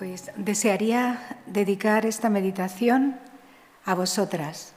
Pues 0.00 0.30
desearía 0.34 1.36
dedicar 1.44 2.06
esta 2.06 2.30
meditación 2.30 3.20
a 3.84 3.94
vosotras, 3.94 4.72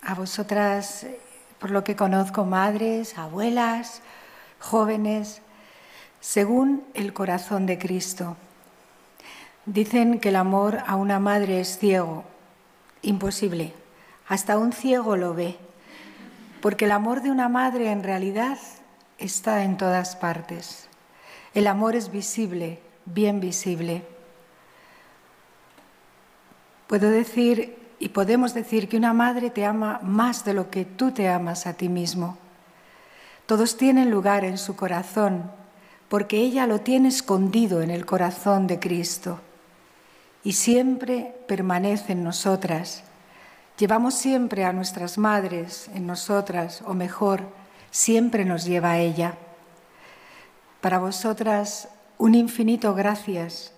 a 0.00 0.14
vosotras, 0.14 1.06
por 1.58 1.70
lo 1.70 1.84
que 1.84 1.96
conozco, 1.96 2.46
madres, 2.46 3.18
abuelas, 3.18 4.00
jóvenes, 4.58 5.42
según 6.20 6.82
el 6.94 7.12
corazón 7.12 7.66
de 7.66 7.76
Cristo. 7.76 8.38
Dicen 9.66 10.18
que 10.18 10.30
el 10.30 10.36
amor 10.36 10.78
a 10.86 10.96
una 10.96 11.20
madre 11.20 11.60
es 11.60 11.76
ciego, 11.76 12.24
imposible, 13.02 13.74
hasta 14.28 14.56
un 14.56 14.72
ciego 14.72 15.18
lo 15.18 15.34
ve, 15.34 15.58
porque 16.62 16.86
el 16.86 16.92
amor 16.92 17.20
de 17.20 17.30
una 17.30 17.50
madre 17.50 17.92
en 17.92 18.02
realidad 18.02 18.56
está 19.18 19.62
en 19.64 19.76
todas 19.76 20.16
partes. 20.16 20.88
El 21.52 21.66
amor 21.66 21.96
es 21.96 22.10
visible, 22.10 22.80
bien 23.04 23.40
visible. 23.40 24.13
Puedo 26.86 27.10
decir 27.10 27.78
y 27.98 28.10
podemos 28.10 28.54
decir 28.54 28.88
que 28.88 28.96
una 28.96 29.12
madre 29.12 29.50
te 29.50 29.64
ama 29.64 30.00
más 30.02 30.44
de 30.44 30.54
lo 30.54 30.70
que 30.70 30.84
tú 30.84 31.12
te 31.12 31.28
amas 31.28 31.66
a 31.66 31.74
ti 31.74 31.88
mismo. 31.88 32.36
Todos 33.46 33.76
tienen 33.76 34.10
lugar 34.10 34.44
en 34.44 34.58
su 34.58 34.76
corazón 34.76 35.50
porque 36.08 36.38
ella 36.38 36.66
lo 36.66 36.80
tiene 36.80 37.08
escondido 37.08 37.82
en 37.82 37.90
el 37.90 38.06
corazón 38.06 38.66
de 38.66 38.78
Cristo 38.78 39.40
y 40.42 40.52
siempre 40.52 41.34
permanece 41.48 42.12
en 42.12 42.22
nosotras. 42.22 43.04
Llevamos 43.78 44.14
siempre 44.14 44.64
a 44.64 44.72
nuestras 44.72 45.18
madres 45.18 45.90
en 45.94 46.06
nosotras, 46.06 46.82
o 46.86 46.94
mejor, 46.94 47.40
siempre 47.90 48.44
nos 48.44 48.64
lleva 48.64 48.92
a 48.92 48.98
ella. 48.98 49.34
Para 50.80 50.98
vosotras, 50.98 51.88
un 52.18 52.34
infinito 52.34 52.94
gracias 52.94 53.73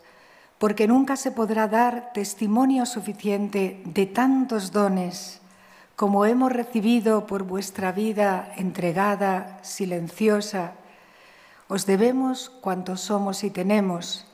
porque 0.59 0.87
nunca 0.87 1.16
se 1.16 1.30
podrá 1.30 1.69
dar 1.69 2.12
testimonio 2.12 2.87
suficiente 2.87 3.83
de 3.84 4.06
tantos 4.06 4.72
dones 4.72 5.41
como 5.97 6.27
hemos 6.27 6.53
recibido 6.53 7.27
por 7.27 7.42
vuestra 7.42 7.91
vida 7.91 8.53
entregada, 8.56 9.58
silenciosa. 9.62 10.72
Os 11.69 11.86
debemos 11.86 12.50
cuanto 12.61 12.98
somos 12.98 13.42
y 13.45 13.50
tenemos. 13.50 14.27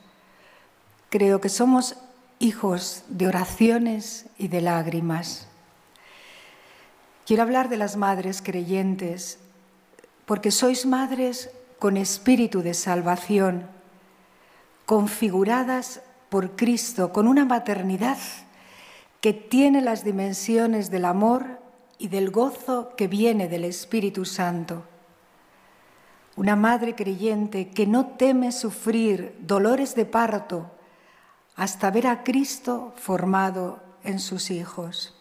Creo 1.09 1.39
que 1.39 1.47
somos 1.47 1.95
hijos 2.39 3.03
de 3.07 3.27
oraciones 3.27 4.25
y 4.37 4.49
de 4.49 4.59
lágrimas. 4.59 5.47
Quiero 7.25 7.43
hablar 7.43 7.69
de 7.69 7.77
las 7.77 7.95
madres 7.95 8.41
creyentes, 8.41 9.39
porque 10.25 10.51
sois 10.51 10.85
madres 10.85 11.49
con 11.79 11.95
espíritu 11.95 12.61
de 12.61 12.73
salvación, 12.73 13.67
configuradas 14.85 16.01
por 16.33 16.55
Cristo, 16.55 17.13
con 17.13 17.27
una 17.27 17.45
maternidad 17.45 18.17
que 19.21 19.33
tiene 19.33 19.81
las 19.83 20.03
dimensiones 20.03 20.89
del 20.89 21.05
amor 21.05 21.59
y 21.99 22.07
del 22.07 22.31
gozo 22.31 22.95
que 22.97 23.07
viene 23.07 23.47
del 23.47 23.65
Espíritu 23.65 24.25
Santo. 24.25 24.81
Una 26.35 26.55
madre 26.55 26.95
creyente 26.95 27.69
que 27.69 27.85
no 27.85 28.07
teme 28.17 28.51
sufrir 28.51 29.37
dolores 29.41 29.93
de 29.93 30.05
parto 30.05 30.71
hasta 31.55 31.91
ver 31.91 32.07
a 32.07 32.23
Cristo 32.23 32.93
formado 32.95 33.83
en 34.03 34.17
sus 34.17 34.49
hijos. 34.49 35.13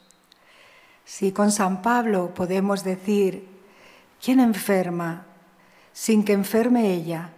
Si 1.05 1.31
con 1.31 1.53
San 1.53 1.83
Pablo 1.83 2.33
podemos 2.33 2.85
decir, 2.85 3.47
¿quién 4.19 4.41
enferma 4.41 5.27
sin 5.93 6.25
que 6.25 6.33
enferme 6.33 6.95
ella? 6.95 7.35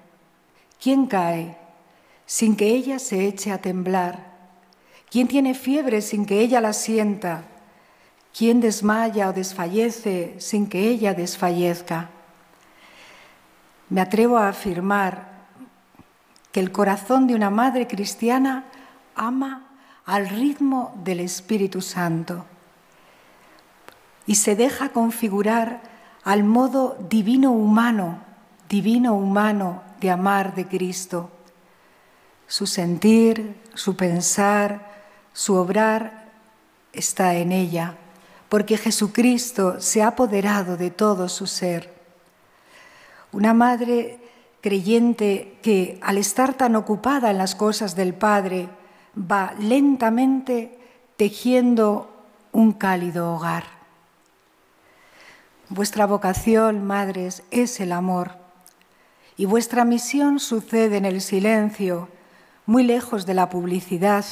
¿Quién 0.81 1.07
cae 1.07 1.64
sin 2.27 2.57
que 2.57 2.69
ella 2.69 2.99
se 2.99 3.27
eche 3.27 3.53
a 3.53 3.59
temblar? 3.59 4.33
¿Quién 5.11 5.29
tiene 5.29 5.55
fiebre 5.55 6.01
sin 6.01 6.27
que 6.27 6.41
ella 6.41 6.61
la 6.61 6.73
sienta? 6.73 7.45
¿Quién 8.37 8.61
desmaya 8.61 9.29
o 9.29 9.33
desfallece 9.33 10.35
sin 10.39 10.67
que 10.67 10.89
ella 10.89 11.15
desfallezca? 11.15 12.11
Me 13.91 14.01
atrevo 14.01 14.39
a 14.39 14.49
afirmar 14.49 15.29
que 16.51 16.61
el 16.61 16.73
corazón 16.73 17.27
de 17.27 17.35
una 17.35 17.51
madre 17.51 17.87
cristiana 17.87 18.65
ama 19.15 19.69
al 20.07 20.29
ritmo 20.29 20.95
del 21.05 21.21
Espíritu 21.21 21.81
Santo 21.81 22.45
y 24.27 24.37
se 24.37 24.57
deja 24.57 24.89
configurar 24.89 25.83
al 26.25 26.43
modo 26.45 26.97
divino 27.09 27.53
humano, 27.53 28.19
divino 28.69 29.15
humano 29.15 29.83
de 30.01 30.11
amar 30.11 30.55
de 30.55 30.67
Cristo 30.67 31.31
su 32.47 32.67
sentir, 32.67 33.57
su 33.75 33.97
pensar, 33.97 34.93
su 35.33 35.55
obrar 35.55 36.31
está 36.93 37.35
en 37.35 37.53
ella, 37.53 37.97
porque 38.49 38.77
Jesucristo 38.77 39.81
se 39.81 40.03
ha 40.03 40.09
apoderado 40.09 40.77
de 40.77 40.91
todo 40.91 41.29
su 41.29 41.47
ser. 41.47 41.93
Una 43.33 43.53
madre 43.55 44.21
creyente 44.61 45.59
que 45.63 45.99
al 46.03 46.19
estar 46.19 46.55
tan 46.55 46.77
ocupada 46.77 47.31
en 47.31 47.39
las 47.39 47.55
cosas 47.55 47.97
del 47.97 48.15
Padre 48.15 48.69
va 49.19 49.55
lentamente 49.59 50.79
tejiendo 51.17 52.11
un 52.53 52.73
cálido 52.73 53.35
hogar. 53.35 53.65
Vuestra 55.69 56.07
vocación, 56.07 56.87
madres, 56.87 57.43
es 57.51 57.81
el 57.81 57.93
amor 57.93 58.45
y 59.37 59.47
vuestra 59.47 59.85
misión 59.85 60.39
sucede 60.39 60.97
en 60.97 61.05
el 61.05 61.21
silencio, 61.21 62.09
muy 62.67 62.83
lejos 62.83 63.27
de 63.27 63.35
la 63.35 63.51
publicidad, 63.51 64.25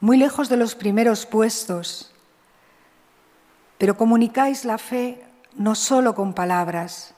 muy 0.00 0.16
lejos 0.16 0.48
de 0.48 0.56
los 0.56 0.74
primeros 0.74 1.26
puestos, 1.26 2.12
pero 3.78 3.96
comunicáis 3.96 4.64
la 4.64 4.78
fe 4.78 5.22
no 5.56 5.74
solo 5.74 6.14
con 6.14 6.34
palabras, 6.34 7.14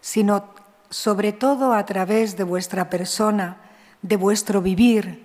sino 0.00 0.44
sobre 0.90 1.32
todo 1.32 1.72
a 1.72 1.84
través 1.86 2.36
de 2.36 2.44
vuestra 2.44 2.90
persona, 2.90 3.56
de 4.02 4.16
vuestro 4.16 4.62
vivir, 4.62 5.24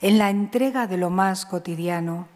en 0.00 0.18
la 0.18 0.30
entrega 0.30 0.86
de 0.86 0.96
lo 0.96 1.10
más 1.10 1.46
cotidiano. 1.46 2.28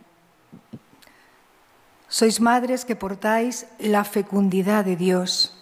Sois 2.09 2.41
madres 2.41 2.85
que 2.85 2.97
portáis 2.97 3.67
la 3.79 4.05
fecundidad 4.05 4.85
de 4.85 4.95
Dios. 4.95 5.53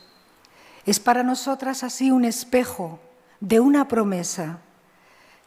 Es 0.84 1.00
para 1.00 1.22
nosotras 1.22 1.82
así 1.82 2.10
un 2.10 2.24
espejo 2.24 3.00
de 3.40 3.60
una 3.60 3.88
promesa 3.88 4.58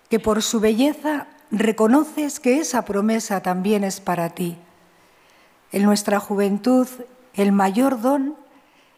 que 0.09 0.19
por 0.19 0.41
su 0.41 0.59
belleza 0.59 1.27
reconoces 1.51 2.39
que 2.39 2.59
esa 2.59 2.85
promesa 2.85 3.41
también 3.41 3.83
es 3.83 3.99
para 3.99 4.29
ti. 4.29 4.57
En 5.71 5.83
nuestra 5.83 6.19
juventud 6.19 6.87
el 7.33 7.51
mayor 7.51 8.01
don 8.01 8.35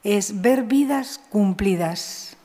es 0.04 0.42
ver 0.42 0.64
vidas 0.64 1.20
cumplidas, 1.30 2.38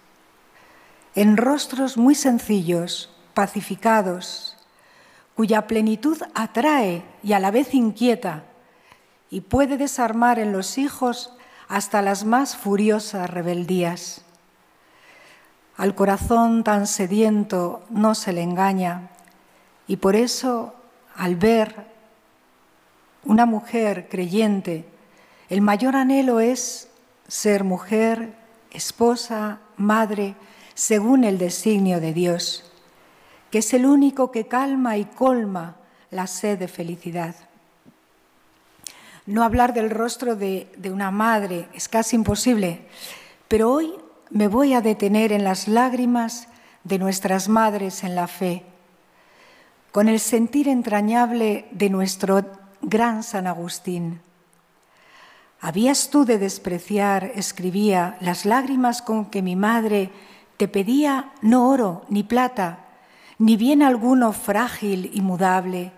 en 1.14 1.36
rostros 1.36 1.96
muy 1.96 2.16
sencillos, 2.16 3.14
pacificados, 3.34 4.56
cuya 5.36 5.66
plenitud 5.66 6.18
atrae 6.34 7.04
y 7.22 7.32
a 7.32 7.38
la 7.38 7.50
vez 7.50 7.74
inquieta 7.74 8.44
y 9.30 9.42
puede 9.42 9.76
desarmar 9.76 10.38
en 10.38 10.52
los 10.52 10.78
hijos 10.78 11.32
hasta 11.68 12.02
las 12.02 12.24
más 12.24 12.56
furiosas 12.56 13.30
rebeldías. 13.30 14.23
Al 15.76 15.94
corazón 15.94 16.62
tan 16.62 16.86
sediento 16.86 17.82
no 17.90 18.14
se 18.14 18.32
le 18.32 18.42
engaña 18.42 19.10
y 19.88 19.96
por 19.96 20.14
eso 20.14 20.74
al 21.16 21.36
ver 21.36 21.86
una 23.24 23.46
mujer 23.46 24.08
creyente, 24.08 24.84
el 25.48 25.60
mayor 25.60 25.96
anhelo 25.96 26.40
es 26.40 26.88
ser 27.26 27.64
mujer, 27.64 28.34
esposa, 28.70 29.60
madre, 29.76 30.34
según 30.74 31.24
el 31.24 31.38
designio 31.38 32.00
de 32.00 32.12
Dios, 32.12 32.70
que 33.50 33.58
es 33.58 33.72
el 33.74 33.86
único 33.86 34.30
que 34.30 34.46
calma 34.46 34.96
y 34.96 35.04
colma 35.04 35.76
la 36.10 36.26
sed 36.26 36.58
de 36.58 36.68
felicidad. 36.68 37.34
No 39.26 39.42
hablar 39.42 39.72
del 39.72 39.90
rostro 39.90 40.36
de, 40.36 40.70
de 40.76 40.90
una 40.90 41.10
madre 41.10 41.68
es 41.72 41.88
casi 41.88 42.16
imposible, 42.16 42.86
pero 43.48 43.72
hoy 43.72 43.94
me 44.34 44.48
voy 44.48 44.74
a 44.74 44.80
detener 44.80 45.30
en 45.30 45.44
las 45.44 45.68
lágrimas 45.68 46.48
de 46.82 46.98
nuestras 46.98 47.48
madres 47.48 48.02
en 48.02 48.16
la 48.16 48.26
fe, 48.26 48.64
con 49.92 50.08
el 50.08 50.18
sentir 50.18 50.66
entrañable 50.66 51.68
de 51.70 51.88
nuestro 51.88 52.44
gran 52.82 53.22
San 53.22 53.46
Agustín. 53.46 54.20
¿Habías 55.60 56.10
tú 56.10 56.24
de 56.24 56.38
despreciar, 56.38 57.30
escribía, 57.36 58.18
las 58.20 58.44
lágrimas 58.44 59.02
con 59.02 59.26
que 59.26 59.40
mi 59.40 59.54
madre 59.54 60.10
te 60.56 60.66
pedía 60.66 61.30
no 61.40 61.70
oro 61.70 62.04
ni 62.08 62.24
plata, 62.24 62.80
ni 63.38 63.56
bien 63.56 63.84
alguno 63.84 64.32
frágil 64.32 65.12
y 65.14 65.20
mudable, 65.20 65.92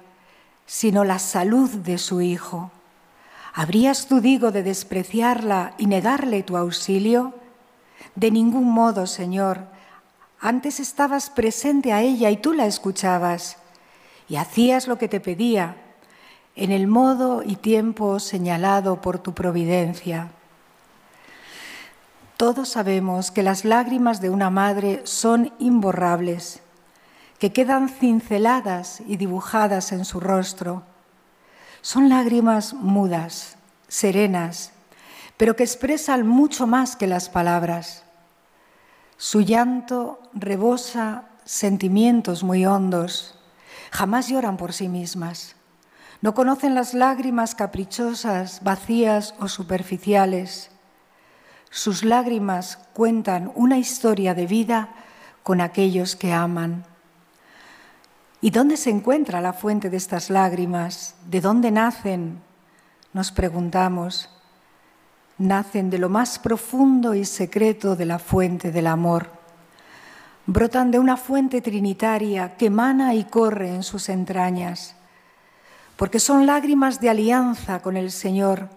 sino 0.67 1.05
la 1.05 1.19
salud 1.21 1.71
de 1.71 1.97
su 1.97 2.21
hijo? 2.21 2.71
¿Habrías 3.55 4.09
tú, 4.09 4.21
digo, 4.21 4.53
de 4.53 4.63
despreciarla 4.63 5.73
y 5.79 5.87
negarle 5.87 6.43
tu 6.43 6.59
auxilio? 6.59 7.33
De 8.15 8.31
ningún 8.31 8.71
modo, 8.71 9.07
Señor. 9.07 9.61
Antes 10.41 10.81
estabas 10.81 11.31
presente 11.31 11.93
a 11.93 12.03
ella 12.03 12.31
y 12.31 12.37
tú 12.37 12.53
la 12.53 12.67
escuchabas. 12.67 13.59
y 14.29 14.37
hacías 14.37 14.89
lo 14.89 14.99
que 14.99 15.07
te 15.07 15.21
pedía 15.21 15.77
en 16.57 16.73
el 16.73 16.87
modo 16.87 17.43
y 17.45 17.57
tiempo 17.57 18.19
señalado 18.19 19.01
por 19.01 19.19
tu 19.19 19.35
providencia. 19.35 20.31
Todos 22.37 22.71
sabemos 22.71 23.31
que 23.31 23.43
las 23.43 23.65
lágrimas 23.65 24.21
de 24.21 24.31
una 24.31 24.51
madre 24.51 25.03
son 25.05 25.53
imborrables, 25.59 26.61
que 27.39 27.53
quedan 27.53 27.89
cinceladas 27.89 29.03
y 29.07 29.17
dibujadas 29.17 29.93
en 29.93 30.05
su 30.05 30.19
rostro. 30.19 30.83
Son 31.83 32.09
lágrimas 32.09 32.75
mudas, 32.75 33.57
serenas, 33.87 34.73
pero 35.37 35.57
que 35.57 35.65
expresan 35.65 36.27
mucho 36.27 36.67
más 36.67 36.97
que 36.97 37.07
las 37.07 37.29
palabras. 37.29 38.05
Su 39.17 39.41
llanto 39.41 40.21
rebosa 40.35 41.25
sentimientos 41.45 42.43
muy 42.43 42.67
hondos, 42.67 43.39
jamás 43.91 44.29
lloran 44.29 44.57
por 44.57 44.73
sí 44.73 44.89
mismas. 44.89 45.57
No 46.21 46.35
conocen 46.35 46.75
las 46.75 46.95
lágrimas 46.95 47.55
caprichosas, 47.55 48.63
vacías 48.63 49.35
o 49.39 49.49
superficiales. 49.49 50.71
Sus 51.71 52.05
lágrimas 52.05 52.79
cuentan 52.95 53.53
una 53.55 53.79
historia 53.79 54.35
de 54.35 54.47
vida 54.47 54.89
con 55.43 55.61
aquellos 55.61 56.17
que 56.17 56.33
aman. 56.33 56.85
¿Y 58.41 58.51
dónde 58.51 58.77
se 58.77 58.91
encuentra 58.91 59.41
la 59.41 59.53
fuente 59.53 59.91
de 59.91 59.97
estas 59.97 60.31
lágrimas? 60.31 61.15
¿De 61.27 61.41
dónde 61.41 61.71
nacen? 61.71 62.41
Nos 63.13 63.31
preguntamos. 63.31 64.31
Nacen 65.39 65.91
de 65.91 65.99
lo 65.99 66.09
más 66.09 66.39
profundo 66.39 67.15
y 67.15 67.25
secreto 67.25 67.97
de 67.97 68.07
la 68.07 68.19
fuente 68.19 68.73
del 68.73 68.87
amor. 68.87 69.31
Brotan 70.47 70.91
de 70.91 70.99
una 70.99 71.17
fuente 71.17 71.61
trinitaria 71.61 72.57
que 72.57 72.67
emana 72.67 73.15
y 73.15 73.25
corre 73.25 73.69
en 73.69 73.83
sus 73.83 74.09
entrañas 74.09 74.97
porque 75.97 76.21
son 76.21 76.47
lágrimas 76.47 77.01
de 77.01 77.11
alianza 77.11 77.81
con 77.81 77.97
el 77.97 78.13
Señor, 78.13 78.69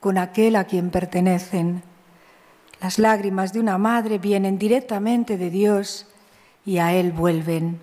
con 0.00 0.16
aquel 0.16 0.56
a 0.56 0.64
quien 0.64 0.90
pertenecen. 0.90 1.82
Las 2.80 2.98
lágrimas 2.98 3.52
de 3.52 3.60
una 3.60 3.78
madre 3.78 4.18
vienen 4.18 4.58
directamente 4.58 5.36
de 5.36 5.50
Dios 5.50 6.06
y 6.64 6.78
a 6.78 6.92
Él 6.92 7.12
vuelven. 7.12 7.80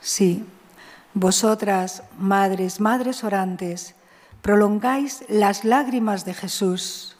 Sí, 0.00 0.44
vosotras, 1.14 2.04
madres, 2.16 2.80
madres 2.80 3.24
orantes, 3.24 3.94
prolongáis 4.42 5.24
las 5.28 5.64
lágrimas 5.64 6.24
de 6.24 6.34
Jesús, 6.34 7.16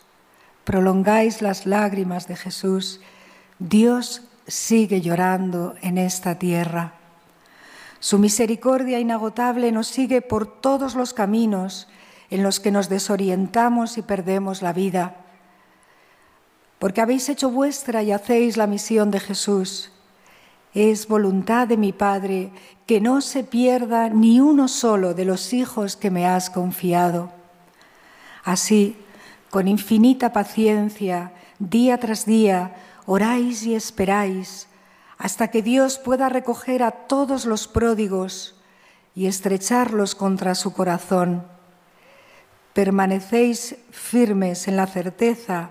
prolongáis 0.64 1.42
las 1.42 1.66
lágrimas 1.66 2.28
de 2.28 2.36
Jesús. 2.36 3.00
Dios 3.58 4.22
sigue 4.46 5.00
llorando 5.00 5.74
en 5.82 5.98
esta 5.98 6.38
tierra. 6.38 6.94
Su 8.00 8.18
misericordia 8.18 9.00
inagotable 9.00 9.72
nos 9.72 9.88
sigue 9.88 10.22
por 10.22 10.60
todos 10.60 10.94
los 10.94 11.14
caminos 11.14 11.88
en 12.30 12.42
los 12.42 12.60
que 12.60 12.70
nos 12.70 12.88
desorientamos 12.88 13.98
y 13.98 14.02
perdemos 14.02 14.62
la 14.62 14.72
vida. 14.72 15.16
Porque 16.78 17.00
habéis 17.00 17.28
hecho 17.28 17.50
vuestra 17.50 18.02
y 18.02 18.12
hacéis 18.12 18.56
la 18.56 18.66
misión 18.66 19.10
de 19.10 19.20
Jesús. 19.20 19.90
Es 20.74 21.08
voluntad 21.08 21.66
de 21.66 21.76
mi 21.76 21.92
Padre 21.92 22.50
que 22.86 23.00
no 23.00 23.20
se 23.20 23.44
pierda 23.44 24.08
ni 24.08 24.40
uno 24.40 24.68
solo 24.68 25.14
de 25.14 25.24
los 25.24 25.52
hijos 25.52 25.96
que 25.96 26.10
me 26.10 26.26
has 26.26 26.50
confiado. 26.50 27.30
Así, 28.44 28.96
con 29.50 29.68
infinita 29.68 30.32
paciencia, 30.32 31.32
día 31.58 31.98
tras 31.98 32.26
día, 32.26 32.76
oráis 33.06 33.64
y 33.64 33.74
esperáis 33.74 34.68
hasta 35.18 35.48
que 35.48 35.62
Dios 35.62 35.98
pueda 35.98 36.28
recoger 36.28 36.82
a 36.82 36.92
todos 36.92 37.44
los 37.44 37.66
pródigos 37.66 38.54
y 39.14 39.26
estrecharlos 39.26 40.14
contra 40.14 40.54
su 40.54 40.72
corazón. 40.72 41.44
Permanecéis 42.72 43.76
firmes 43.90 44.68
en 44.68 44.76
la 44.76 44.86
certeza 44.86 45.70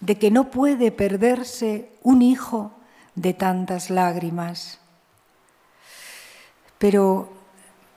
de 0.00 0.18
que 0.18 0.30
no 0.30 0.50
puede 0.50 0.92
perderse 0.92 1.88
un 2.02 2.20
hijo 2.20 2.72
de 3.14 3.34
tantas 3.34 3.90
lágrimas. 3.90 4.78
Pero 6.78 7.32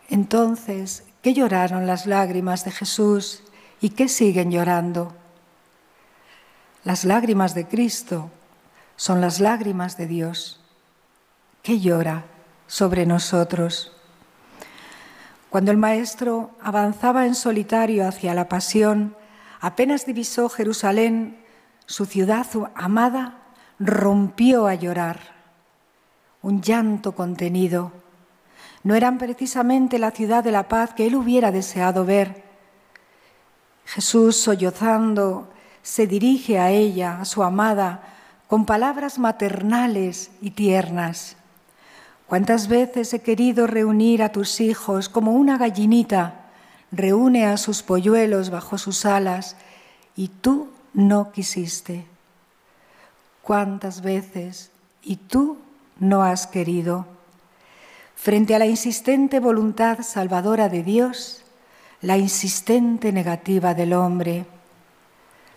entonces, 0.10 1.04
¿qué 1.22 1.34
lloraron 1.34 1.88
las 1.88 2.06
lágrimas 2.06 2.64
de 2.64 2.72
Jesús 2.72 3.44
y 3.82 3.90
qué 3.90 4.08
siguen 4.08 4.52
llorando? 4.52 5.14
Las 6.84 7.04
lágrimas 7.04 7.54
de 7.54 7.68
Cristo 7.68 8.32
son 8.96 9.20
las 9.20 9.40
lágrimas 9.40 9.98
de 9.98 10.08
Dios 10.08 10.62
que 11.62 11.80
llora 11.80 12.24
sobre 12.68 13.06
nosotros. 13.06 13.92
Cuando 15.50 15.72
el 15.72 15.78
Maestro 15.78 16.52
avanzaba 16.62 17.26
en 17.26 17.36
solitario 17.36 18.08
hacia 18.08 18.34
la 18.34 18.48
pasión, 18.48 19.16
apenas 19.60 20.06
divisó 20.06 20.50
Jerusalén, 20.50 21.44
su 21.86 22.06
ciudad 22.06 22.46
amada, 22.76 23.47
rompió 23.80 24.68
a 24.68 24.76
llorar. 24.76 25.20
Un 26.42 26.62
llanto 26.62 27.14
contenido. 27.14 27.92
No 28.84 28.96
eran 28.96 29.18
precisamente 29.18 30.00
la 30.00 30.12
ciudad 30.12 30.44
de 30.44 30.52
la 30.52 30.68
paz 30.68 30.94
que 30.94 31.08
él 31.08 31.16
hubiera 31.16 31.52
deseado 31.52 32.06
ver. 32.06 32.44
Jesús, 33.86 34.38
sollozando, 34.38 35.50
se 35.82 36.08
dirige 36.08 36.60
a 36.60 36.72
ella, 36.72 37.22
a 37.22 37.26
su 37.26 37.44
amada, 37.44 38.04
con 38.48 38.66
palabras 38.66 39.20
maternales 39.20 40.32
y 40.42 40.52
tiernas. 40.52 41.36
¿Cuántas 42.28 42.68
veces 42.68 43.14
he 43.14 43.22
querido 43.22 43.68
reunir 43.68 44.22
a 44.22 44.32
tus 44.32 44.60
hijos 44.60 45.08
como 45.08 45.34
una 45.34 45.58
gallinita 45.58 46.46
reúne 46.92 47.46
a 47.46 47.58
sus 47.58 47.84
polluelos 47.84 48.50
bajo 48.50 48.78
sus 48.78 49.06
alas 49.06 49.56
y 50.16 50.28
tú 50.28 50.70
no 50.94 51.32
quisiste? 51.32 52.06
¿Cuántas 53.48 54.02
veces 54.02 54.72
y 55.02 55.16
tú 55.16 55.58
no 56.02 56.22
has 56.22 56.48
querido? 56.48 57.06
Frente 58.14 58.54
a 58.54 58.60
la 58.60 58.66
insistente 58.66 59.40
voluntad 59.40 60.00
salvadora 60.02 60.68
de 60.68 60.84
Dios, 60.84 61.44
la 62.02 62.18
insistente 62.18 63.14
negativa 63.14 63.74
del 63.74 63.94
hombre. 63.94 64.46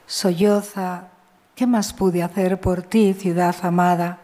Solloza, 0.07 1.09
¿qué 1.57 1.67
más 1.67 1.93
pude 1.93 2.23
hacer 2.23 2.61
por 2.61 2.83
ti, 2.83 3.13
ciudad 3.13 3.57
amada? 3.63 4.21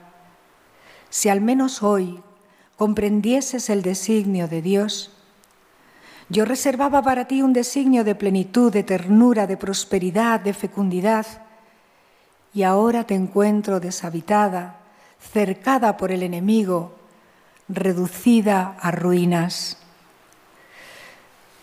Si 1.11 1.29
al 1.29 1.41
menos 1.41 1.83
hoy 1.83 2.23
comprendieses 2.77 3.69
el 3.69 3.83
designio 3.83 4.47
de 4.47 4.63
Dios, 4.63 5.11
yo 6.29 6.45
reservaba 6.45 7.03
para 7.03 7.25
ti 7.25 7.43
un 7.43 7.53
designio 7.53 8.05
de 8.05 8.15
plenitud, 8.15 8.73
de 8.73 8.85
ternura, 8.85 9.49
de 9.49 9.57
prosperidad, 9.57 10.39
de 10.39 10.55
fecundidad, 10.55 11.27
y 12.57 12.63
ahora 12.63 13.05
te 13.05 13.15
encuentro 13.15 13.81
deshabitada, 13.81 14.77
cercada 15.21 15.99
por 15.99 16.11
el 16.11 16.23
enemigo, 16.23 16.95
reducida 17.69 18.79
a 18.81 18.91
ruinas. 18.93 19.77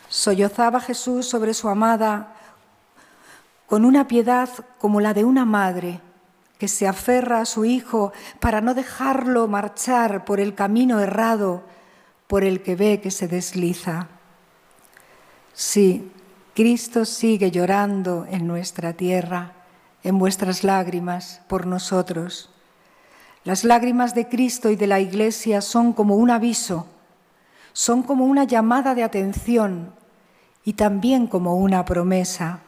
Sollozaba 0.08 0.80
Jesús 0.80 1.28
sobre 1.28 1.56
su 1.56 1.68
amada 1.68 2.36
con 3.66 3.86
una 3.86 4.08
piedad 4.08 4.48
como 4.78 5.02
la 5.02 5.16
de 5.16 5.24
una 5.26 5.46
madre 5.46 6.00
que 6.60 6.68
se 6.68 6.88
aferra 6.88 7.40
a 7.40 7.46
su 7.46 7.66
Hijo 7.66 8.14
para 8.40 8.62
no 8.62 8.76
dejarlo 8.76 9.48
marchar 9.48 10.26
por 10.26 10.40
el 10.40 10.54
camino 10.54 11.00
errado 11.00 11.64
por 12.28 12.44
el 12.44 12.62
que 12.62 12.76
ve 12.76 13.02
que 13.02 13.10
se 13.10 13.28
desliza. 13.28 14.10
Sí, 15.54 16.12
Cristo 16.54 17.04
sigue 17.04 17.50
llorando 17.50 18.28
en 18.30 18.46
nuestra 18.46 18.94
tierra, 18.94 19.63
en 20.04 20.20
vuestras 20.20 20.64
lágrimas, 20.64 21.42
por 21.48 21.66
nosotros. 21.66 22.50
Las 23.44 23.64
lágrimas 23.64 24.14
de 24.16 24.28
Cristo 24.28 24.70
y 24.70 24.76
de 24.76 24.88
la 24.88 25.00
Iglesia 25.00 25.62
son 25.62 25.94
como 25.94 26.16
un 26.16 26.30
aviso, 26.30 26.88
son 27.74 28.04
como 28.04 28.26
una 28.26 28.44
llamada 28.44 28.96
de 28.96 29.04
atención 29.04 29.94
y 30.64 30.74
también 30.74 31.28
como 31.28 31.56
una 31.56 31.84
promesa. 31.86 32.60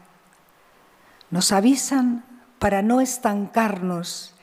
Nos 1.29 1.51
avisan 1.51 2.25
para 2.59 2.81
no 2.81 2.99
estancarnos 3.01 4.35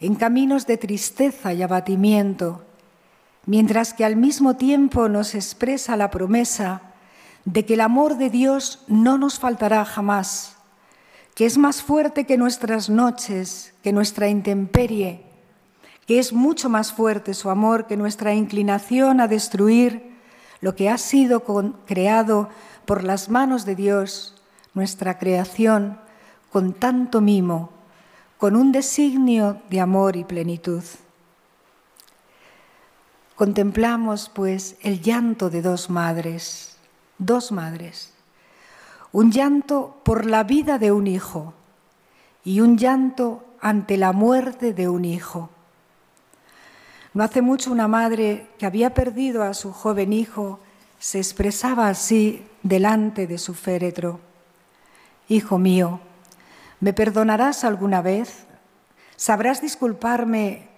en 0.00 0.14
caminos 0.14 0.66
de 0.66 0.76
tristeza 0.76 1.52
y 1.52 1.62
abatimiento, 1.62 2.64
mientras 3.46 3.94
que 3.94 4.04
al 4.04 4.16
mismo 4.16 4.56
tiempo 4.56 5.08
nos 5.08 5.34
expresa 5.34 5.96
la 5.96 6.10
promesa 6.10 6.82
de 7.44 7.64
que 7.64 7.74
el 7.74 7.80
amor 7.80 8.18
de 8.18 8.30
Dios 8.30 8.84
no 8.88 9.16
nos 9.16 9.38
faltará 9.38 9.84
jamás, 9.84 10.57
que 11.38 11.46
es 11.46 11.56
más 11.56 11.82
fuerte 11.82 12.26
que 12.26 12.36
nuestras 12.36 12.90
noches, 12.90 13.72
que 13.84 13.92
nuestra 13.92 14.26
intemperie, 14.26 15.22
que 16.04 16.18
es 16.18 16.32
mucho 16.32 16.68
más 16.68 16.92
fuerte 16.92 17.32
su 17.32 17.48
amor 17.48 17.86
que 17.86 17.96
nuestra 17.96 18.34
inclinación 18.34 19.20
a 19.20 19.28
destruir 19.28 20.16
lo 20.60 20.74
que 20.74 20.90
ha 20.90 20.98
sido 20.98 21.44
creado 21.86 22.48
por 22.86 23.04
las 23.04 23.28
manos 23.28 23.64
de 23.64 23.76
Dios, 23.76 24.34
nuestra 24.74 25.20
creación, 25.20 26.00
con 26.50 26.72
tanto 26.72 27.20
mimo, 27.20 27.70
con 28.36 28.56
un 28.56 28.72
designio 28.72 29.62
de 29.70 29.78
amor 29.78 30.16
y 30.16 30.24
plenitud. 30.24 30.82
Contemplamos, 33.36 34.28
pues, 34.28 34.74
el 34.82 35.00
llanto 35.02 35.50
de 35.50 35.62
dos 35.62 35.88
madres, 35.88 36.78
dos 37.16 37.52
madres. 37.52 38.17
Un 39.12 39.32
llanto 39.32 40.00
por 40.04 40.26
la 40.26 40.44
vida 40.44 40.78
de 40.78 40.92
un 40.92 41.06
hijo 41.06 41.54
y 42.44 42.60
un 42.60 42.76
llanto 42.76 43.44
ante 43.60 43.96
la 43.96 44.12
muerte 44.12 44.72
de 44.72 44.88
un 44.88 45.04
hijo. 45.04 45.50
No 47.14 47.24
hace 47.24 47.42
mucho 47.42 47.72
una 47.72 47.88
madre 47.88 48.48
que 48.58 48.66
había 48.66 48.94
perdido 48.94 49.42
a 49.42 49.54
su 49.54 49.72
joven 49.72 50.12
hijo 50.12 50.60
se 50.98 51.18
expresaba 51.18 51.88
así 51.88 52.44
delante 52.62 53.26
de 53.26 53.38
su 53.38 53.54
féretro. 53.54 54.20
Hijo 55.28 55.58
mío, 55.58 56.00
¿me 56.80 56.92
perdonarás 56.92 57.64
alguna 57.64 58.02
vez? 58.02 58.46
¿Sabrás 59.16 59.60
disculparme 59.60 60.68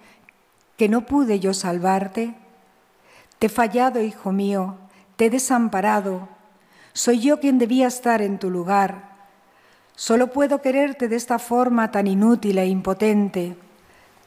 que 0.77 0.89
no 0.89 1.05
pude 1.05 1.39
yo 1.39 1.53
salvarte? 1.53 2.35
Te 3.39 3.47
he 3.47 3.49
fallado, 3.49 4.01
hijo 4.01 4.31
mío, 4.31 4.77
te 5.15 5.25
he 5.25 5.29
desamparado. 5.29 6.27
Soy 6.93 7.19
yo 7.19 7.39
quien 7.39 7.57
debía 7.57 7.87
estar 7.87 8.21
en 8.21 8.37
tu 8.37 8.49
lugar. 8.49 9.11
Solo 9.95 10.27
puedo 10.27 10.61
quererte 10.61 11.07
de 11.07 11.15
esta 11.15 11.39
forma 11.39 11.91
tan 11.91 12.07
inútil 12.07 12.57
e 12.57 12.65
impotente. 12.65 13.55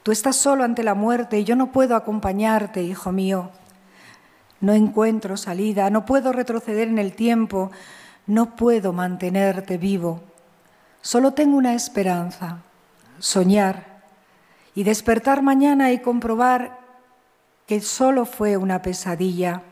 Tú 0.02 0.12
estás 0.12 0.36
solo 0.36 0.64
ante 0.64 0.82
la 0.82 0.94
muerte 0.94 1.38
y 1.38 1.44
yo 1.44 1.56
no 1.56 1.72
puedo 1.72 1.96
acompañarte, 1.96 2.82
hijo 2.82 3.12
mío. 3.12 3.50
No 4.60 4.72
encuentro 4.72 5.36
salida, 5.36 5.90
no 5.90 6.06
puedo 6.06 6.32
retroceder 6.32 6.88
en 6.88 6.98
el 6.98 7.14
tiempo, 7.14 7.70
no 8.26 8.56
puedo 8.56 8.92
mantenerte 8.92 9.76
vivo. 9.76 10.22
Solo 11.02 11.32
tengo 11.32 11.56
una 11.56 11.74
esperanza, 11.74 12.58
soñar 13.18 14.02
y 14.74 14.84
despertar 14.84 15.42
mañana 15.42 15.92
y 15.92 15.98
comprobar 15.98 16.78
que 17.66 17.80
solo 17.80 18.24
fue 18.24 18.56
una 18.56 18.80
pesadilla. 18.80 19.62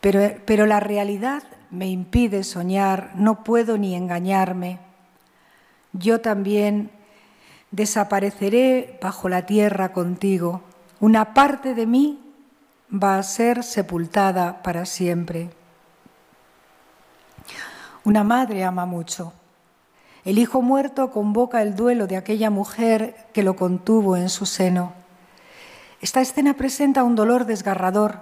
Pero, 0.00 0.20
pero 0.46 0.64
la 0.66 0.80
realidad 0.80 1.42
me 1.70 1.88
impide 1.88 2.44
soñar, 2.44 3.12
no 3.14 3.44
puedo 3.44 3.78
ni 3.78 3.94
engañarme. 3.94 4.78
Yo 5.92 6.20
también 6.20 6.90
desapareceré 7.70 8.98
bajo 9.02 9.28
la 9.28 9.46
tierra 9.46 9.92
contigo. 9.92 10.62
Una 11.00 11.34
parte 11.34 11.74
de 11.74 11.86
mí 11.86 12.20
va 12.92 13.18
a 13.18 13.22
ser 13.22 13.62
sepultada 13.62 14.62
para 14.62 14.86
siempre. 14.86 15.50
Una 18.04 18.24
madre 18.24 18.64
ama 18.64 18.86
mucho. 18.86 19.32
El 20.24 20.38
hijo 20.38 20.62
muerto 20.62 21.10
convoca 21.10 21.62
el 21.62 21.76
duelo 21.76 22.06
de 22.06 22.16
aquella 22.16 22.50
mujer 22.50 23.14
que 23.32 23.42
lo 23.42 23.56
contuvo 23.56 24.16
en 24.16 24.28
su 24.28 24.46
seno. 24.46 24.92
Esta 26.00 26.20
escena 26.20 26.54
presenta 26.54 27.02
un 27.02 27.14
dolor 27.14 27.44
desgarrador, 27.44 28.20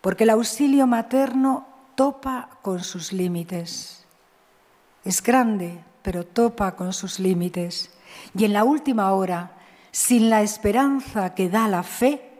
porque 0.00 0.24
el 0.24 0.30
auxilio 0.30 0.86
materno 0.86 1.66
topa 1.94 2.48
con 2.62 2.82
sus 2.82 3.12
límites. 3.12 4.04
Es 5.04 5.22
grande, 5.22 5.82
pero 6.02 6.24
topa 6.24 6.76
con 6.76 6.92
sus 6.92 7.18
límites. 7.18 7.90
Y 8.36 8.44
en 8.44 8.52
la 8.52 8.64
última 8.64 9.12
hora, 9.12 9.52
sin 9.90 10.30
la 10.30 10.42
esperanza 10.42 11.34
que 11.34 11.48
da 11.48 11.68
la 11.68 11.82
fe, 11.82 12.30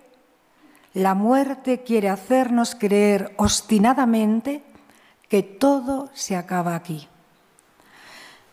la 0.94 1.14
muerte 1.14 1.82
quiere 1.82 2.08
hacernos 2.08 2.74
creer 2.74 3.34
obstinadamente 3.36 4.62
que 5.28 5.42
todo 5.42 6.10
se 6.14 6.36
acaba 6.36 6.74
aquí. 6.74 7.08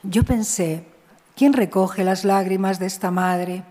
Yo 0.04 0.24
pensé, 0.24 0.88
¿quién 1.36 1.54
recoge 1.54 2.04
las 2.04 2.26
lágrimas 2.26 2.80
de 2.80 2.88
esta 2.88 3.12
madre? 3.12 3.64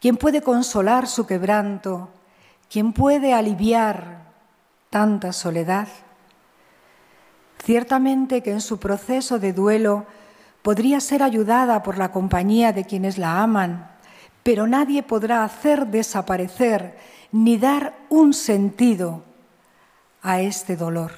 ¿Quién 0.00 0.16
puede 0.16 0.42
consolar 0.42 1.06
su 1.06 1.26
quebranto? 1.26 2.08
¿Quién 2.70 2.92
puede 2.92 3.34
aliviar 3.34 4.22
tanta 4.90 5.32
soledad? 5.32 5.88
Ciertamente 7.62 8.42
que 8.42 8.52
en 8.52 8.60
su 8.60 8.78
proceso 8.78 9.38
de 9.38 9.52
duelo 9.52 10.06
podría 10.62 11.00
ser 11.00 11.22
ayudada 11.22 11.82
por 11.82 11.98
la 11.98 12.12
compañía 12.12 12.72
de 12.72 12.84
quienes 12.84 13.18
la 13.18 13.42
aman, 13.42 13.90
pero 14.42 14.66
nadie 14.66 15.02
podrá 15.02 15.44
hacer 15.44 15.86
desaparecer 15.86 16.96
ni 17.32 17.58
dar 17.58 17.94
un 18.08 18.32
sentido 18.32 19.22
a 20.22 20.40
este 20.40 20.76
dolor. 20.76 21.12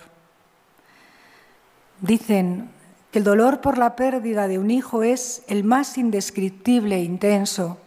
Dicen 2.00 2.70
que 3.10 3.18
el 3.18 3.24
dolor 3.24 3.60
por 3.60 3.78
la 3.78 3.96
pérdida 3.96 4.48
de 4.48 4.58
un 4.58 4.70
hijo 4.70 5.02
es 5.02 5.42
el 5.48 5.64
más 5.64 5.98
indescriptible 5.98 6.96
e 6.96 7.02
intenso 7.02 7.78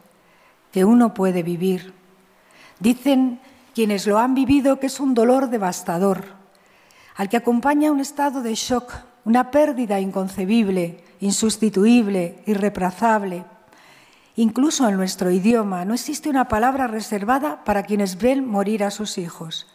que 0.72 0.86
uno 0.86 1.14
puede 1.14 1.44
vivir. 1.44 1.94
Dicen 2.80 3.40
quienes 3.74 4.06
lo 4.06 4.20
han 4.20 4.36
vivido 4.36 4.80
que 4.80 4.88
es 4.88 5.00
un 5.00 5.14
dolor 5.14 5.50
devastador, 5.50 6.43
al 7.16 7.30
que 7.30 7.38
acompaña 7.38 7.92
un 7.92 8.00
estado 8.00 8.42
de 8.42 8.56
shock, 8.56 8.94
una 9.26 9.52
pérdida 9.52 10.00
inconcebible, 10.00 11.04
insustituible, 11.20 12.44
irreprasable, 12.46 13.46
Incluso 14.36 14.90
en 14.90 14.98
nuestro 14.98 15.30
idioma 15.30 15.86
no 15.86 15.94
existe 15.94 16.30
una 16.30 16.48
palabra 16.48 16.88
reservada 16.88 17.64
para 17.64 17.84
quienes 17.84 18.18
ven 18.18 18.48
morir 18.48 18.84
a 18.84 18.90
sus 18.90 19.18
hijos. 19.20 19.68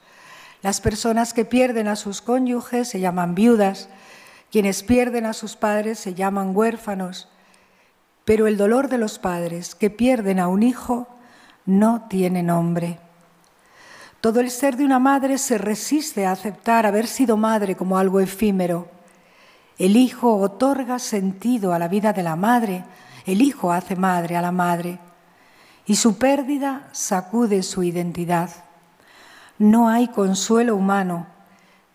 Las 0.62 0.80
personas 0.80 1.33
que 1.33 1.45
pierden 1.45 1.87
a 1.87 1.95
sus 1.95 2.21
cónyuges 2.21 2.88
se 2.88 2.99
llaman 2.99 3.37
viudas, 3.37 3.88
quienes 4.50 4.83
pierden 4.83 5.26
a 5.26 5.33
sus 5.33 5.54
padres 5.54 6.00
se 6.00 6.14
llaman 6.14 6.57
huérfanos, 6.57 7.28
pero 8.25 8.49
el 8.49 8.57
dolor 8.57 8.88
de 8.88 8.99
los 8.99 9.21
padres 9.21 9.76
que 9.76 9.90
pierden 9.90 10.40
a 10.40 10.49
un 10.49 10.64
hijo 10.64 11.07
no 11.64 12.07
tiene 12.09 12.42
nombre. 12.42 12.99
Todo 14.20 14.40
el 14.40 14.50
ser 14.50 14.76
de 14.76 14.84
una 14.84 14.98
madre 14.98 15.38
se 15.38 15.58
resiste 15.58 16.26
a 16.26 16.32
aceptar 16.32 16.87
haber 16.87 17.06
sido 17.06 17.37
madre 17.37 17.76
como 17.76 17.98
algo 17.98 18.18
efímero. 18.18 18.88
El 19.78 19.96
hijo 19.96 20.37
otorga 20.37 20.98
sentido 20.98 21.72
a 21.72 21.78
la 21.78 21.87
vida 21.87 22.12
de 22.12 22.25
la 22.25 22.34
madre, 22.34 22.84
el 23.26 23.42
hijo 23.42 23.70
hace 23.70 23.94
madre 23.94 24.37
a 24.37 24.42
la 24.42 24.50
madre 24.50 24.98
y 25.87 25.96
su 25.96 26.18
pérdida 26.18 26.88
sacude 26.92 27.62
su 27.62 27.82
identidad. 27.82 28.50
No 29.58 29.88
hay 29.88 30.08
consuelo 30.08 30.76
humano. 30.76 31.26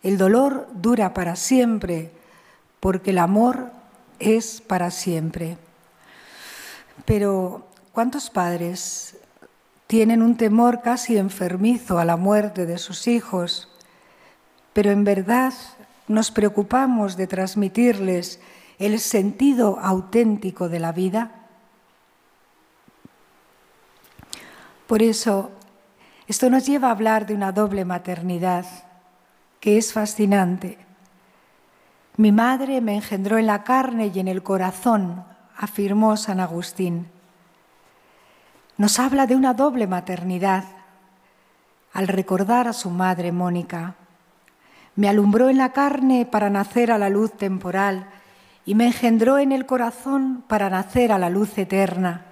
El 0.01 0.17
dolor 0.17 0.67
dura 0.73 1.13
para 1.13 1.35
siempre 1.35 2.11
porque 2.79 3.11
el 3.11 3.19
amor 3.19 3.71
es 4.19 4.61
para 4.61 4.91
siempre. 4.91 5.57
Pero 7.05 7.67
¿cuántos 7.91 8.29
padres 8.29 9.15
tienen 9.93 10.23
un 10.23 10.37
temor 10.37 10.81
casi 10.81 11.19
enfermizo 11.19 11.99
a 11.99 12.03
la 12.03 12.17
muerte 12.17 12.65
de 12.65 12.79
sus 12.79 13.05
hijos? 13.05 13.69
Pero 14.73 14.89
en 14.89 15.03
verdad 15.03 15.53
nos 16.07 16.31
preocupamos 16.31 17.15
de 17.15 17.27
transmitirles 17.27 18.41
el 18.79 18.99
sentido 18.99 19.77
auténtico 19.79 20.67
de 20.67 20.79
la 20.79 20.93
vida? 20.93 21.29
Por 24.87 25.03
eso, 25.03 25.51
esto 26.27 26.49
nos 26.49 26.65
lleva 26.65 26.87
a 26.87 26.91
hablar 26.91 27.27
de 27.27 27.35
una 27.35 27.51
doble 27.51 27.85
maternidad 27.85 28.65
que 29.59 29.77
es 29.77 29.93
fascinante. 29.93 30.79
Mi 32.17 32.31
madre 32.31 32.81
me 32.81 32.95
engendró 32.95 33.37
en 33.37 33.45
la 33.45 33.63
carne 33.63 34.11
y 34.11 34.19
en 34.19 34.27
el 34.27 34.41
corazón, 34.41 35.23
afirmó 35.55 36.17
San 36.17 36.39
Agustín. 36.39 37.13
Nos 38.77 38.99
habla 38.99 39.27
de 39.27 39.35
una 39.35 39.53
doble 39.53 39.85
maternidad 39.85 40.63
al 41.93 42.07
recordar 42.07 42.67
a 42.67 42.73
su 42.73 42.89
madre 42.89 43.31
Mónica. 43.31 43.95
Me 44.95 45.07
alumbró 45.07 45.49
en 45.49 45.57
la 45.59 45.73
carne 45.73 46.25
para 46.25 46.49
nacer 46.49 46.91
a 46.91 46.97
la 46.97 47.09
luz 47.09 47.33
temporal 47.33 48.07
y 48.65 48.73
me 48.73 48.87
engendró 48.87 49.37
en 49.37 49.51
el 49.51 49.67
corazón 49.67 50.43
para 50.47 50.71
nacer 50.71 51.11
a 51.11 51.19
la 51.19 51.29
luz 51.29 51.55
eterna. 51.57 52.25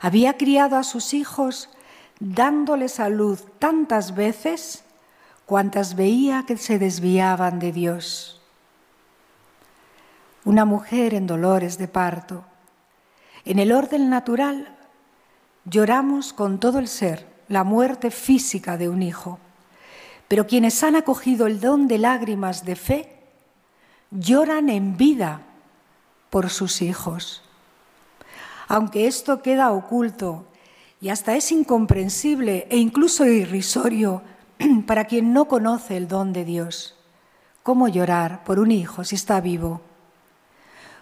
Había 0.00 0.38
criado 0.38 0.76
a 0.76 0.84
sus 0.84 1.12
hijos 1.12 1.68
dándoles 2.18 2.98
a 2.98 3.10
luz 3.10 3.44
tantas 3.58 4.14
veces 4.14 4.84
cuantas 5.44 5.96
veía 5.96 6.44
que 6.46 6.56
se 6.56 6.78
desviaban 6.78 7.58
de 7.58 7.72
Dios. 7.72 8.40
Una 10.44 10.64
mujer 10.64 11.12
en 11.12 11.26
dolores 11.26 11.76
de 11.76 11.88
parto. 11.88 12.44
En 13.44 13.58
el 13.58 13.72
orden 13.72 14.08
natural 14.08 14.75
lloramos 15.68 16.32
con 16.32 16.58
todo 16.58 16.78
el 16.78 16.88
ser 16.88 17.26
la 17.48 17.64
muerte 17.64 18.10
física 18.10 18.76
de 18.76 18.88
un 18.88 19.02
hijo, 19.02 19.38
pero 20.28 20.46
quienes 20.46 20.82
han 20.82 20.96
acogido 20.96 21.46
el 21.46 21.60
don 21.60 21.88
de 21.88 21.98
lágrimas 21.98 22.64
de 22.64 22.76
fe 22.76 23.16
lloran 24.10 24.68
en 24.68 24.96
vida 24.96 25.42
por 26.30 26.50
sus 26.50 26.82
hijos. 26.82 27.42
Aunque 28.68 29.06
esto 29.06 29.42
queda 29.42 29.70
oculto 29.70 30.46
y 31.00 31.10
hasta 31.10 31.36
es 31.36 31.52
incomprensible 31.52 32.66
e 32.70 32.78
incluso 32.78 33.24
irrisorio 33.26 34.22
para 34.86 35.04
quien 35.04 35.32
no 35.32 35.46
conoce 35.46 35.96
el 35.96 36.08
don 36.08 36.32
de 36.32 36.44
Dios. 36.44 36.96
¿Cómo 37.62 37.88
llorar 37.88 38.44
por 38.44 38.58
un 38.58 38.70
hijo 38.70 39.04
si 39.04 39.14
está 39.14 39.40
vivo? 39.40 39.80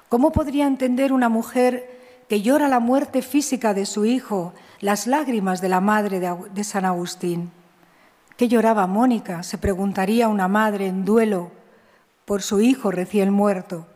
¿Cómo 0.08 0.32
podría 0.32 0.66
entender 0.66 1.12
una 1.12 1.28
mujer 1.28 2.03
que 2.28 2.42
llora 2.42 2.68
la 2.68 2.80
muerte 2.80 3.22
física 3.22 3.74
de 3.74 3.86
su 3.86 4.04
hijo, 4.04 4.52
las 4.80 5.06
lágrimas 5.06 5.60
de 5.60 5.68
la 5.68 5.80
madre 5.80 6.20
de 6.20 6.64
San 6.64 6.84
Agustín? 6.84 7.50
¿Qué 8.36 8.48
lloraba 8.48 8.86
Mónica? 8.86 9.42
se 9.42 9.58
preguntaría 9.58 10.28
una 10.28 10.48
madre 10.48 10.86
en 10.86 11.04
duelo 11.04 11.52
por 12.24 12.42
su 12.42 12.60
hijo 12.60 12.90
recién 12.90 13.32
muerto. 13.32 13.86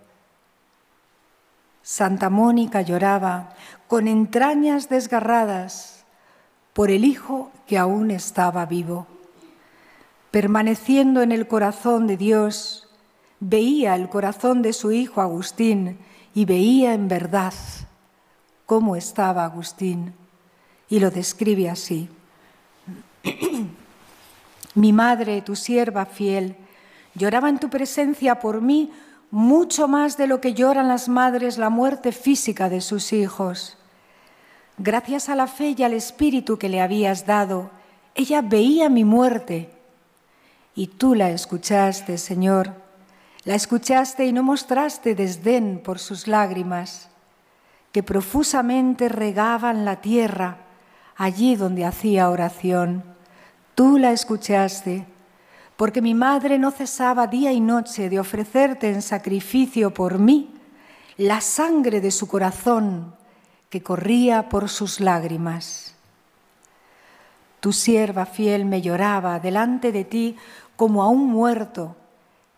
Santa 1.83 2.29
Mónica 2.29 2.83
lloraba 2.83 3.55
con 3.87 4.07
entrañas 4.07 4.89
desgarradas 4.89 6.05
por 6.73 6.91
el 6.91 7.05
hijo 7.05 7.51
que 7.67 7.79
aún 7.79 8.11
estaba 8.11 8.67
vivo. 8.67 9.07
Permaneciendo 10.31 11.23
en 11.23 11.33
el 11.33 11.49
corazón 11.49 12.07
de 12.07 12.17
Dios, 12.17 12.89
veía 13.41 13.97
el 13.97 14.09
corazón 14.09 14.63
de 14.63 14.75
su 14.75 14.93
hijo 14.93 15.23
Agustín 15.23 15.99
y 16.35 16.45
veía 16.45 16.93
en 16.93 17.09
verdad 17.09 17.55
cómo 18.69 18.97
estaba 18.97 19.47
Agustín. 19.47 20.13
Y 20.91 21.01
lo 21.01 21.11
describe 21.11 21.71
así. 21.71 22.11
Mi 24.75 24.93
madre, 24.93 25.41
tu 25.41 25.57
sierva 25.57 26.05
fiel, 26.05 26.55
lloraba 27.15 27.49
en 27.49 27.59
tu 27.59 27.71
presencia 27.71 28.39
por 28.39 28.61
mí 28.61 28.93
mucho 29.31 29.89
más 29.89 30.19
de 30.19 30.27
lo 30.27 30.43
que 30.43 30.53
lloran 30.53 30.87
las 30.87 31.09
madres 31.09 31.57
la 31.57 31.71
muerte 31.71 32.13
física 32.13 32.69
de 32.69 32.83
sus 32.83 33.15
hijos. 33.15 33.79
Gracias 34.77 35.31
a 35.31 35.35
la 35.35 35.47
fe 35.47 35.75
y 35.77 35.83
al 35.83 35.95
espíritu 35.95 36.59
que 36.59 36.69
le 36.69 36.83
habías 36.83 37.25
dado, 37.25 37.71
ella 38.15 38.43
veía 38.43 38.91
mi 38.91 39.05
muerte. 39.05 39.71
Y 40.75 40.89
tú 40.89 41.15
la 41.15 41.31
escuchaste, 41.31 42.19
Señor. 42.19 42.75
La 43.45 43.55
escuchaste 43.55 44.27
y 44.27 44.33
no 44.35 44.43
mostraste 44.43 45.15
desdén 45.15 45.81
por 45.83 45.99
sus 45.99 46.27
lágrimas, 46.27 47.09
que 47.93 48.03
profusamente 48.03 49.09
regaban 49.09 49.85
la 49.85 50.01
tierra 50.01 50.59
allí 51.17 51.57
donde 51.57 51.85
hacía 51.85 52.31
oración. 52.31 53.03
Tú 53.75 53.99
la 53.99 54.13
escuchaste 54.13 55.07
porque 55.77 56.03
mi 56.03 56.15
madre 56.15 56.59
no 56.59 56.71
cesaba 56.71 57.27
día 57.27 57.53
y 57.53 57.61
noche 57.61 58.09
de 58.11 58.19
ofrecerte 58.19 58.91
en 58.91 59.01
sacrificio 59.01 59.95
por 59.95 60.19
mí 60.19 60.55
la 61.17 61.41
sangre 61.41 62.01
de 62.01 62.11
su 62.11 62.27
corazón 62.29 63.15
que 63.71 63.83
corría 63.83 64.49
por 64.49 64.69
sus 64.69 65.01
lágrimas. 65.01 65.95
Tu 67.61 67.73
sierva 67.73 68.27
fiel 68.27 68.65
me 68.65 68.81
lloraba 68.81 69.41
delante 69.41 69.93
de 69.93 70.05
ti 70.05 70.37
como 70.77 71.03
a 71.03 71.09
un 71.09 71.27
muerto 71.27 71.97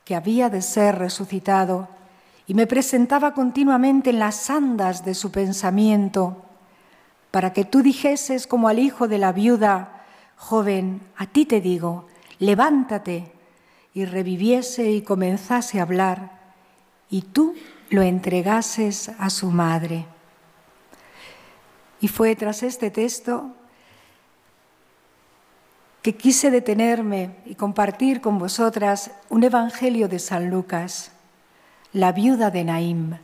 que 0.05 0.15
había 0.15 0.51
de 0.51 0.63
ser 0.63 0.99
resucitado 0.99 1.89
y 2.51 2.55
me 2.55 2.67
presentaba 2.67 3.33
continuamente 3.33 4.11
en 4.11 4.19
las 4.19 4.51
andas 4.51 5.05
de 5.05 5.15
su 5.15 5.31
pensamiento 5.31 6.43
para 7.31 7.53
que 7.53 7.65
tú 7.65 7.81
dijeses 7.81 8.49
como 8.49 8.67
al 8.67 8.81
hijo 8.81 9.07
de 9.07 9.19
la 9.19 9.31
viuda, 9.31 10.03
joven, 10.35 11.01
a 11.17 11.27
ti 11.27 11.47
te 11.47 11.61
digo, 11.61 12.09
levántate, 12.41 13.31
y 13.95 14.05
reviviese 14.05 14.91
y 14.91 15.03
comenzase 15.03 15.79
a 15.79 15.83
hablar, 15.83 16.41
y 17.09 17.23
tú 17.23 17.55
lo 17.89 18.03
entregases 18.03 19.13
a 19.21 19.31
su 19.31 19.53
madre. 19.53 20.07
Y 22.01 22.09
fue 22.09 22.35
tras 22.35 22.65
este 22.65 22.91
texto 22.91 23.53
que 26.03 26.17
quise 26.17 26.51
detenerme 26.51 27.37
y 27.47 27.55
compartir 27.55 28.21
con 28.21 28.41
vosotras 28.41 29.13
un 29.29 29.45
evangelio 29.45 30.09
de 30.09 30.19
San 30.19 30.51
Lucas, 30.51 31.13
la 31.93 32.13
viuda 32.13 32.51
de 32.51 32.65
Naim, 32.65 33.19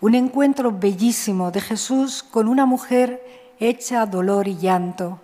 un 0.00 0.14
encuentro 0.14 0.72
bellísimo 0.72 1.52
de 1.52 1.60
Jesús 1.60 2.24
con 2.24 2.48
una 2.48 2.66
mujer 2.66 3.22
hecha 3.60 4.06
dolor 4.06 4.48
y 4.48 4.56
llanto, 4.56 5.20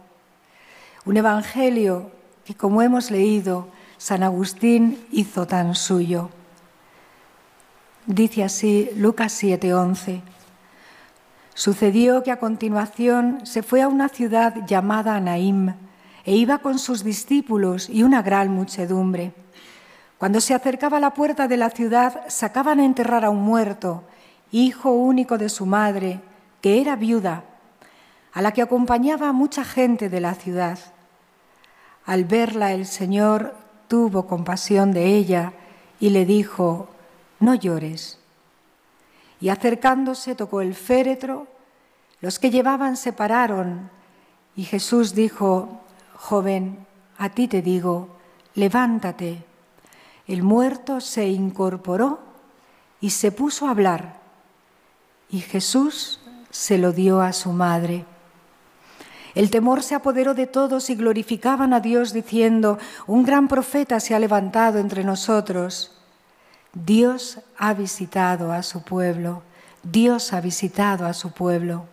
un 1.05 1.17
evangelio 1.17 2.13
que 2.45 2.55
como 2.55 2.81
hemos 2.83 3.11
leído, 3.11 3.69
San 3.97 4.23
Agustín 4.23 5.05
hizo 5.11 5.47
tan 5.47 5.75
suyo. 5.75 6.31
Dice 8.07 8.45
así 8.45 8.91
Lucas 8.95 9.33
7:11. 9.43 10.23
Sucedió 11.55 12.23
que 12.23 12.31
a 12.31 12.39
continuación 12.39 13.41
se 13.45 13.65
fue 13.65 13.83
a 13.83 13.89
una 13.89 14.09
ciudad 14.09 14.65
llamada 14.67 15.19
Naim 15.19 15.75
e 16.25 16.37
iba 16.37 16.59
con 16.59 16.79
sus 16.79 17.03
discípulos 17.03 17.91
y 17.91 18.05
una 18.05 18.23
gran 18.23 18.51
muchedumbre. 18.51 19.33
Cuando 20.19 20.41
se 20.41 20.55
acercaba 20.55 20.97
a 20.97 21.01
la 21.01 21.15
puerta 21.15 21.47
de 21.47 21.57
la 21.57 21.71
ciudad, 21.71 22.25
sacaban 22.29 22.81
a 22.81 22.85
enterrar 22.85 23.25
a 23.25 23.31
un 23.31 23.43
muerto, 23.43 24.03
hijo 24.51 24.91
único 24.91 25.39
de 25.39 25.49
su 25.49 25.65
madre, 25.65 26.21
que 26.61 26.81
era 26.81 26.97
viuda, 26.97 27.45
a 28.33 28.43
la 28.43 28.53
que 28.53 28.63
acompañaba 28.63 29.33
mucha 29.33 29.65
gente 29.65 30.09
de 30.09 30.21
la 30.21 30.35
ciudad. 30.35 30.79
Al 32.05 32.25
verla 32.25 32.73
el 32.73 32.87
Señor 32.87 33.55
tuvo 33.87 34.27
compasión 34.27 34.93
de 34.93 35.07
ella 35.07 35.53
y 36.01 36.11
le 36.11 36.25
dijo, 36.25 36.89
no 37.39 37.55
llores. 37.55 38.19
Y 39.41 39.51
acercándose 39.51 40.35
tocó 40.35 40.61
el 40.61 40.75
féretro, 40.75 41.47
los 42.21 42.41
que 42.41 42.51
llevaban 42.51 42.97
se 42.97 43.13
pararon 43.13 43.91
y 44.57 44.65
Jesús 44.65 45.15
dijo, 45.15 45.81
joven, 46.17 46.85
a 47.17 47.29
ti 47.29 47.47
te 47.47 47.63
digo, 47.63 48.09
levántate. 48.57 49.48
El 50.29 50.43
muerto 50.43 51.01
se 51.01 51.27
incorporó 51.27 52.21
y 53.01 53.11
se 53.11 53.33
puso 53.33 53.67
a 53.67 53.71
hablar 53.71 54.19
y 55.31 55.41
Jesús 55.41 56.21
se 56.51 56.79
lo 56.79 56.93
dio 56.93 57.21
a 57.21 57.33
su 57.33 57.53
madre. 57.53 58.05
El 59.35 59.51
temor 59.51 59.83
se 59.83 59.95
apoderó 59.95 60.35
de 60.35 60.47
todos 60.47 60.91
y 60.91 60.95
glorificaban 60.95 61.73
a 61.73 61.81
Dios 61.81 62.13
diciendo, 62.13 62.79
un 63.07 63.25
gran 63.25 63.47
profeta 63.47 64.01
se 64.01 64.15
ha 64.15 64.19
levantado 64.19 64.79
entre 64.79 65.05
nosotros. 65.05 65.93
Dios 66.73 67.39
ha 67.57 67.75
visitado 67.75 68.53
a 68.53 68.63
su 68.63 68.83
pueblo, 68.83 69.43
Dios 69.83 70.33
ha 70.33 70.41
visitado 70.41 71.07
a 71.07 71.13
su 71.13 71.31
pueblo. 71.31 71.87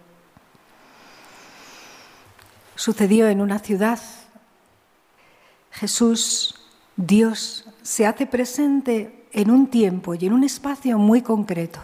Sucedió 2.76 3.28
en 3.28 3.42
una 3.42 3.60
ciudad. 3.60 4.00
Jesús, 5.72 6.65
Dios, 6.98 7.66
se 7.82 8.06
hace 8.06 8.26
presente 8.26 9.26
en 9.32 9.52
un 9.52 9.68
tiempo 9.68 10.16
y 10.16 10.26
en 10.26 10.34
un 10.34 10.44
espacio 10.44 10.98
muy 10.98 11.22
concreto. 11.22 11.80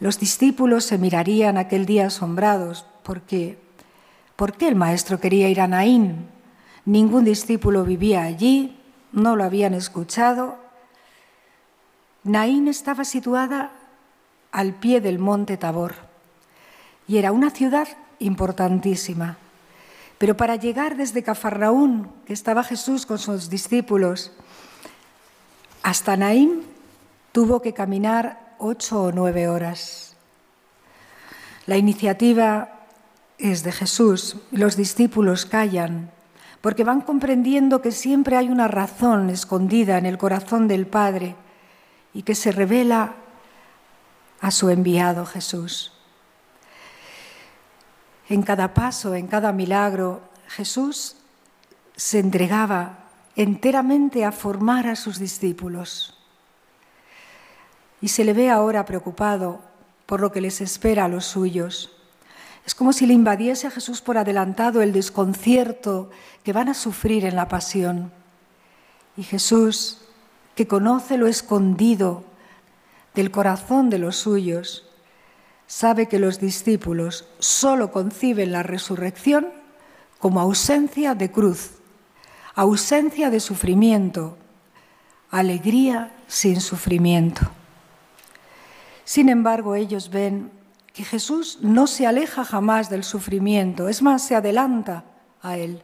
Los 0.00 0.18
discípulos 0.20 0.84
se 0.84 0.98
mirarían 0.98 1.56
aquel 1.56 1.86
día 1.86 2.06
asombrados 2.06 2.86
porque 3.02 3.58
¿Por 4.38 4.52
qué 4.52 4.68
el 4.68 4.76
maestro 4.76 5.18
quería 5.18 5.48
ir 5.48 5.60
a 5.60 5.66
Naín? 5.66 6.28
Ningún 6.84 7.24
discípulo 7.24 7.82
vivía 7.82 8.22
allí, 8.22 8.78
no 9.10 9.34
lo 9.34 9.42
habían 9.42 9.74
escuchado. 9.74 10.58
Naín 12.22 12.68
estaba 12.68 13.04
situada 13.04 13.72
al 14.52 14.74
pie 14.74 15.00
del 15.00 15.18
monte 15.18 15.56
Tabor 15.56 15.96
y 17.08 17.16
era 17.16 17.32
una 17.32 17.50
ciudad 17.50 17.88
importantísima. 18.20 19.38
Pero 20.18 20.36
para 20.36 20.56
llegar 20.56 20.96
desde 20.96 21.22
Cafarnaún, 21.22 22.10
que 22.26 22.32
estaba 22.32 22.64
Jesús 22.64 23.06
con 23.06 23.18
sus 23.18 23.48
discípulos, 23.48 24.32
hasta 25.82 26.16
Naín 26.16 26.64
tuvo 27.32 27.62
que 27.62 27.72
caminar 27.72 28.54
ocho 28.58 29.04
o 29.04 29.12
nueve 29.12 29.48
horas. 29.48 30.16
La 31.66 31.76
iniciativa 31.76 32.86
es 33.38 33.62
de 33.62 33.72
Jesús. 33.72 34.36
Los 34.50 34.76
discípulos 34.76 35.46
callan 35.46 36.10
porque 36.60 36.84
van 36.84 37.00
comprendiendo 37.00 37.80
que 37.80 37.92
siempre 37.92 38.36
hay 38.36 38.48
una 38.48 38.68
razón 38.68 39.30
escondida 39.30 39.98
en 39.98 40.06
el 40.06 40.18
corazón 40.18 40.66
del 40.66 40.86
Padre 40.86 41.36
y 42.12 42.22
que 42.22 42.34
se 42.34 42.50
revela 42.52 43.14
a 44.40 44.50
su 44.50 44.70
enviado 44.70 45.24
Jesús. 45.24 45.92
En 48.28 48.42
cada 48.42 48.74
paso, 48.74 49.14
en 49.14 49.26
cada 49.26 49.52
milagro, 49.52 50.20
Jesús 50.48 51.16
se 51.96 52.18
entregaba 52.18 52.98
enteramente 53.36 54.24
a 54.24 54.32
formar 54.32 54.86
a 54.86 54.96
sus 54.96 55.18
discípulos. 55.18 56.14
Y 58.00 58.08
se 58.08 58.24
le 58.24 58.32
ve 58.32 58.50
ahora 58.50 58.84
preocupado 58.84 59.60
por 60.06 60.20
lo 60.20 60.32
que 60.32 60.40
les 60.40 60.60
espera 60.60 61.04
a 61.04 61.08
los 61.08 61.24
suyos. 61.24 61.90
Es 62.66 62.74
como 62.74 62.92
si 62.92 63.06
le 63.06 63.14
invadiese 63.14 63.66
a 63.66 63.70
Jesús 63.70 64.02
por 64.02 64.18
adelantado 64.18 64.82
el 64.82 64.92
desconcierto 64.92 66.10
que 66.44 66.52
van 66.52 66.68
a 66.68 66.74
sufrir 66.74 67.24
en 67.24 67.36
la 67.36 67.48
pasión. 67.48 68.12
Y 69.16 69.22
Jesús, 69.22 69.98
que 70.54 70.66
conoce 70.66 71.16
lo 71.16 71.26
escondido 71.26 72.24
del 73.14 73.30
corazón 73.30 73.90
de 73.90 73.98
los 73.98 74.16
suyos, 74.16 74.87
sabe 75.68 76.08
que 76.08 76.18
los 76.18 76.40
discípulos 76.40 77.28
solo 77.38 77.92
conciben 77.92 78.50
la 78.50 78.64
resurrección 78.64 79.46
como 80.18 80.40
ausencia 80.40 81.14
de 81.14 81.30
cruz, 81.30 81.72
ausencia 82.56 83.30
de 83.30 83.38
sufrimiento, 83.38 84.36
alegría 85.30 86.10
sin 86.26 86.60
sufrimiento. 86.60 87.42
Sin 89.04 89.28
embargo, 89.28 89.76
ellos 89.76 90.10
ven 90.10 90.50
que 90.92 91.04
Jesús 91.04 91.58
no 91.60 91.86
se 91.86 92.06
aleja 92.06 92.44
jamás 92.44 92.90
del 92.90 93.04
sufrimiento, 93.04 93.88
es 93.88 94.02
más, 94.02 94.26
se 94.26 94.34
adelanta 94.34 95.04
a 95.42 95.56
él. 95.56 95.82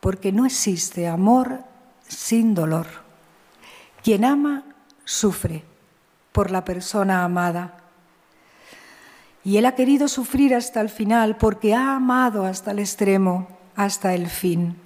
porque 0.00 0.30
no 0.30 0.46
existe 0.46 1.08
amor 1.08 1.64
sin 2.06 2.54
dolor. 2.54 2.86
Quien 4.04 4.24
ama, 4.24 4.62
sufre 5.04 5.64
por 6.30 6.52
la 6.52 6.64
persona 6.64 7.24
amada. 7.24 7.87
Y 9.44 9.56
Él 9.56 9.66
ha 9.66 9.74
querido 9.74 10.08
sufrir 10.08 10.54
hasta 10.54 10.80
el 10.80 10.88
final 10.88 11.36
porque 11.36 11.74
ha 11.74 11.94
amado 11.96 12.44
hasta 12.44 12.72
el 12.72 12.80
extremo, 12.80 13.48
hasta 13.76 14.14
el 14.14 14.28
fin. 14.28 14.76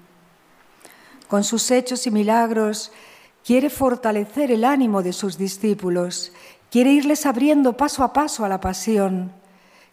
Con 1.28 1.44
sus 1.44 1.70
hechos 1.70 2.06
y 2.06 2.10
milagros 2.10 2.92
quiere 3.44 3.70
fortalecer 3.70 4.50
el 4.50 4.64
ánimo 4.64 5.02
de 5.02 5.12
sus 5.12 5.38
discípulos, 5.38 6.32
quiere 6.70 6.92
irles 6.92 7.26
abriendo 7.26 7.76
paso 7.76 8.04
a 8.04 8.12
paso 8.12 8.44
a 8.44 8.48
la 8.48 8.60
pasión, 8.60 9.32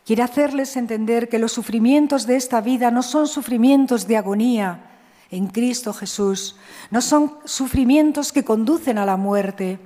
quiere 0.05 0.23
hacerles 0.23 0.75
entender 0.75 1.29
que 1.29 1.39
los 1.39 1.51
sufrimientos 1.51 2.27
de 2.27 2.35
esta 2.35 2.61
vida 2.61 2.91
no 2.91 3.03
son 3.03 3.27
sufrimientos 3.27 4.07
de 4.07 4.17
agonía 4.17 4.89
en 5.31 5.47
Cristo 5.47 5.93
Jesús, 5.93 6.57
no 6.91 7.01
son 7.01 7.37
sufrimientos 7.45 8.33
que 8.33 8.43
conducen 8.43 8.97
a 8.97 9.05
la 9.05 9.17
muerte, 9.17 9.79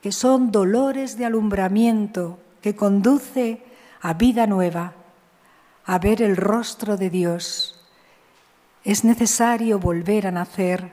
que 0.00 0.12
son 0.12 0.50
dolores 0.50 1.16
de 1.16 1.26
alumbramiento 1.26 2.38
que 2.60 2.74
conduce 2.74 3.62
a 4.02 4.14
vida 4.14 4.48
nueva, 4.48 4.94
a 5.86 5.98
ver 6.00 6.22
el 6.22 6.36
rostro 6.36 6.96
de 6.96 7.08
Dios. 7.08 7.80
Es 8.82 9.04
necesario 9.04 9.78
volver 9.78 10.26
a 10.26 10.32
nacer 10.32 10.92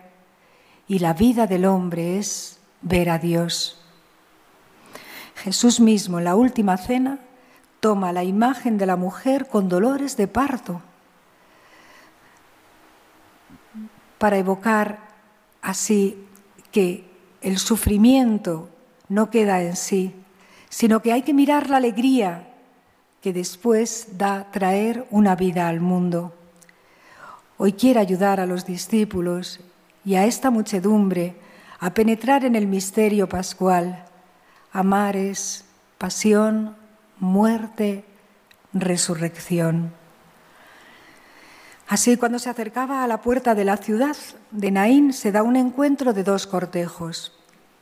y 0.87 0.99
la 0.99 1.13
vida 1.13 1.47
del 1.47 1.65
hombre 1.65 2.19
es 2.19 2.59
ver 2.83 3.09
a 3.09 3.17
Dios. 3.17 3.81
Jesús 5.35 5.79
mismo 5.79 6.19
en 6.19 6.25
la 6.25 6.35
última 6.35 6.77
cena 6.77 7.17
toma 7.79 8.13
la 8.13 8.23
imagen 8.23 8.77
de 8.77 8.85
la 8.85 8.95
mujer 8.95 9.47
con 9.47 9.69
dolores 9.69 10.15
de 10.15 10.27
parto 10.27 10.81
para 14.19 14.37
evocar 14.37 14.99
así 15.63 16.27
que 16.71 17.09
el 17.41 17.57
sufrimiento 17.57 18.69
no 19.07 19.31
queda 19.31 19.63
en 19.63 19.75
sí, 19.75 20.13
sino 20.69 21.01
que 21.01 21.11
hay 21.11 21.23
que 21.23 21.33
mirar 21.33 21.69
la 21.69 21.77
alegría 21.77 22.48
que 23.21 23.33
después 23.33 24.17
da 24.17 24.49
traer 24.51 25.05
una 25.09 25.35
vida 25.35 25.67
al 25.67 25.79
mundo. 25.79 26.33
Hoy 27.57 27.73
quiere 27.73 27.99
ayudar 27.99 28.39
a 28.39 28.45
los 28.45 28.65
discípulos 28.65 29.59
y 30.05 30.15
a 30.15 30.25
esta 30.25 30.49
muchedumbre 30.49 31.35
a 31.79 31.93
penetrar 31.93 32.45
en 32.45 32.55
el 32.55 32.67
misterio 32.67 33.27
pascual. 33.27 34.05
Amar 34.71 35.15
es 35.15 35.65
pasión, 35.97 36.75
muerte, 37.19 38.05
resurrección. 38.73 39.91
Así, 41.87 42.17
cuando 42.17 42.39
se 42.39 42.49
acercaba 42.49 43.03
a 43.03 43.07
la 43.07 43.21
puerta 43.21 43.55
de 43.55 43.65
la 43.65 43.77
ciudad 43.77 44.15
de 44.51 44.71
Naín, 44.71 45.11
se 45.11 45.31
da 45.31 45.43
un 45.43 45.55
encuentro 45.55 46.13
de 46.13 46.23
dos 46.23 46.47
cortejos 46.47 47.33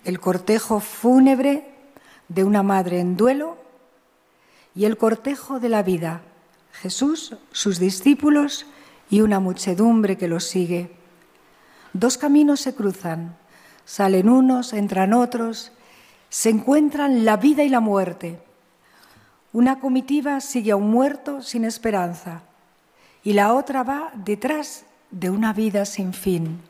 el 0.08 0.22
cortejo 0.22 0.80
fúnebre 0.80 1.66
de 2.30 2.46
una 2.46 2.64
madre 2.64 3.02
en 3.02 3.18
duelo 3.18 3.58
y 4.78 4.86
el 4.86 4.96
cortejo 4.96 5.60
de 5.60 5.70
la 5.70 5.84
vida, 5.84 6.22
Jesús, 6.72 7.36
sus 7.52 7.80
discípulos 7.80 8.66
y 9.10 9.22
una 9.22 9.40
muchedumbre 9.40 10.18
que 10.18 10.28
los 10.28 10.46
sigue. 10.46 10.92
Dos 11.94 12.18
caminos 12.18 12.62
se 12.62 12.76
cruzan, 12.76 13.36
salen 13.84 14.30
unos, 14.30 14.72
entran 14.72 15.14
otros, 15.14 15.72
se 16.30 16.50
encuentran 16.50 17.26
la 17.26 17.36
vida 17.38 17.64
y 17.64 17.70
la 17.70 17.80
muerte. 17.80 18.40
Una 19.52 19.80
comitiva 19.80 20.40
sigue 20.40 20.72
a 20.72 20.76
un 20.76 20.92
muerto 20.92 21.42
sin 21.42 21.66
esperanza 21.66 22.44
y 23.24 23.34
la 23.34 23.54
otra 23.54 23.84
va 23.84 24.12
detrás 24.14 24.86
de 25.12 25.30
una 25.30 25.52
vida 25.52 25.84
sin 25.86 26.14
fin 26.14 26.62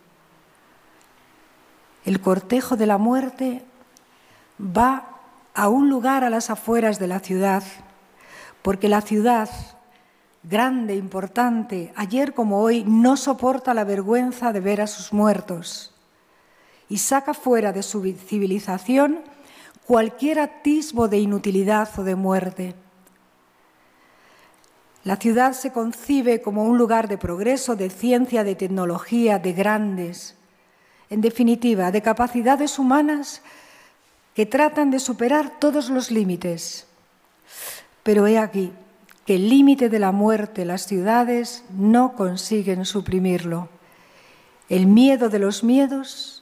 el 2.08 2.22
cortejo 2.22 2.78
de 2.78 2.86
la 2.86 2.98
muerte 2.98 3.66
va 4.62 5.10
a 5.54 5.68
un 5.68 5.90
lugar 5.90 6.24
a 6.24 6.30
las 6.30 6.50
afueras 6.50 7.00
de 7.00 7.08
la 7.08 7.20
ciudad, 7.20 7.64
porque 8.62 8.90
la 8.90 9.02
ciudad, 9.02 9.50
grande, 10.44 10.96
importante, 10.96 11.94
ayer 11.96 12.34
como 12.34 12.62
hoy, 12.62 12.84
no 12.86 13.18
soporta 13.18 13.74
la 13.74 13.84
vergüenza 13.84 14.54
de 14.54 14.60
ver 14.60 14.82
a 14.82 14.88
sus 14.88 15.14
muertos 15.14 15.94
y 16.90 16.98
saca 17.00 17.34
fuera 17.34 17.74
de 17.74 17.84
su 17.84 18.02
civilización 18.02 19.20
cualquier 19.86 20.40
atisbo 20.40 21.08
de 21.08 21.20
inutilidad 21.20 21.90
o 21.98 22.04
de 22.04 22.16
muerte. 22.16 22.76
La 25.04 25.16
ciudad 25.16 25.54
se 25.54 25.72
concibe 25.72 26.42
como 26.42 26.66
un 26.66 26.78
lugar 26.78 27.08
de 27.08 27.18
progreso, 27.18 27.78
de 27.78 27.90
ciencia, 27.90 28.44
de 28.44 28.56
tecnología, 28.56 29.40
de 29.40 29.54
grandes, 29.54 30.36
en 31.10 31.22
definitiva, 31.22 31.92
de 31.92 32.02
capacidades 32.02 32.78
humanas 32.78 33.42
que 34.34 34.46
tratan 34.46 34.92
de 34.92 35.00
superar 35.00 35.60
todos 35.60 35.90
los 35.90 36.12
límites. 36.12 36.87
Pero 38.08 38.26
he 38.26 38.40
aquí 38.40 38.72
que 39.26 39.36
el 39.36 39.50
límite 39.50 39.90
de 39.90 40.00
la 40.00 40.14
muerte 40.14 40.64
las 40.64 40.88
ciudades 40.88 41.66
no 41.72 42.16
consiguen 42.16 42.86
suprimirlo. 42.86 43.68
El 44.70 44.88
miedo 44.88 45.28
de 45.28 45.40
los 45.40 45.62
miedos 45.62 46.42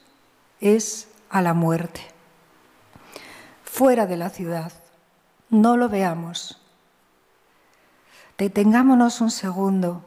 es 0.62 1.08
a 1.28 1.42
la 1.42 1.56
muerte. 1.56 2.02
Fuera 3.64 4.06
de 4.06 4.16
la 4.16 4.30
ciudad, 4.30 4.74
no 5.50 5.76
lo 5.76 5.90
veamos. 5.90 6.62
Detengámonos 8.38 9.20
un 9.20 9.32
segundo 9.32 10.06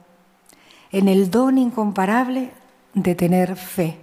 en 0.93 1.09
el 1.09 1.29
don 1.29 1.59
incomparable 1.59 2.53
de 2.95 3.17
tener 3.17 3.57
fe. 3.57 3.99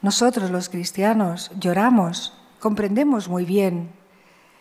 Nosotros 0.00 0.50
los 0.50 0.70
cristianos 0.70 1.50
lloramos, 1.60 2.32
comprendemos 2.58 3.28
muy 3.28 3.44
bien 3.44 4.00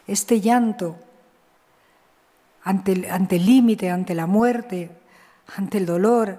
este 0.08 0.42
llanto 0.42 0.98
ante 2.64 2.92
el 2.92 3.46
límite, 3.46 3.90
ante 3.90 4.14
la 4.14 4.28
muerte, 4.28 4.92
ante 5.58 5.78
el 5.78 5.86
dolor, 5.86 6.38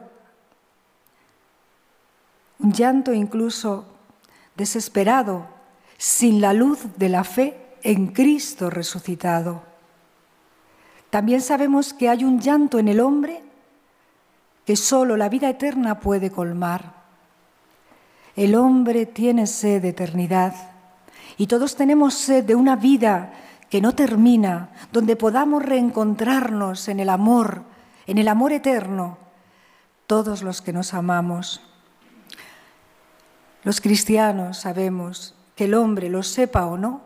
un 2.61 2.73
llanto 2.73 3.13
incluso 3.13 3.85
desesperado, 4.57 5.47
sin 5.99 6.41
la 6.41 6.53
luz 6.53 6.81
de 6.97 7.09
la 7.09 7.25
fe 7.25 7.57
en 7.83 8.09
Cristo 8.09 8.71
resucitado. 8.71 9.63
También 11.11 11.41
sabemos 11.41 11.93
que 11.93 12.09
hay 12.09 12.25
un 12.25 12.41
llanto 12.41 12.79
en 12.79 12.89
el 12.89 13.01
hombre 13.01 13.43
que 14.65 14.77
solo 14.77 15.17
la 15.17 15.29
vida 15.29 15.49
eterna 15.51 16.01
puede 16.01 16.31
colmar. 16.31 17.03
El 18.37 18.55
hombre 18.55 19.07
tiene 19.07 19.47
sed 19.47 19.83
de 19.83 19.91
eternidad 19.91 20.55
y 21.37 21.47
todos 21.49 21.77
tenemos 21.77 22.15
sed 22.15 22.45
de 22.45 22.55
una 22.55 22.77
vida 22.77 23.33
que 23.73 23.81
no 23.81 23.95
termina, 23.95 24.69
donde 24.93 25.17
podamos 25.17 25.65
reencontrarnos 25.65 26.89
en 26.89 27.01
el 27.01 27.09
amor, 27.09 27.63
en 28.07 28.19
el 28.19 28.29
amor 28.29 28.53
eterno, 28.53 29.17
todos 30.07 30.43
los 30.43 30.61
que 30.61 30.75
nos 30.75 30.93
amamos. 30.93 31.63
Los 33.65 33.81
cristianos 33.81 34.59
sabemos 34.59 35.35
que 35.57 35.65
el 35.65 35.73
hombre, 35.73 36.11
lo 36.11 36.23
sepa 36.23 36.67
o 36.67 36.77
no, 36.77 37.01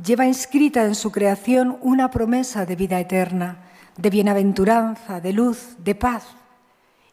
lleva 0.00 0.24
inscrita 0.24 0.84
en 0.84 0.94
su 0.94 1.10
creación 1.10 1.76
una 1.80 2.12
promesa 2.12 2.64
de 2.64 2.76
vida 2.76 3.00
eterna, 3.00 3.64
de 3.96 4.10
bienaventuranza, 4.10 5.20
de 5.20 5.32
luz, 5.32 5.74
de 5.78 5.96
paz 5.96 6.26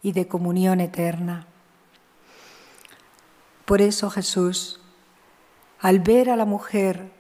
y 0.04 0.12
de 0.12 0.28
comunión 0.28 0.80
eterna. 0.80 1.48
Por 3.66 3.82
eso 3.82 4.12
Jesús, 4.12 4.80
al 5.80 6.02
ver 6.02 6.30
a 6.30 6.36
la 6.36 6.46
mujer 6.46 7.15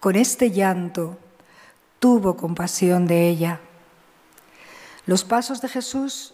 con 0.00 0.16
este 0.16 0.50
llanto, 0.50 1.18
tuvo 1.98 2.36
compasión 2.36 3.06
de 3.06 3.28
ella. 3.28 3.60
Los 5.04 5.24
pasos 5.24 5.60
de 5.60 5.68
Jesús 5.68 6.32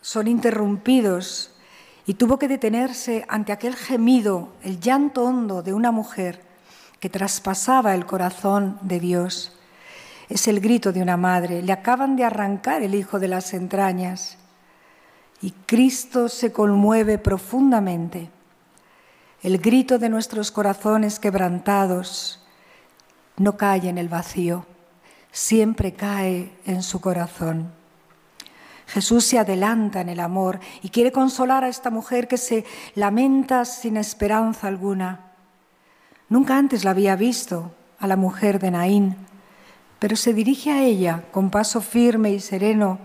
son 0.00 0.26
interrumpidos 0.26 1.50
y 2.06 2.14
tuvo 2.14 2.38
que 2.38 2.48
detenerse 2.48 3.24
ante 3.28 3.52
aquel 3.52 3.76
gemido, 3.76 4.48
el 4.62 4.80
llanto 4.80 5.24
hondo 5.24 5.62
de 5.62 5.74
una 5.74 5.92
mujer 5.92 6.42
que 6.98 7.10
traspasaba 7.10 7.94
el 7.94 8.06
corazón 8.06 8.78
de 8.80 8.98
Dios. 8.98 9.52
Es 10.28 10.48
el 10.48 10.60
grito 10.60 10.92
de 10.92 11.02
una 11.02 11.18
madre. 11.18 11.62
Le 11.62 11.72
acaban 11.72 12.16
de 12.16 12.24
arrancar 12.24 12.82
el 12.82 12.94
hijo 12.94 13.20
de 13.20 13.28
las 13.28 13.52
entrañas 13.52 14.38
y 15.42 15.50
Cristo 15.50 16.28
se 16.28 16.52
conmueve 16.52 17.18
profundamente. 17.18 18.30
El 19.42 19.58
grito 19.58 19.98
de 19.98 20.08
nuestros 20.08 20.50
corazones 20.50 21.18
quebrantados 21.18 22.41
no 23.36 23.56
cae 23.56 23.88
en 23.88 23.98
el 23.98 24.08
vacío, 24.08 24.66
siempre 25.30 25.92
cae 25.92 26.52
en 26.64 26.82
su 26.82 27.00
corazón. 27.00 27.72
Jesús 28.86 29.24
se 29.24 29.38
adelanta 29.38 30.00
en 30.02 30.10
el 30.10 30.20
amor 30.20 30.60
y 30.82 30.90
quiere 30.90 31.12
consolar 31.12 31.64
a 31.64 31.68
esta 31.68 31.88
mujer 31.88 32.28
que 32.28 32.36
se 32.36 32.64
lamenta 32.94 33.64
sin 33.64 33.96
esperanza 33.96 34.68
alguna. 34.68 35.32
Nunca 36.28 36.58
antes 36.58 36.84
la 36.84 36.90
había 36.90 37.16
visto, 37.16 37.72
a 37.98 38.06
la 38.06 38.16
mujer 38.16 38.58
de 38.58 38.72
Naín, 38.72 39.16
pero 39.98 40.16
se 40.16 40.34
dirige 40.34 40.72
a 40.72 40.82
ella 40.82 41.22
con 41.30 41.50
paso 41.50 41.80
firme 41.80 42.32
y 42.32 42.40
sereno, 42.40 42.98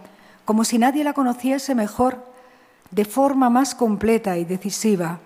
como 0.43 0.63
si 0.63 0.79
nadie 0.79 1.03
la 1.03 1.13
conociese 1.13 1.75
mejor, 1.75 2.25
de 2.89 3.05
forma 3.05 3.51
más 3.51 3.75
completa 3.75 4.37
y 4.37 4.45
decisiva. 4.45 5.19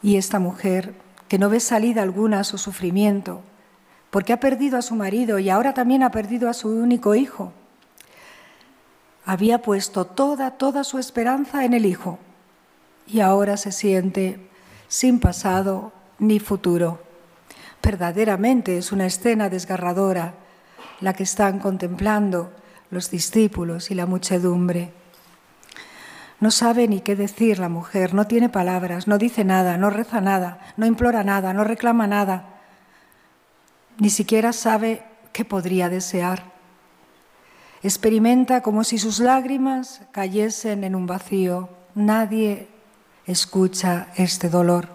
Y 0.00 0.16
esta 0.16 0.38
mujer, 0.38 0.94
que 1.30 1.38
no 1.38 1.48
ve 1.48 1.60
salida 1.60 2.02
alguna 2.02 2.40
a 2.40 2.44
su 2.44 2.58
sufrimiento, 2.58 3.40
porque 4.10 4.32
ha 4.32 4.40
perdido 4.40 4.76
a 4.76 4.82
su 4.82 4.96
marido 4.96 5.38
y 5.38 5.48
ahora 5.48 5.74
también 5.74 6.02
ha 6.02 6.10
perdido 6.10 6.48
a 6.48 6.54
su 6.54 6.68
único 6.68 7.14
hijo, 7.14 7.52
había 9.24 9.62
puesto 9.62 10.06
toda, 10.06 10.50
toda 10.50 10.82
su 10.82 10.98
esperanza 10.98 11.64
en 11.64 11.72
el 11.72 11.86
hijo 11.86 12.18
y 13.06 13.20
ahora 13.20 13.56
se 13.56 13.70
siente 13.70 14.48
sin 14.88 15.20
pasado 15.20 15.92
ni 16.18 16.40
futuro. 16.40 17.00
Verdaderamente 17.80 18.76
es 18.76 18.90
una 18.90 19.06
escena 19.06 19.48
desgarradora 19.48 20.34
la 21.00 21.12
que 21.12 21.22
están 21.22 21.60
contemplando 21.60 22.50
los 22.90 23.08
discípulos 23.08 23.92
y 23.92 23.94
la 23.94 24.06
muchedumbre. 24.06 24.99
No 26.40 26.50
sabe 26.50 26.88
ni 26.88 27.00
qué 27.00 27.16
decir 27.16 27.58
la 27.58 27.68
mujer, 27.68 28.14
no 28.14 28.26
tiene 28.26 28.48
palabras, 28.48 29.06
no 29.06 29.18
dice 29.18 29.44
nada, 29.44 29.76
no 29.76 29.90
reza 29.90 30.20
nada, 30.20 30.58
no 30.76 30.86
implora 30.86 31.22
nada, 31.22 31.52
no 31.52 31.64
reclama 31.64 32.06
nada, 32.06 32.60
ni 33.98 34.08
siquiera 34.08 34.54
sabe 34.54 35.02
qué 35.32 35.44
podría 35.44 35.90
desear. 35.90 36.44
Experimenta 37.82 38.62
como 38.62 38.84
si 38.84 38.98
sus 38.98 39.20
lágrimas 39.20 40.02
cayesen 40.12 40.84
en 40.84 40.94
un 40.94 41.06
vacío. 41.06 41.68
Nadie 41.94 42.68
escucha 43.26 44.08
este 44.16 44.48
dolor. 44.48 44.88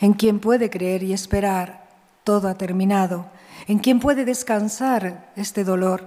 En 0.00 0.12
quien 0.14 0.40
puede 0.40 0.70
creer 0.70 1.02
y 1.02 1.12
esperar, 1.12 1.88
todo 2.24 2.48
ha 2.48 2.54
terminado. 2.54 3.26
En 3.66 3.78
quien 3.78 4.00
puede 4.00 4.24
descansar 4.24 5.32
este 5.36 5.64
dolor. 5.64 6.04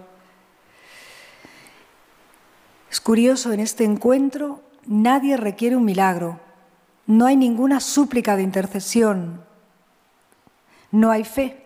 Es 2.90 3.02
curioso, 3.02 3.52
en 3.52 3.60
este 3.60 3.84
encuentro 3.84 4.62
nadie 4.86 5.38
requiere 5.38 5.76
un 5.76 5.86
milagro, 5.86 6.40
no 7.06 7.26
hay 7.26 7.36
ninguna 7.36 7.80
súplica 7.80 8.36
de 8.36 8.44
intercesión, 8.44 9.44
no 10.92 11.12
hay 11.12 11.24
fe, 11.24 11.66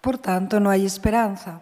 por 0.00 0.18
tanto 0.18 0.60
no 0.60 0.70
hay 0.70 0.86
esperanza. 0.86 1.60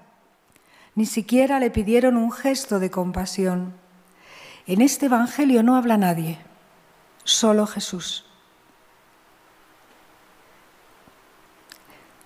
Ni 0.94 1.06
siquiera 1.06 1.60
le 1.60 1.70
pidieron 1.70 2.16
un 2.16 2.32
gesto 2.32 2.78
de 2.78 2.90
compasión. 2.90 3.72
En 4.66 4.80
este 4.80 5.06
Evangelio 5.06 5.62
no 5.62 5.76
habla 5.76 5.96
nadie, 5.96 6.38
solo 7.24 7.66
Jesús. 7.66 8.26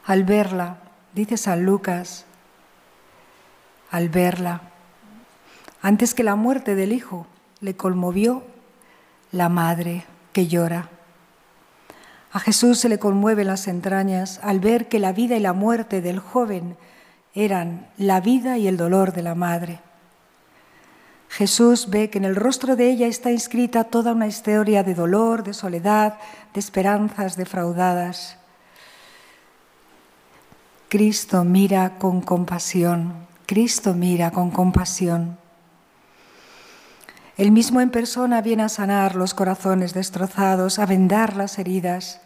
Al 0.05 0.25
verla, 0.25 0.79
dice 1.15 1.37
San 1.37 1.65
Lucas, 1.65 2.25
al 3.91 4.09
verla, 4.09 4.71
antes 5.83 6.14
que 6.14 6.23
la 6.23 6.37
muerte 6.37 6.77
del 6.77 6.92
hijo, 6.92 7.27
le 7.61 7.77
conmovió 7.77 8.45
la 9.33 9.49
madre 9.49 10.05
que 10.33 10.47
llora. 10.47 10.88
A 12.31 12.38
Jesús 12.38 12.79
se 12.79 12.88
le 12.88 12.99
conmueven 12.99 13.49
las 13.49 13.66
entrañas 13.66 14.40
al 14.42 14.61
ver 14.61 14.88
que 14.88 15.01
la 15.01 15.12
vida 15.12 15.37
y 15.37 15.40
la 15.40 15.53
muerte 15.53 16.01
del 16.01 16.21
joven 16.21 16.77
eran 17.35 17.88
la 17.99 18.21
vida 18.21 18.59
y 18.59 18.68
el 18.68 18.77
dolor 18.77 19.12
de 19.12 19.23
la 19.23 19.35
madre. 19.35 19.81
Jesús 21.29 21.90
ve 21.90 22.11
que 22.11 22.18
en 22.18 22.27
el 22.27 22.37
rostro 22.37 22.77
de 22.77 22.90
ella 22.90 23.07
está 23.07 23.33
inscrita 23.33 23.85
toda 23.85 24.12
una 24.12 24.27
historia 24.27 24.83
de 24.83 24.95
dolor, 24.95 25.42
de 25.42 25.55
soledad, 25.55 26.18
de 26.55 26.61
esperanzas 26.61 27.37
defraudadas. 27.37 28.37
Cristo 30.88 31.42
mira 31.42 31.99
con 31.99 32.21
compasión, 32.21 33.27
Cristo 33.47 33.95
mira 33.95 34.31
con 34.31 34.51
compasión. 34.51 35.41
Él 37.37 37.51
mismo 37.51 37.81
en 37.81 37.90
persona 37.90 38.42
viene 38.42 38.64
a 38.64 38.68
sanar 38.68 39.14
los 39.14 39.33
corazones 39.35 39.95
destrozados, 39.95 40.79
a 40.79 40.87
vendar 40.87 41.37
las 41.37 41.59
heridas. 41.59 42.21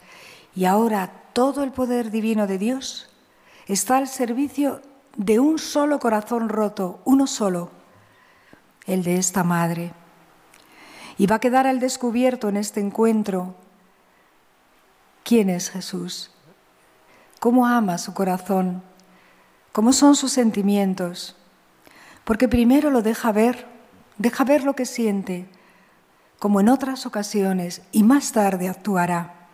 Y 0.54 0.64
ahora 0.64 1.12
todo 1.32 1.62
el 1.62 1.70
poder 1.70 2.10
divino 2.10 2.46
de 2.46 2.58
Dios 2.58 3.08
está 3.66 3.98
al 3.98 4.08
servicio 4.08 4.82
de 5.16 5.38
un 5.38 5.58
solo 5.58 5.98
corazón 5.98 6.48
roto, 6.48 7.00
uno 7.04 7.26
solo, 7.26 7.70
el 8.86 9.02
de 9.02 9.16
esta 9.16 9.44
madre. 9.44 9.92
Y 11.18 11.26
va 11.26 11.36
a 11.36 11.40
quedar 11.40 11.66
al 11.66 11.80
descubierto 11.80 12.48
en 12.48 12.56
este 12.56 12.80
encuentro 12.80 13.54
quién 15.24 15.50
es 15.50 15.70
Jesús, 15.70 16.30
cómo 17.40 17.66
ama 17.66 17.98
su 17.98 18.12
corazón, 18.12 18.82
cómo 19.72 19.92
son 19.92 20.16
sus 20.16 20.32
sentimientos, 20.32 21.36
porque 22.24 22.48
primero 22.48 22.90
lo 22.90 23.02
deja 23.02 23.32
ver 23.32 23.75
Deja 24.18 24.44
ver 24.44 24.64
lo 24.64 24.74
que 24.74 24.86
siente, 24.86 25.46
como 26.38 26.60
en 26.60 26.68
otras 26.68 27.06
ocasiones, 27.06 27.82
y 27.92 28.02
más 28.02 28.32
tarde 28.32 28.68
actuará. 28.68 29.48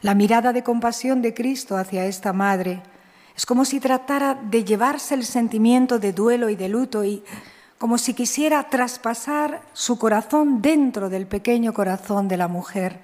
La 0.00 0.14
mirada 0.14 0.52
de 0.52 0.64
compasión 0.64 1.22
de 1.22 1.32
Cristo 1.32 1.76
hacia 1.76 2.06
esta 2.06 2.32
madre 2.32 2.82
es 3.36 3.46
como 3.46 3.64
si 3.64 3.78
tratara 3.78 4.34
de 4.34 4.64
llevarse 4.64 5.14
el 5.14 5.24
sentimiento 5.24 5.98
de 5.98 6.12
duelo 6.12 6.48
y 6.48 6.56
de 6.56 6.68
luto 6.68 7.04
y 7.04 7.22
como 7.78 7.98
si 7.98 8.14
quisiera 8.14 8.68
traspasar 8.68 9.62
su 9.72 9.98
corazón 9.98 10.62
dentro 10.62 11.08
del 11.08 11.26
pequeño 11.26 11.72
corazón 11.72 12.28
de 12.28 12.36
la 12.36 12.48
mujer, 12.48 13.00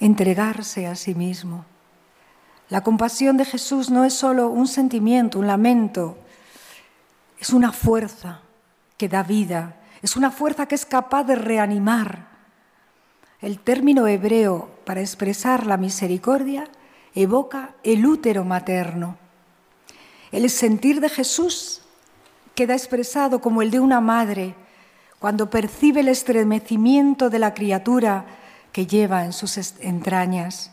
entregarse 0.00 0.86
a 0.86 0.94
sí 0.94 1.14
mismo. 1.14 1.64
La 2.68 2.82
compasión 2.82 3.36
de 3.36 3.44
Jesús 3.44 3.90
no 3.90 4.04
es 4.04 4.14
solo 4.14 4.48
un 4.48 4.66
sentimiento, 4.66 5.38
un 5.38 5.46
lamento, 5.46 6.18
es 7.44 7.50
una 7.50 7.72
fuerza 7.72 8.40
que 8.96 9.06
da 9.06 9.22
vida, 9.22 9.76
es 10.00 10.16
una 10.16 10.30
fuerza 10.30 10.64
que 10.64 10.76
es 10.76 10.86
capaz 10.86 11.24
de 11.24 11.34
reanimar. 11.34 12.26
El 13.38 13.58
término 13.58 14.06
hebreo 14.06 14.70
para 14.86 15.02
expresar 15.02 15.66
la 15.66 15.76
misericordia 15.76 16.64
evoca 17.14 17.74
el 17.82 18.06
útero 18.06 18.46
materno. 18.46 19.18
El 20.32 20.48
sentir 20.48 21.02
de 21.02 21.10
Jesús 21.10 21.82
queda 22.54 22.72
expresado 22.72 23.42
como 23.42 23.60
el 23.60 23.70
de 23.70 23.80
una 23.80 24.00
madre 24.00 24.54
cuando 25.18 25.50
percibe 25.50 26.00
el 26.00 26.08
estremecimiento 26.08 27.28
de 27.28 27.40
la 27.40 27.52
criatura 27.52 28.24
que 28.72 28.86
lleva 28.86 29.26
en 29.26 29.34
sus 29.34 29.58
entrañas. 29.80 30.72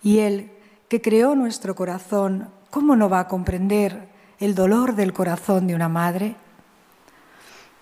Y 0.00 0.20
Él, 0.20 0.52
que 0.88 1.02
creó 1.02 1.34
nuestro 1.34 1.74
corazón, 1.74 2.50
¿cómo 2.70 2.94
no 2.94 3.08
va 3.08 3.18
a 3.18 3.26
comprender 3.26 4.16
el 4.40 4.54
dolor 4.54 4.94
del 4.94 5.12
corazón 5.12 5.66
de 5.66 5.74
una 5.74 5.88
madre. 5.88 6.36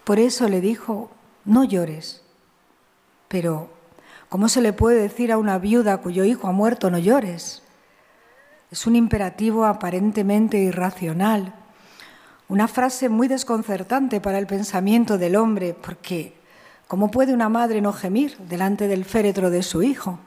Por 0.04 0.18
eso 0.18 0.48
le 0.48 0.60
dijo, 0.60 1.10
no 1.44 1.64
llores. 1.64 2.22
Pero, 3.28 3.68
¿cómo 4.28 4.48
se 4.48 4.62
le 4.62 4.72
puede 4.72 5.00
decir 5.00 5.32
a 5.32 5.38
una 5.38 5.58
viuda 5.58 5.98
cuyo 5.98 6.24
hijo 6.24 6.48
ha 6.48 6.52
muerto, 6.52 6.90
no 6.90 6.98
llores? 6.98 7.62
Es 8.70 8.86
un 8.86 8.96
imperativo 8.96 9.66
aparentemente 9.66 10.58
irracional, 10.58 11.54
una 12.48 12.68
frase 12.68 13.08
muy 13.08 13.28
desconcertante 13.28 14.20
para 14.20 14.38
el 14.38 14.46
pensamiento 14.46 15.18
del 15.18 15.36
hombre, 15.36 15.74
porque 15.74 16.36
¿cómo 16.86 17.10
puede 17.10 17.34
una 17.34 17.48
madre 17.48 17.80
no 17.80 17.92
gemir 17.92 18.36
delante 18.38 18.88
del 18.88 19.04
féretro 19.04 19.50
de 19.50 19.62
su 19.62 19.82
hijo? 19.82 20.20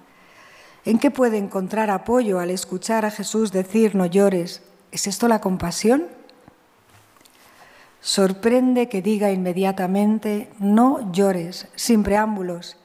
¿En 0.85 0.99
qué 0.99 1.11
puede 1.11 1.37
encontrar 1.37 1.89
apoyo 1.89 2.39
al 2.39 2.49
escuchar 2.49 3.05
a 3.05 3.11
Jesús 3.11 3.51
decir 3.51 3.95
no 3.95 4.05
llores? 4.05 4.61
¿Es 4.91 5.07
esto 5.07 5.27
la 5.27 5.41
compasión? 5.41 6.18
Sorprende 8.01 8.87
que 8.87 9.01
diga 9.01 9.31
inmediatamente, 9.31 10.49
no 10.59 11.11
llores, 11.11 11.67
sin 11.75 12.03
preámbulos, 12.03 12.77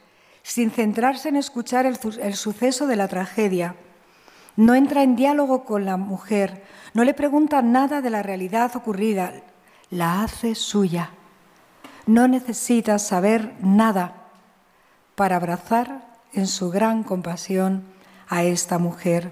sin 0.43 0.71
centrarse 0.71 1.29
en 1.29 1.37
escuchar 1.37 1.85
el, 1.85 2.35
suceso 2.35 2.85
de 2.85 2.95
la 2.97 3.07
tragedia. 3.07 3.75
No 4.57 4.75
entra 4.75 5.03
en 5.03 5.15
diálogo 5.15 5.63
con 5.63 5.85
la 5.85 5.97
mujer, 5.97 6.63
no 6.93 7.03
le 7.03 7.13
pregunta 7.13 7.61
nada 7.61 8.01
de 8.01 8.09
la 8.09 8.23
realidad 8.23 8.75
ocurrida, 8.75 9.33
la 9.89 10.23
hace 10.23 10.53
suya. 10.53 11.11
No 12.05 12.27
necesita 12.27 12.99
saber 12.99 13.55
nada 13.61 14.27
para 15.15 15.37
abrazar 15.37 16.19
en 16.33 16.47
su 16.47 16.69
gran 16.69 17.03
compasión 17.03 17.83
a 18.27 18.43
esta 18.43 18.77
mujer. 18.77 19.31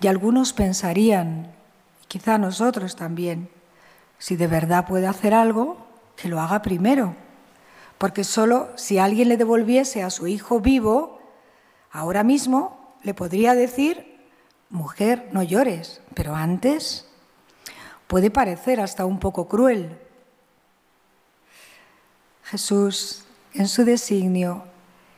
Y 0.00 0.06
algunos 0.06 0.52
pensarían, 0.52 1.52
quizá 2.08 2.38
nosotros 2.38 2.94
también, 2.94 3.48
si 4.20 4.36
de 4.36 4.46
verdad 4.46 4.86
puede 4.86 5.08
hacer 5.08 5.34
algo, 5.34 5.78
que 6.14 6.28
lo 6.28 6.40
haga 6.40 6.62
primero. 6.62 7.16
Porque 7.98 8.22
solo 8.22 8.68
si 8.76 8.98
alguien 8.98 9.30
le 9.30 9.38
devolviese 9.38 10.02
a 10.02 10.10
su 10.10 10.28
hijo 10.28 10.60
vivo, 10.60 11.18
ahora 11.90 12.22
mismo 12.22 12.94
le 13.02 13.14
podría 13.14 13.54
decir, 13.54 14.20
mujer, 14.68 15.30
no 15.32 15.42
llores, 15.42 16.02
pero 16.14 16.36
antes 16.36 17.08
puede 18.06 18.30
parecer 18.30 18.80
hasta 18.80 19.06
un 19.06 19.18
poco 19.18 19.48
cruel. 19.48 19.98
Jesús, 22.44 23.24
en 23.54 23.68
su 23.68 23.84
designio, 23.84 24.64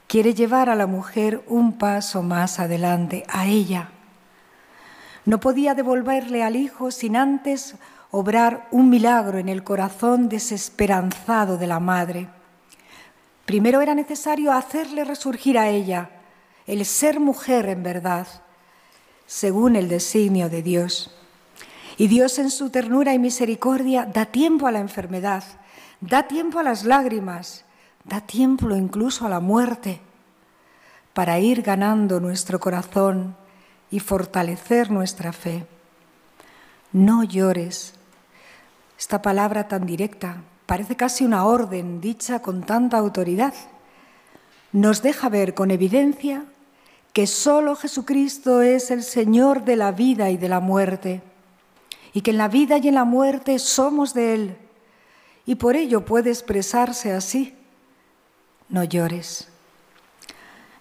quiere 0.07 0.33
llevar 0.33 0.71
a 0.71 0.77
la 0.77 0.87
mujer 0.87 1.43
un 1.49 1.77
paso 1.77 2.23
más 2.23 2.61
adelante, 2.61 3.25
a 3.29 3.47
ella. 3.47 3.91
No 5.25 5.41
podía 5.41 5.75
devolverle 5.75 6.45
al 6.45 6.55
hijo 6.55 6.93
sin 6.93 7.17
antes 7.17 7.75
obrar 8.13 8.69
un 8.71 8.91
milagro 8.91 9.39
en 9.39 9.49
el 9.49 9.65
corazón 9.65 10.29
desesperanzado 10.29 11.57
de 11.57 11.67
la 11.67 11.81
madre. 11.81 12.29
Primero 13.47 13.81
era 13.81 13.95
necesario 13.95 14.53
hacerle 14.53 15.03
resurgir 15.05 15.59
a 15.59 15.71
ella, 15.71 16.11
el 16.67 16.85
ser 16.85 17.21
mujer 17.21 17.71
en 17.71 17.83
verdad, 17.83 18.27
según 19.27 19.77
el 19.77 19.89
designio 19.89 20.51
de 20.51 20.63
Dios. 20.63 21.11
Y 21.97 22.07
Dios 22.07 22.39
en 22.39 22.51
su 22.51 22.69
ternura 22.69 23.15
y 23.15 23.19
misericordia 23.19 24.05
da 24.05 24.27
tiempo 24.27 24.67
a 24.67 24.73
la 24.73 24.81
enfermedad, 24.81 25.43
da 26.03 26.25
tiempo 26.25 26.59
a 26.59 26.63
las 26.63 26.85
lágrimas, 26.85 27.65
da 28.05 28.21
tiempo 28.21 28.71
incluso 28.77 29.25
a 29.25 29.31
la 29.31 29.41
muerte, 29.41 30.03
para 31.15 31.39
ir 31.39 31.63
ganando 31.63 32.21
nuestro 32.21 32.61
corazón 32.61 33.37
y 33.91 34.01
fortalecer 34.01 34.91
nuestra 34.91 35.33
fe. 35.33 35.67
No 36.93 37.25
llores. 37.25 37.95
Esta 39.03 39.21
palabra 39.21 39.67
tan 39.67 39.85
directa 39.85 40.45
parece 40.65 40.95
casi 40.95 41.25
una 41.25 41.45
orden 41.45 42.01
dicha 42.01 42.41
con 42.41 42.63
tanta 42.63 42.99
autoridad. 42.99 43.53
Nos 44.71 45.03
deja 45.03 45.29
ver 45.29 45.55
con 45.55 45.73
evidencia 45.73 46.45
que 47.13 47.27
solo 47.27 47.75
Jesucristo 47.75 48.63
es 48.63 48.93
el 48.93 49.03
Señor 49.03 49.65
de 49.65 49.75
la 49.75 49.91
vida 49.91 50.31
y 50.31 50.37
de 50.37 50.49
la 50.49 50.61
muerte, 50.61 51.21
y 52.13 52.21
que 52.21 52.31
en 52.31 52.39
la 52.39 52.47
vida 52.47 52.79
y 52.79 52.87
en 52.87 52.95
la 52.95 53.05
muerte 53.05 53.59
somos 53.59 54.15
de 54.15 54.35
Él, 54.35 54.57
y 55.47 55.57
por 55.57 55.75
ello 55.75 56.05
puede 56.05 56.31
expresarse 56.31 57.13
así. 57.13 57.57
No 58.69 58.85
llores. 58.85 59.49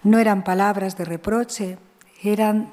No 0.04 0.20
eran 0.20 0.44
palabras 0.44 0.96
de 0.96 1.06
reproche, 1.06 1.76
eran 2.22 2.72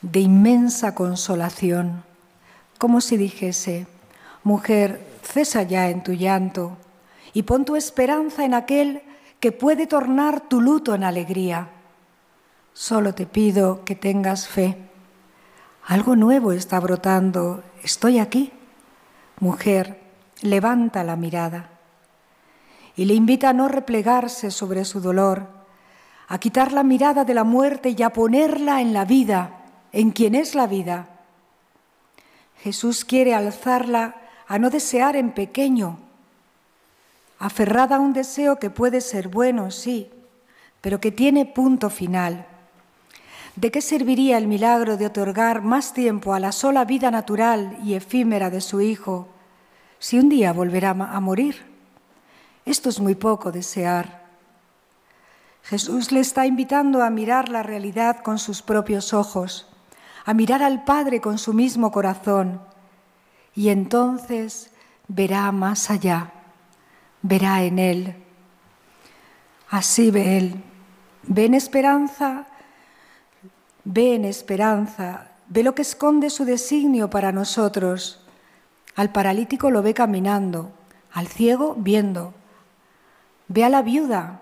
de 0.00 0.20
inmensa 0.20 0.94
consolación, 0.94 2.04
como 2.78 3.00
si 3.00 3.16
dijese, 3.16 3.88
mujer, 4.44 5.04
cesa 5.22 5.62
ya 5.64 5.90
en 5.90 6.02
tu 6.02 6.12
llanto 6.12 6.76
y 7.32 7.42
pon 7.42 7.64
tu 7.64 7.74
esperanza 7.74 8.44
en 8.44 8.54
aquel 8.54 9.02
que 9.40 9.50
puede 9.52 9.86
tornar 9.86 10.40
tu 10.40 10.60
luto 10.60 10.94
en 10.94 11.02
alegría 11.02 11.70
Solo 12.74 13.14
te 13.14 13.24
pido 13.24 13.84
que 13.84 13.94
tengas 13.94 14.48
fe. 14.48 14.76
Algo 15.86 16.16
nuevo 16.16 16.50
está 16.50 16.80
brotando. 16.80 17.62
Estoy 17.84 18.18
aquí. 18.18 18.50
Mujer, 19.38 20.00
levanta 20.42 21.04
la 21.04 21.14
mirada. 21.14 21.70
Y 22.96 23.04
le 23.04 23.14
invita 23.14 23.50
a 23.50 23.52
no 23.52 23.68
replegarse 23.68 24.50
sobre 24.50 24.84
su 24.84 25.00
dolor, 25.00 25.46
a 26.26 26.38
quitar 26.38 26.72
la 26.72 26.82
mirada 26.82 27.24
de 27.24 27.34
la 27.34 27.44
muerte 27.44 27.94
y 27.96 28.02
a 28.02 28.10
ponerla 28.10 28.80
en 28.80 28.92
la 28.92 29.04
vida, 29.04 29.66
en 29.92 30.10
quien 30.10 30.34
es 30.34 30.56
la 30.56 30.66
vida. 30.66 31.08
Jesús 32.58 33.04
quiere 33.04 33.36
alzarla 33.36 34.16
a 34.54 34.58
no 34.60 34.70
desear 34.70 35.16
en 35.16 35.32
pequeño, 35.32 35.98
aferrada 37.40 37.96
a 37.96 37.98
un 37.98 38.12
deseo 38.12 38.60
que 38.60 38.70
puede 38.70 39.00
ser 39.00 39.26
bueno, 39.26 39.72
sí, 39.72 40.12
pero 40.80 41.00
que 41.00 41.10
tiene 41.10 41.44
punto 41.44 41.90
final. 41.90 42.46
¿De 43.56 43.72
qué 43.72 43.80
serviría 43.80 44.38
el 44.38 44.46
milagro 44.46 44.96
de 44.96 45.06
otorgar 45.06 45.62
más 45.62 45.92
tiempo 45.92 46.34
a 46.34 46.38
la 46.38 46.52
sola 46.52 46.84
vida 46.84 47.10
natural 47.10 47.76
y 47.82 47.94
efímera 47.94 48.48
de 48.48 48.60
su 48.60 48.80
Hijo 48.80 49.26
si 49.98 50.20
un 50.20 50.28
día 50.28 50.52
volverá 50.52 50.90
a 50.90 51.18
morir? 51.18 51.56
Esto 52.64 52.90
es 52.90 53.00
muy 53.00 53.16
poco 53.16 53.50
desear. 53.50 54.22
Jesús 55.64 56.12
le 56.12 56.20
está 56.20 56.46
invitando 56.46 57.02
a 57.02 57.10
mirar 57.10 57.48
la 57.48 57.64
realidad 57.64 58.18
con 58.20 58.38
sus 58.38 58.62
propios 58.62 59.14
ojos, 59.14 59.66
a 60.24 60.32
mirar 60.32 60.62
al 60.62 60.84
Padre 60.84 61.20
con 61.20 61.38
su 61.38 61.54
mismo 61.54 61.90
corazón, 61.90 62.60
y 63.54 63.68
entonces 63.68 64.70
verá 65.08 65.50
más 65.52 65.90
allá, 65.90 66.32
verá 67.22 67.62
en 67.62 67.78
Él. 67.78 68.16
Así 69.70 70.10
ve 70.10 70.38
Él, 70.38 70.62
ve 71.22 71.46
en 71.46 71.54
esperanza 71.54 72.46
Ve 73.84 74.14
en 74.14 74.24
esperanza, 74.24 75.28
ve 75.48 75.62
lo 75.62 75.74
que 75.74 75.82
esconde 75.82 76.30
su 76.30 76.46
designio 76.46 77.10
para 77.10 77.32
nosotros. 77.32 78.24
Al 78.96 79.12
paralítico 79.12 79.70
lo 79.70 79.82
ve 79.82 79.92
caminando, 79.92 80.72
al 81.12 81.26
ciego 81.26 81.74
viendo. 81.76 82.32
Ve 83.48 83.62
a 83.62 83.68
la 83.68 83.82
viuda 83.82 84.40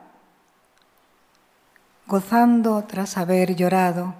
gozando 2.07 2.85
tras 2.85 3.17
haber 3.17 3.57
llorado. 3.57 4.15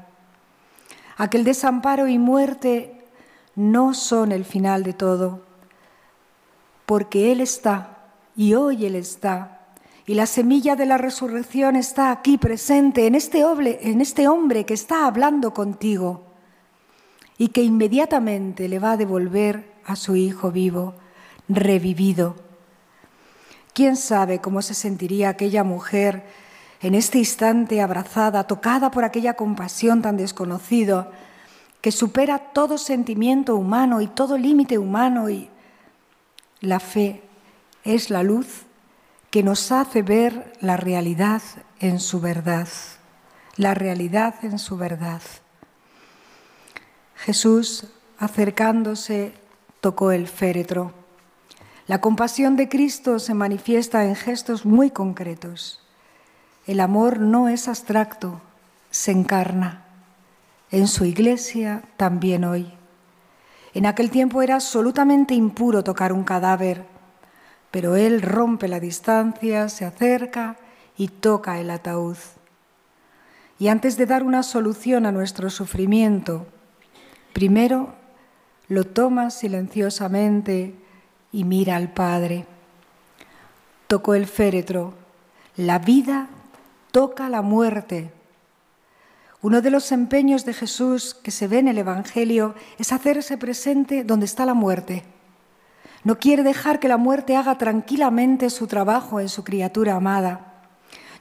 Aquel 1.17 1.45
desamparo 1.45 2.09
y 2.09 2.19
muerte 2.19 3.02
no 3.55 3.95
son 3.95 4.33
el 4.33 4.45
final 4.45 4.83
de 4.83 4.93
todo, 4.93 5.41
porque 6.87 7.33
Él 7.33 7.41
está 7.41 7.99
y 8.37 8.55
hoy 8.55 8.87
Él 8.87 8.97
está 8.97 9.63
y 10.07 10.15
la 10.15 10.27
semilla 10.27 10.75
de 10.75 10.87
la 10.87 10.99
resurrección 10.99 11.77
está 11.77 12.11
aquí 12.11 12.37
presente, 12.37 13.07
en 13.07 13.15
este, 13.15 13.45
en 13.89 14.01
este 14.01 14.27
hombre 14.27 14.65
que 14.67 14.75
está 14.75 15.07
hablando 15.07 15.55
contigo 15.55 16.25
y 17.39 17.49
que 17.49 17.63
inmediatamente 17.63 18.69
le 18.69 18.79
va 18.79 18.93
a 18.93 18.97
devolver 18.97 19.73
a 19.85 19.95
su 19.97 20.17
hijo 20.17 20.51
vivo, 20.51 20.95
revivido. 21.49 22.35
¿Quién 23.75 23.97
sabe 23.97 24.41
cómo 24.41 24.61
se 24.61 24.75
sentiría 24.75 25.31
aquella 25.31 25.65
mujer 25.65 26.25
en 26.81 26.97
este 26.97 27.19
instante 27.19 27.81
abrazada, 27.81 28.45
tocada 28.45 28.91
por 28.91 29.05
aquella 29.05 29.35
compasión 29.35 30.03
tan 30.03 30.17
desconocido, 30.17 31.11
que 31.83 31.93
supera 31.93 32.39
todo 32.39 32.79
sentimiento 32.79 33.57
humano 33.57 34.01
y 34.01 34.07
todo 34.07 34.39
límite 34.39 34.79
humano 34.79 35.29
y 35.29 35.51
la 36.61 36.79
fe 36.79 37.23
es 37.85 38.09
la 38.09 38.23
luz 38.23 38.63
que 39.31 39.43
nos 39.43 39.73
hace 39.73 40.03
ver 40.03 40.53
la 40.61 40.77
realidad 40.77 41.43
en 41.81 41.99
su 41.99 42.21
verdad, 42.21 42.69
la 43.57 43.75
realidad 43.75 44.37
en 44.43 44.61
su 44.61 44.77
verdad. 44.77 45.23
Jesús, 47.17 47.87
acercándose, 48.19 49.35
tocó 49.81 50.13
el 50.13 50.29
féretro. 50.29 50.93
La 51.89 52.01
compasión 52.01 52.57
de 52.57 52.69
Cristo 52.69 53.19
se 53.19 53.35
manifiesta 53.35 54.05
en 54.05 54.15
gestos 54.15 54.65
muy 54.65 54.91
concretos. 54.91 55.81
El 56.65 56.79
amor 56.79 57.19
no 57.19 57.49
es 57.49 57.67
abstracto, 57.67 58.41
se 58.91 59.11
encarna. 59.11 59.85
En 60.73 60.89
su 60.89 61.05
iglesia 61.05 61.83
también 61.97 62.45
hoy. 62.45 62.73
En 63.75 63.87
aquel 63.87 64.11
tiempo 64.11 64.43
era 64.43 64.57
absolutamente 64.57 65.35
impuro 65.35 65.85
tocar 65.85 66.13
un 66.13 66.25
cadáver 66.25 66.91
pero 67.73 67.97
él 67.97 68.21
rompe 68.21 68.69
la 68.69 68.79
distancia, 68.79 69.69
se 69.71 69.87
acerca 69.87 70.57
y 70.97 71.09
toca 71.09 71.59
el 71.59 71.71
ataúd. 71.71 72.19
Y 73.59 73.69
antes 73.69 73.97
de 73.97 74.05
dar 74.05 74.23
una 74.23 74.43
solución 74.43 75.07
a 75.07 75.11
nuestro 75.11 75.49
sufrimiento, 75.49 76.47
primero 77.33 77.95
lo 78.69 78.85
toma 78.85 79.31
silenciosamente 79.31 80.75
y 81.33 81.45
mira 81.45 81.77
al 81.77 81.93
Padre. 81.93 82.45
Tocó 83.87 84.15
el 84.15 84.27
féretro. 84.27 84.93
La 85.57 85.79
vida 85.79 86.29
toca 86.91 87.31
la 87.31 87.41
muerte. 87.41 88.13
Uno 89.43 89.61
de 89.61 89.71
los 89.71 89.93
empeños 89.93 90.45
de 90.45 90.55
Jesús 90.55 91.15
que 91.15 91.31
se 91.31 91.49
ve 91.49 91.59
en 91.59 91.69
el 91.69 91.79
Evangelio 91.79 92.55
es 92.79 92.93
hacerse 92.93 93.37
presente 93.37 94.05
donde 94.05 94.27
está 94.27 94.47
la 94.47 94.55
muerte 94.55 95.05
no 96.05 96.19
quiere 96.19 96.43
dejar 96.43 96.81
que 96.81 96.89
la 96.89 96.97
muerte 96.97 97.37
haga 97.37 97.59
tranquilamente 97.59 98.51
su 98.51 98.67
trabajo 98.67 99.21
en 99.21 99.29
su 99.29 99.45
criatura 99.45 99.95
amada. 99.95 100.55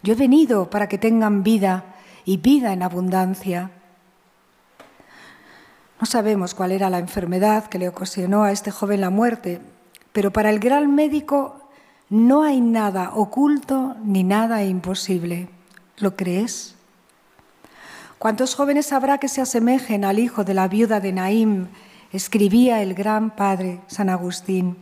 Yo 0.02 0.14
he 0.14 0.16
venido 0.16 0.70
para 0.70 0.90
que 0.90 0.98
tengan 0.98 1.44
vida 1.44 1.84
y 2.26 2.38
vida 2.38 2.74
en 2.74 2.82
abundancia. 2.82 3.70
No 6.00 6.08
sabemos 6.08 6.56
cuál 6.56 6.72
era 6.72 6.90
la 6.90 6.98
enfermedad 6.98 7.68
que 7.68 7.78
le 7.78 7.90
ocasionó 7.90 8.44
a 8.44 8.52
este 8.52 8.72
joven 8.72 9.02
la 9.02 9.12
muerte, 9.12 9.62
pero 10.14 10.32
para 10.32 10.50
el 10.50 10.60
gran 10.60 10.96
médico 10.96 11.70
no 12.10 12.42
hay 12.42 12.60
nada 12.60 13.12
oculto 13.14 13.96
ni 14.04 14.24
nada 14.24 14.64
imposible. 14.64 15.48
¿Lo 15.98 16.16
crees? 16.16 16.76
¿Cuántos 18.22 18.54
jóvenes 18.54 18.94
habrá 18.94 19.18
que 19.18 19.28
se 19.28 19.42
asemejen 19.42 20.06
al 20.06 20.20
hijo 20.20 20.44
de 20.44 20.54
la 20.54 20.68
viuda 20.68 21.00
de 21.00 21.12
Naim 21.12 21.70
escribía 22.12 22.84
el 22.84 22.94
gran 22.94 23.32
padre 23.36 23.82
San 23.88 24.10
Agustín, 24.10 24.78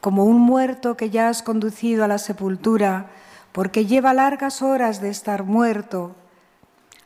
como 0.00 0.24
un 0.24 0.40
muerto 0.40 0.96
que 0.96 1.10
ya 1.10 1.28
has 1.28 1.42
conducido 1.42 2.04
a 2.04 2.08
la 2.08 2.16
sepultura, 2.16 3.10
porque 3.52 3.84
lleva 3.84 4.14
largas 4.14 4.62
horas 4.62 5.02
de 5.02 5.10
estar 5.10 5.44
muerto. 5.44 6.16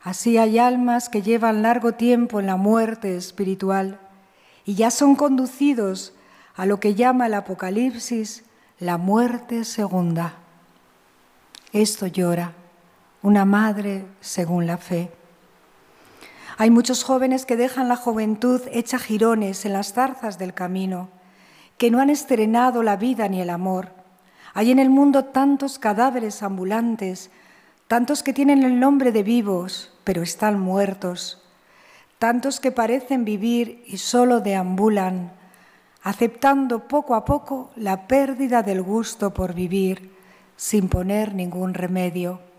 Así 0.01 0.39
hay 0.39 0.61
almas 0.61 1.09
que 1.09 1.23
llevan 1.23 1.63
largo 1.63 1.95
tiempo 1.95 2.39
en 2.39 2.47
la 2.47 2.55
muerte 2.55 3.17
espiritual 3.17 3.99
y 4.65 4.77
ya 4.77 4.93
son 4.93 5.17
conducidos 5.17 6.15
a 6.55 6.67
lo 6.67 6.79
que 6.79 6.95
llama 6.95 7.27
el 7.27 7.35
Apocalipsis 7.35 8.45
la 8.79 8.97
muerte 8.97 9.65
segunda. 9.65 10.35
Esto 11.73 12.07
llora 12.07 12.53
una 13.23 13.45
madre 13.45 14.05
según 14.21 14.69
la 14.69 14.77
fe. 14.77 15.11
Hay 16.63 16.71
muchos 16.71 17.03
jóvenes 17.03 17.45
que 17.45 17.57
dejan 17.57 17.89
la 17.89 17.97
juventud 17.97 18.61
hecha 18.71 19.01
jirones 19.01 19.65
en 19.67 19.73
las 19.73 19.95
zarzas 19.95 20.39
del 20.39 20.55
camino, 20.55 21.09
que 21.77 21.91
no 21.91 21.99
han 21.99 22.09
estrenado 22.09 22.85
la 22.85 22.95
vida 22.95 23.27
ni 23.27 23.41
el 23.41 23.51
amor. 23.51 23.89
Hay 24.55 24.71
en 24.71 24.79
el 24.79 24.89
mundo 24.89 25.25
tantos 25.25 25.81
cadáveres 25.81 26.41
ambulantes, 26.41 27.33
tantos 27.89 28.23
que 28.23 28.33
tienen 28.33 28.63
el 28.63 28.79
nombre 28.79 29.11
de 29.11 29.25
vivos, 29.25 29.93
pero 30.05 30.23
están 30.23 30.61
muertos, 30.61 31.43
tantos 32.21 32.61
que 32.61 32.71
parecen 32.71 33.25
vivir 33.25 33.83
y 33.89 33.97
solo 33.97 34.39
deambulan, 34.39 35.33
aceptando 36.05 36.87
poco 36.87 37.17
a 37.17 37.25
poco 37.25 37.73
la 37.75 38.07
pérdida 38.07 38.63
del 38.63 38.83
gusto 38.83 39.35
por 39.35 39.53
vivir, 39.53 40.13
sin 40.57 40.89
poner 40.89 41.35
ningún 41.35 41.75
remedio. 41.75 42.52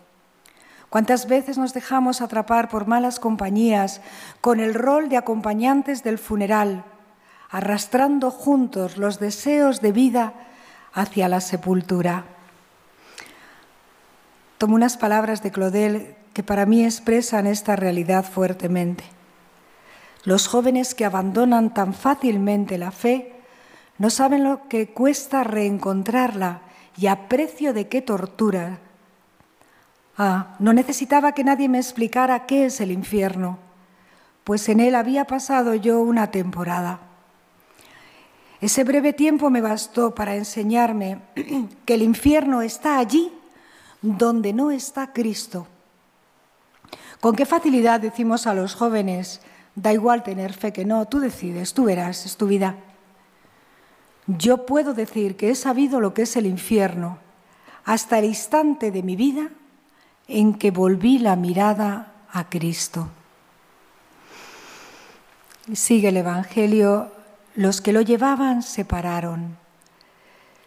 ¿Cuántas 0.94 1.26
veces 1.26 1.58
nos 1.58 1.74
dejamos 1.74 2.22
atrapar 2.22 2.70
por 2.70 2.86
malas 2.86 3.20
compañías 3.20 4.00
con 4.42 4.60
el 4.60 4.76
rol 4.76 5.10
de 5.10 5.18
acompañantes 5.18 6.04
del 6.04 6.20
funeral, 6.20 6.84
arrastrando 7.50 8.30
juntos 8.30 8.98
los 8.98 9.20
deseos 9.20 9.82
de 9.82 9.92
vida 9.92 10.34
hacia 10.94 11.28
la 11.28 11.42
sepultura? 11.42 12.26
Tomo 14.60 14.76
unas 14.76 14.96
palabras 14.96 15.42
de 15.42 15.50
Claudel 15.50 16.16
que 16.32 16.44
para 16.44 16.68
mí 16.68 16.86
expresan 16.86 17.48
esta 17.48 17.76
realidad 17.76 18.24
fuertemente. 18.24 19.04
Los 20.26 20.48
jóvenes 20.48 20.94
que 20.94 21.06
abandonan 21.06 21.74
tan 21.74 21.96
fácilmente 21.96 22.78
la 22.78 22.92
fe 22.92 23.34
no 23.98 24.12
saben 24.12 24.44
lo 24.44 24.68
que 24.68 24.94
cuesta 24.94 25.44
reencontrarla 25.44 26.62
y 26.96 27.08
a 27.08 27.28
precio 27.28 27.74
de 27.74 27.88
qué 27.88 28.04
tortura 28.04 28.78
Ah, 30.18 30.56
no 30.60 30.74
necesitaba 30.74 31.32
que 31.32 31.44
nadie 31.44 31.70
me 31.70 31.80
explicara 31.80 32.46
qué 32.46 32.66
es 32.66 32.80
el 32.82 32.92
infierno, 32.92 33.58
pues 34.44 34.70
en 34.70 34.80
él 34.80 34.94
había 34.94 35.26
pasado 35.26 35.74
yo 35.74 36.02
una 36.02 36.30
temporada. 36.30 37.00
Ese 38.62 38.84
breve 38.84 39.12
tiempo 39.14 39.50
me 39.50 39.62
bastó 39.62 40.14
para 40.14 40.36
enseñarme 40.36 41.20
que 41.86 41.96
el 41.96 42.04
infierno 42.04 42.62
está 42.62 43.00
allí 43.00 43.34
donde 44.02 44.54
no 44.54 44.70
está 44.70 45.14
Cristo. 45.14 45.68
Con 47.20 47.36
qué 47.36 47.46
facilidad 47.46 48.00
decimos 48.00 48.46
a 48.46 48.54
los 48.54 48.76
jóvenes, 48.76 49.42
da 49.76 49.94
igual 49.94 50.24
tener 50.24 50.54
fe 50.54 50.72
que 50.72 50.86
no, 50.86 51.08
tú 51.08 51.20
decides, 51.20 51.74
tú 51.74 51.86
verás, 51.86 52.26
es 52.26 52.38
tu 52.38 52.48
vida. 52.48 52.76
Yo 54.28 54.66
puedo 54.66 54.94
decir 54.94 55.36
que 55.36 55.50
he 55.50 55.56
sabido 55.56 56.00
lo 56.00 56.14
que 56.14 56.22
es 56.22 56.36
el 56.36 56.46
infierno 56.46 57.18
hasta 57.84 58.20
el 58.20 58.26
instante 58.26 58.92
de 58.92 59.04
mi 59.04 59.16
vida 59.16 59.50
en 60.28 60.54
que 60.54 60.72
volví 60.72 61.20
la 61.20 61.36
mirada 61.36 62.14
a 62.32 62.50
Cristo. 62.50 63.10
Sigue 65.74 66.10
el 66.10 66.18
Evangelio, 66.18 67.12
los 67.56 67.82
que 67.82 67.94
lo 67.94 68.02
llevaban 68.02 68.64
se 68.64 68.86
pararon. 68.86 69.58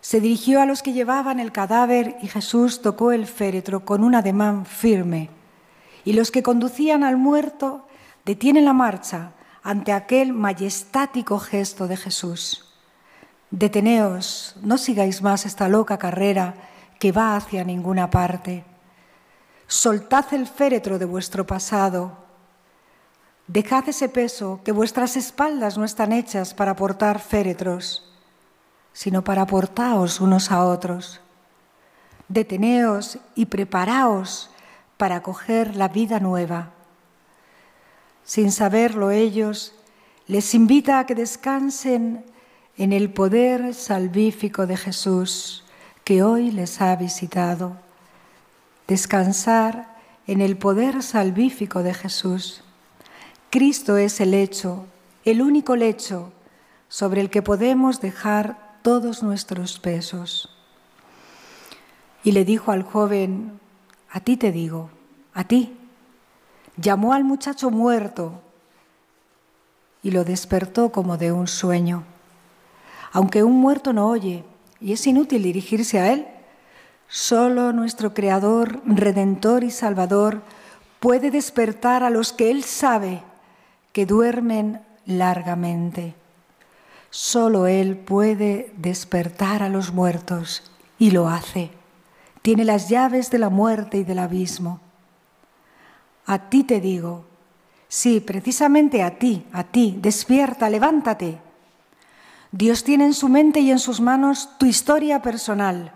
Se 0.00 0.20
dirigió 0.20 0.60
a 0.60 0.66
los 0.66 0.82
que 0.82 0.92
llevaban 0.92 1.40
el 1.40 1.52
cadáver 1.52 2.16
y 2.22 2.28
Jesús 2.28 2.80
tocó 2.80 3.12
el 3.12 3.26
féretro 3.26 3.84
con 3.84 4.04
un 4.04 4.14
ademán 4.14 4.64
firme. 4.64 5.30
Y 6.04 6.12
los 6.12 6.30
que 6.30 6.42
conducían 6.42 7.02
al 7.02 7.16
muerto 7.16 7.86
detienen 8.24 8.64
la 8.64 8.72
marcha 8.72 9.32
ante 9.64 9.92
aquel 9.92 10.32
majestático 10.32 11.40
gesto 11.40 11.88
de 11.88 11.96
Jesús. 11.96 12.72
Deteneos, 13.50 14.54
no 14.62 14.78
sigáis 14.78 15.22
más 15.22 15.44
esta 15.44 15.68
loca 15.68 15.98
carrera 15.98 16.54
que 17.00 17.10
va 17.10 17.36
hacia 17.36 17.64
ninguna 17.64 18.08
parte. 18.10 18.64
Soltad 19.68 20.32
el 20.32 20.46
féretro 20.46 20.96
de 20.98 21.06
vuestro 21.06 21.44
pasado. 21.44 22.12
Dejad 23.48 23.88
ese 23.88 24.08
peso, 24.08 24.60
que 24.64 24.70
vuestras 24.70 25.16
espaldas 25.16 25.76
no 25.76 25.84
están 25.84 26.12
hechas 26.12 26.54
para 26.54 26.76
portar 26.76 27.18
féretros, 27.18 28.08
sino 28.92 29.24
para 29.24 29.44
portaos 29.46 30.20
unos 30.20 30.52
a 30.52 30.64
otros. 30.64 31.20
Deteneos 32.28 33.18
y 33.34 33.46
preparaos 33.46 34.50
para 34.96 35.22
coger 35.22 35.74
la 35.74 35.88
vida 35.88 36.20
nueva. 36.20 36.70
Sin 38.22 38.52
saberlo 38.52 39.10
ellos, 39.10 39.74
les 40.28 40.54
invita 40.54 41.00
a 41.00 41.06
que 41.06 41.16
descansen 41.16 42.24
en 42.76 42.92
el 42.92 43.12
poder 43.12 43.74
salvífico 43.74 44.66
de 44.66 44.76
Jesús 44.76 45.64
que 46.04 46.22
hoy 46.22 46.52
les 46.52 46.80
ha 46.80 46.94
visitado 46.94 47.85
descansar 48.86 49.96
en 50.26 50.40
el 50.40 50.56
poder 50.56 51.02
salvífico 51.02 51.82
de 51.82 51.94
Jesús. 51.94 52.62
Cristo 53.50 53.96
es 53.96 54.20
el 54.20 54.32
lecho, 54.32 54.86
el 55.24 55.42
único 55.42 55.76
lecho 55.76 56.32
sobre 56.88 57.20
el 57.20 57.30
que 57.30 57.42
podemos 57.42 58.00
dejar 58.00 58.78
todos 58.82 59.22
nuestros 59.22 59.78
pesos. 59.78 60.50
Y 62.22 62.32
le 62.32 62.44
dijo 62.44 62.72
al 62.72 62.82
joven, 62.82 63.60
a 64.10 64.20
ti 64.20 64.36
te 64.36 64.52
digo, 64.52 64.90
a 65.34 65.44
ti. 65.44 65.76
Llamó 66.76 67.12
al 67.12 67.24
muchacho 67.24 67.70
muerto 67.70 68.42
y 70.02 70.10
lo 70.10 70.24
despertó 70.24 70.92
como 70.92 71.16
de 71.16 71.32
un 71.32 71.48
sueño. 71.48 72.04
Aunque 73.12 73.42
un 73.42 73.60
muerto 73.60 73.92
no 73.92 74.08
oye 74.08 74.44
y 74.80 74.92
es 74.92 75.06
inútil 75.06 75.42
dirigirse 75.42 75.98
a 75.98 76.12
él, 76.12 76.26
Solo 77.08 77.72
nuestro 77.72 78.14
Creador, 78.14 78.82
Redentor 78.84 79.62
y 79.62 79.70
Salvador 79.70 80.42
puede 80.98 81.30
despertar 81.30 82.02
a 82.02 82.10
los 82.10 82.32
que 82.32 82.50
Él 82.50 82.64
sabe 82.64 83.22
que 83.92 84.06
duermen 84.06 84.80
largamente. 85.06 86.14
Solo 87.10 87.68
Él 87.68 87.96
puede 87.96 88.72
despertar 88.76 89.62
a 89.62 89.68
los 89.68 89.92
muertos 89.92 90.70
y 90.98 91.12
lo 91.12 91.28
hace. 91.28 91.70
Tiene 92.42 92.64
las 92.64 92.88
llaves 92.88 93.30
de 93.30 93.38
la 93.38 93.50
muerte 93.50 93.98
y 93.98 94.04
del 94.04 94.18
abismo. 94.18 94.80
A 96.26 96.50
ti 96.50 96.64
te 96.64 96.80
digo, 96.80 97.24
sí, 97.86 98.18
precisamente 98.18 99.04
a 99.04 99.16
ti, 99.18 99.46
a 99.52 99.62
ti, 99.62 99.96
despierta, 100.00 100.68
levántate. 100.68 101.38
Dios 102.50 102.82
tiene 102.82 103.04
en 103.04 103.14
su 103.14 103.28
mente 103.28 103.60
y 103.60 103.70
en 103.70 103.78
sus 103.78 104.00
manos 104.00 104.50
tu 104.58 104.66
historia 104.66 105.22
personal 105.22 105.92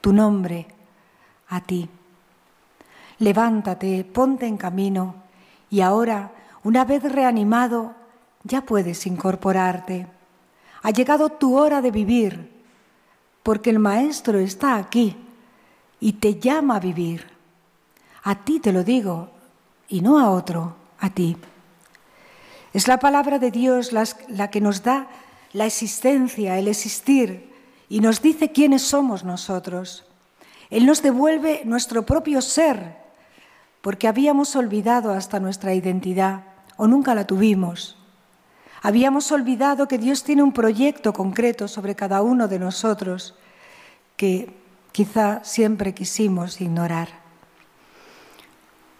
tu 0.00 0.12
nombre 0.12 0.66
a 1.48 1.60
ti. 1.60 1.88
Levántate, 3.18 4.04
ponte 4.04 4.46
en 4.46 4.56
camino 4.56 5.14
y 5.70 5.80
ahora, 5.80 6.32
una 6.62 6.84
vez 6.84 7.02
reanimado, 7.02 7.94
ya 8.44 8.62
puedes 8.62 9.06
incorporarte. 9.06 10.06
Ha 10.82 10.90
llegado 10.90 11.30
tu 11.30 11.56
hora 11.56 11.82
de 11.82 11.90
vivir, 11.90 12.52
porque 13.42 13.70
el 13.70 13.78
Maestro 13.78 14.38
está 14.38 14.76
aquí 14.76 15.16
y 16.00 16.14
te 16.14 16.38
llama 16.38 16.76
a 16.76 16.80
vivir. 16.80 17.26
A 18.22 18.36
ti 18.36 18.60
te 18.60 18.72
lo 18.72 18.84
digo, 18.84 19.30
y 19.88 20.00
no 20.00 20.18
a 20.18 20.30
otro, 20.30 20.76
a 21.00 21.10
ti. 21.10 21.36
Es 22.72 22.86
la 22.86 22.98
palabra 22.98 23.38
de 23.38 23.50
Dios 23.50 23.92
la 23.92 24.50
que 24.50 24.60
nos 24.60 24.82
da 24.82 25.08
la 25.52 25.66
existencia, 25.66 26.58
el 26.58 26.68
existir, 26.68 27.47
y 27.88 28.00
nos 28.00 28.20
dice 28.20 28.52
quiénes 28.52 28.82
somos 28.82 29.24
nosotros. 29.24 30.04
Él 30.70 30.86
nos 30.86 31.02
devuelve 31.02 31.62
nuestro 31.64 32.04
propio 32.04 32.42
ser, 32.42 32.96
porque 33.80 34.08
habíamos 34.08 34.54
olvidado 34.56 35.12
hasta 35.12 35.40
nuestra 35.40 35.74
identidad 35.74 36.44
o 36.76 36.86
nunca 36.86 37.14
la 37.14 37.26
tuvimos. 37.26 37.96
Habíamos 38.82 39.32
olvidado 39.32 39.88
que 39.88 39.98
Dios 39.98 40.22
tiene 40.22 40.42
un 40.42 40.52
proyecto 40.52 41.12
concreto 41.12 41.66
sobre 41.66 41.94
cada 41.94 42.22
uno 42.22 42.46
de 42.46 42.58
nosotros 42.58 43.34
que 44.16 44.54
quizá 44.92 45.42
siempre 45.42 45.94
quisimos 45.94 46.60
ignorar. 46.60 47.08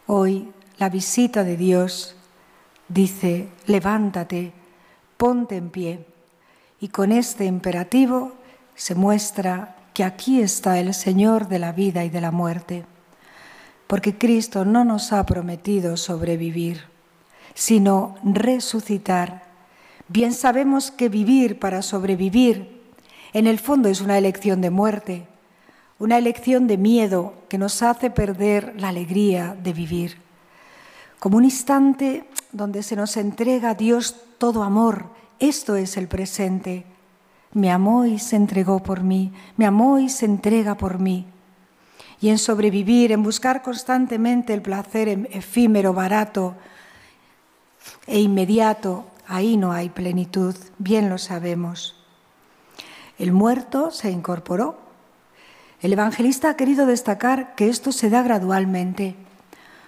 Hoy 0.07 0.53
la 0.79 0.89
visita 0.89 1.45
de 1.45 1.57
Dios 1.57 2.17
dice, 2.89 3.49
levántate, 3.67 4.53
ponte 5.17 5.57
en 5.57 5.71
pie. 5.71 6.07
Y 6.81 6.89
con 6.89 7.13
este 7.13 7.45
imperativo 7.45 8.38
se 8.79 8.95
muestra 8.95 9.75
que 9.93 10.05
aquí 10.05 10.41
está 10.41 10.79
el 10.79 10.95
Señor 10.95 11.49
de 11.49 11.59
la 11.59 11.73
vida 11.73 12.05
y 12.05 12.11
de 12.11 12.21
la 12.21 12.31
muerte, 12.31 12.87
porque 13.89 14.17
Cristo 14.17 14.65
no 14.65 14.85
nos 14.85 15.13
ha 15.13 15.27
prometido 15.27 15.97
sobrevivir, 15.97 16.85
sino 17.55 18.15
resucitar. 18.23 19.43
Bien 20.07 20.33
sabemos 20.33 20.93
que 20.93 21.09
vivir 21.09 21.59
para 21.59 21.83
sobrevivir 21.83 22.81
en 23.33 23.49
el 23.49 23.59
fondo 23.59 23.89
es 23.89 24.01
una 24.01 24.17
elección 24.17 24.61
de 24.61 24.71
muerte, 24.71 25.27
una 25.99 26.17
elección 26.17 26.69
de 26.69 26.79
miedo 26.79 27.35
que 27.49 27.59
nos 27.59 27.83
hace 27.83 28.11
perder 28.11 28.75
la 28.81 28.91
alegría 28.91 29.57
de 29.61 29.73
vivir. 29.73 30.19
Como 31.19 31.37
un 31.37 31.45
instante 31.45 32.29
donde 32.53 32.85
se 32.85 32.95
nos 32.95 33.17
entrega 33.17 33.71
a 33.71 33.75
Dios 33.75 34.15
todo 34.39 34.63
amor, 34.63 35.07
esto 35.41 35.75
es 35.75 35.97
el 35.97 36.07
presente 36.07 36.87
me 37.53 37.71
amó 37.71 38.07
y 38.07 38.19
se 38.19 38.37
entregó 38.37 38.83
por 38.83 39.03
mí, 39.03 39.33
me 39.57 39.67
amó 39.67 39.99
y 39.99 40.09
se 40.09 40.27
entrega 40.27 40.77
por 40.77 40.99
mí. 40.99 41.27
Y 42.21 42.31
en 42.31 42.39
sobrevivir, 42.39 43.13
en 43.13 43.23
buscar 43.23 43.63
constantemente 43.63 44.53
el 44.53 44.63
placer 44.63 45.09
em, 45.09 45.27
efímero, 45.31 45.93
barato, 45.93 46.55
e 48.07 48.21
inmediato, 48.21 49.07
ahí 49.27 49.57
no 49.57 49.73
hay 49.73 49.89
plenitud, 49.89 50.55
bien 50.79 51.09
lo 51.09 51.19
sabemos. 51.19 51.95
El 53.19 53.33
muerto 53.33 53.91
se 53.91 54.11
incorporó. 54.11 54.79
El 55.81 55.93
evangelista 55.93 56.51
ha 56.51 56.57
querido 56.57 56.87
destacar 56.87 57.55
que 57.55 57.69
esto 57.69 57.93
se 57.93 58.11
da 58.11 58.23
gradualmente. 58.23 59.17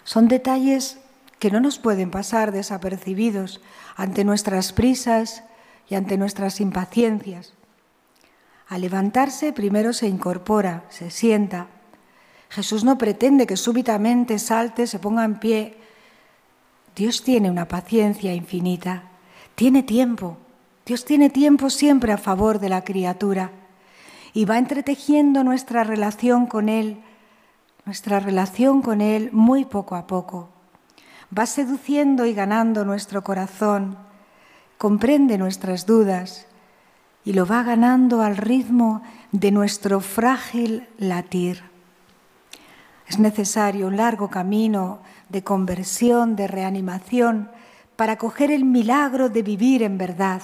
Son 0.05 0.29
detalles 0.29 0.99
que 1.39 1.51
no 1.51 1.61
nos 1.61 1.79
pueden 1.79 2.11
pasar 2.11 2.53
desapercibidos 2.53 3.61
ante 3.97 4.25
nuestras 4.25 4.73
prisas 4.73 5.43
y 5.91 5.97
ante 5.97 6.17
nuestras 6.17 6.61
impaciencias. 6.61 7.53
Al 8.69 8.83
levantarse 8.83 9.53
primero 9.53 9.93
se 9.93 10.07
incorpora, 10.07 10.85
se 10.89 11.11
sienta. 11.11 11.67
Jesús 12.49 12.85
no 12.85 12.97
pretende 12.97 13.47
que 13.47 13.57
súbitamente 13.57 14.39
salte, 14.39 14.87
se 14.87 15.01
ponga 15.01 15.25
en 15.25 15.41
pie. 15.41 15.77
Dios 16.95 17.25
tiene 17.25 17.51
una 17.51 17.67
paciencia 17.67 18.33
infinita, 18.33 19.11
tiene 19.57 19.83
tiempo. 19.83 20.39
Dios 20.87 21.05
tiene 21.05 21.29
tiempo 21.31 21.69
siempre 21.71 22.13
a 22.13 22.19
favor 22.19 22.61
de 22.61 22.69
la 22.69 22.83
criatura 22.85 23.51
y 24.33 24.45
va 24.45 24.59
entretejiendo 24.59 25.43
nuestra 25.43 25.83
relación 25.83 26.47
con 26.47 26.69
Él, 26.69 27.01
nuestra 27.85 28.21
relación 28.21 28.83
con 28.83 29.01
Él 29.01 29.31
muy 29.33 29.65
poco 29.65 29.97
a 29.97 30.07
poco. 30.07 30.49
Va 31.37 31.47
seduciendo 31.47 32.27
y 32.27 32.35
ganando 32.35 32.85
nuestro 32.85 33.23
corazón, 33.23 33.97
comprende 34.81 35.37
nuestras 35.37 35.85
dudas, 35.85 36.47
y 37.23 37.35
lo 37.35 37.45
va 37.45 37.63
ganando 37.63 38.23
al 38.23 38.39
ritmo 38.39 39.03
de 39.31 39.51
nuestro 39.51 40.01
frágil 40.01 40.89
latir. 40.97 41.63
Es 43.07 43.19
necesario 43.19 43.89
un 43.89 43.99
largo 43.99 44.31
camino 44.31 45.01
de 45.29 45.45
conversión, 45.45 46.35
de 46.35 46.47
reanimación, 46.47 47.51
para 47.97 48.17
coger 48.17 48.51
el 48.51 48.65
milagro 48.65 49.29
de 49.29 49.43
vivir 49.43 49.83
en 49.83 49.99
verdad, 49.99 50.41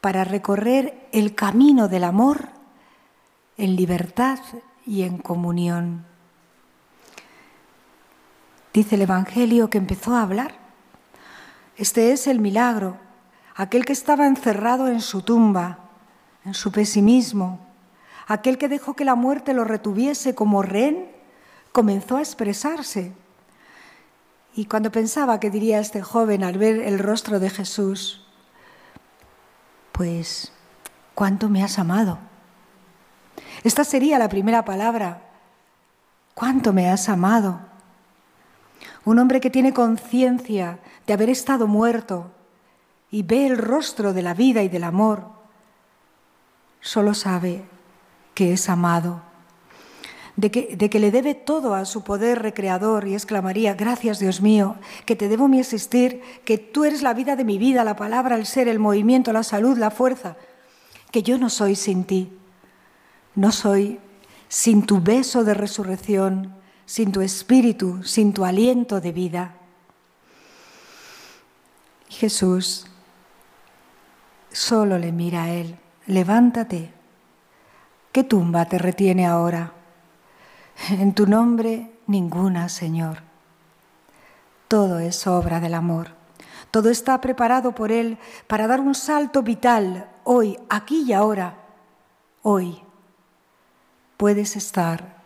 para 0.00 0.22
recorrer 0.22 1.08
el 1.10 1.34
camino 1.34 1.88
del 1.88 2.04
amor 2.04 2.50
en 3.58 3.74
libertad 3.74 4.38
y 4.86 5.02
en 5.02 5.18
comunión. 5.18 6.04
Dice 8.72 8.94
el 8.94 9.02
Evangelio 9.02 9.68
que 9.68 9.78
empezó 9.78 10.14
a 10.14 10.22
hablar. 10.22 10.54
Este 11.76 12.12
es 12.12 12.28
el 12.28 12.38
milagro 12.38 13.04
aquel 13.56 13.86
que 13.86 13.92
estaba 13.94 14.26
encerrado 14.26 14.88
en 14.88 15.00
su 15.00 15.22
tumba, 15.22 15.78
en 16.44 16.54
su 16.54 16.70
pesimismo, 16.70 17.58
aquel 18.26 18.58
que 18.58 18.68
dejó 18.68 18.94
que 18.94 19.04
la 19.04 19.14
muerte 19.14 19.54
lo 19.54 19.64
retuviese 19.64 20.34
como 20.34 20.62
rehén, 20.62 21.10
comenzó 21.72 22.18
a 22.18 22.20
expresarse. 22.20 23.12
Y 24.54 24.66
cuando 24.66 24.92
pensaba 24.92 25.40
que 25.40 25.50
diría 25.50 25.80
este 25.80 26.02
joven 26.02 26.44
al 26.44 26.58
ver 26.58 26.80
el 26.80 26.98
rostro 26.98 27.40
de 27.40 27.50
Jesús, 27.50 28.26
pues, 29.92 30.52
¿cuánto 31.14 31.48
me 31.48 31.62
has 31.62 31.78
amado? 31.78 32.18
Esta 33.64 33.84
sería 33.84 34.18
la 34.18 34.28
primera 34.28 34.64
palabra. 34.64 35.22
¿Cuánto 36.34 36.74
me 36.74 36.90
has 36.90 37.08
amado? 37.08 37.60
Un 39.06 39.18
hombre 39.18 39.40
que 39.40 39.50
tiene 39.50 39.72
conciencia 39.72 40.78
de 41.06 41.14
haber 41.14 41.30
estado 41.30 41.66
muerto, 41.66 42.30
y 43.16 43.22
ve 43.22 43.46
el 43.46 43.56
rostro 43.56 44.12
de 44.12 44.20
la 44.20 44.34
vida 44.34 44.62
y 44.62 44.68
del 44.68 44.84
amor, 44.84 45.24
solo 46.82 47.14
sabe 47.14 47.64
que 48.34 48.52
es 48.52 48.68
amado, 48.68 49.22
de 50.36 50.50
que, 50.50 51.00
le 51.00 51.10
debe 51.10 51.34
todo 51.34 51.74
a 51.74 51.86
su 51.86 52.04
poder 52.04 52.42
recreador 52.42 53.08
y 53.08 53.14
exclamaría, 53.14 53.72
gracias 53.72 54.18
Dios 54.18 54.42
mío, 54.42 54.76
que 55.06 55.16
te 55.16 55.30
debo 55.30 55.48
mi 55.48 55.60
existir, 55.60 56.20
que 56.44 56.58
tú 56.58 56.84
eres 56.84 57.00
la 57.00 57.14
vida 57.14 57.36
de 57.36 57.46
mi 57.46 57.56
vida, 57.56 57.84
la 57.84 57.96
palabra, 57.96 58.36
el 58.36 58.44
ser, 58.44 58.68
el 58.68 58.78
movimiento, 58.78 59.32
la 59.32 59.44
salud, 59.44 59.78
la 59.78 59.90
fuerza, 59.90 60.36
que 61.10 61.22
yo 61.22 61.38
no 61.38 61.48
soy 61.48 61.74
sin 61.74 62.04
ti, 62.04 62.30
no 63.34 63.50
soy 63.50 63.98
sin 64.48 64.84
tu 64.84 65.00
beso 65.00 65.42
de 65.42 65.54
resurrección, 65.54 66.54
sin 66.84 67.12
tu 67.12 67.22
espíritu, 67.22 68.02
sin 68.02 68.34
tu 68.34 68.44
aliento 68.44 69.00
de 69.00 69.12
vida. 69.12 69.54
Jesús 72.10 72.88
Solo 74.56 74.96
le 74.96 75.12
mira 75.12 75.42
a 75.42 75.50
él. 75.50 75.76
Levántate. 76.06 76.90
¿Qué 78.10 78.24
tumba 78.24 78.64
te 78.64 78.78
retiene 78.78 79.26
ahora? 79.26 79.74
En 80.88 81.12
tu 81.12 81.26
nombre 81.26 81.92
ninguna, 82.06 82.70
Señor. 82.70 83.18
Todo 84.66 84.98
es 84.98 85.26
obra 85.26 85.60
del 85.60 85.74
amor. 85.74 86.12
Todo 86.70 86.88
está 86.88 87.20
preparado 87.20 87.72
por 87.72 87.92
Él 87.92 88.16
para 88.46 88.66
dar 88.66 88.80
un 88.80 88.94
salto 88.94 89.42
vital 89.42 90.08
hoy, 90.24 90.58
aquí 90.70 91.04
y 91.06 91.12
ahora. 91.12 91.58
Hoy 92.40 92.82
puedes 94.16 94.56
estar 94.56 95.18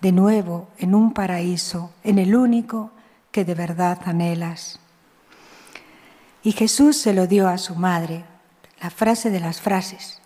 de 0.00 0.10
nuevo 0.10 0.66
en 0.78 0.96
un 0.96 1.14
paraíso, 1.14 1.92
en 2.02 2.18
el 2.18 2.34
único 2.34 2.90
que 3.30 3.44
de 3.44 3.54
verdad 3.54 4.00
anhelas. 4.04 4.80
Y 6.42 6.50
Jesús 6.50 6.96
se 6.96 7.14
lo 7.14 7.28
dio 7.28 7.46
a 7.46 7.56
su 7.56 7.76
madre, 7.76 8.33
la 8.84 8.90
frase 8.90 9.30
de 9.30 9.40
las 9.40 9.62
frases. 9.62 10.20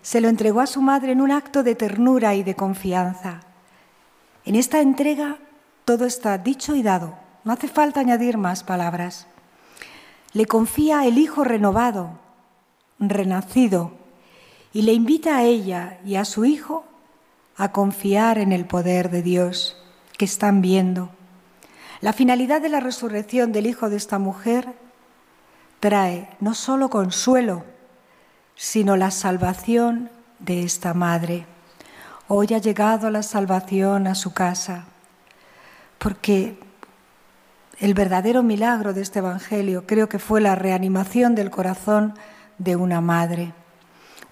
Se 0.00 0.20
lo 0.20 0.28
entregó 0.28 0.60
a 0.60 0.68
su 0.68 0.80
madre 0.80 1.10
en 1.10 1.20
un 1.20 1.32
acto 1.32 1.64
de 1.64 1.74
ternura 1.74 2.36
y 2.36 2.44
de 2.44 2.54
confianza. 2.54 3.40
En 4.44 4.54
esta 4.54 4.80
entrega 4.80 5.38
todo 5.84 6.06
está 6.06 6.38
dicho 6.38 6.76
y 6.76 6.84
dado. 6.84 7.18
No 7.42 7.52
hace 7.52 7.66
falta 7.66 7.98
añadir 7.98 8.38
más 8.38 8.62
palabras. 8.62 9.26
Le 10.34 10.46
confía 10.46 11.04
el 11.04 11.18
Hijo 11.18 11.42
renovado, 11.42 12.20
renacido, 13.00 13.90
y 14.72 14.82
le 14.82 14.92
invita 14.92 15.38
a 15.38 15.42
ella 15.42 15.98
y 16.04 16.14
a 16.14 16.24
su 16.24 16.44
Hijo 16.44 16.84
a 17.56 17.72
confiar 17.72 18.38
en 18.38 18.52
el 18.52 18.66
poder 18.66 19.10
de 19.10 19.22
Dios 19.22 19.76
que 20.16 20.26
están 20.26 20.62
viendo. 20.62 21.10
La 22.00 22.12
finalidad 22.12 22.60
de 22.62 22.68
la 22.68 22.78
resurrección 22.78 23.50
del 23.50 23.66
Hijo 23.66 23.90
de 23.90 23.96
esta 23.96 24.20
mujer 24.20 24.83
trae 25.84 26.30
no 26.40 26.54
solo 26.54 26.88
consuelo, 26.88 27.62
sino 28.54 28.96
la 28.96 29.10
salvación 29.10 30.08
de 30.38 30.62
esta 30.62 30.94
madre. 30.94 31.44
Hoy 32.26 32.54
ha 32.54 32.58
llegado 32.58 33.10
la 33.10 33.22
salvación 33.22 34.06
a 34.06 34.14
su 34.14 34.32
casa, 34.32 34.84
porque 35.98 36.58
el 37.80 37.92
verdadero 37.92 38.42
milagro 38.42 38.94
de 38.94 39.02
este 39.02 39.18
Evangelio 39.18 39.86
creo 39.86 40.08
que 40.08 40.18
fue 40.18 40.40
la 40.40 40.54
reanimación 40.54 41.34
del 41.34 41.50
corazón 41.50 42.14
de 42.56 42.76
una 42.76 43.02
madre, 43.02 43.52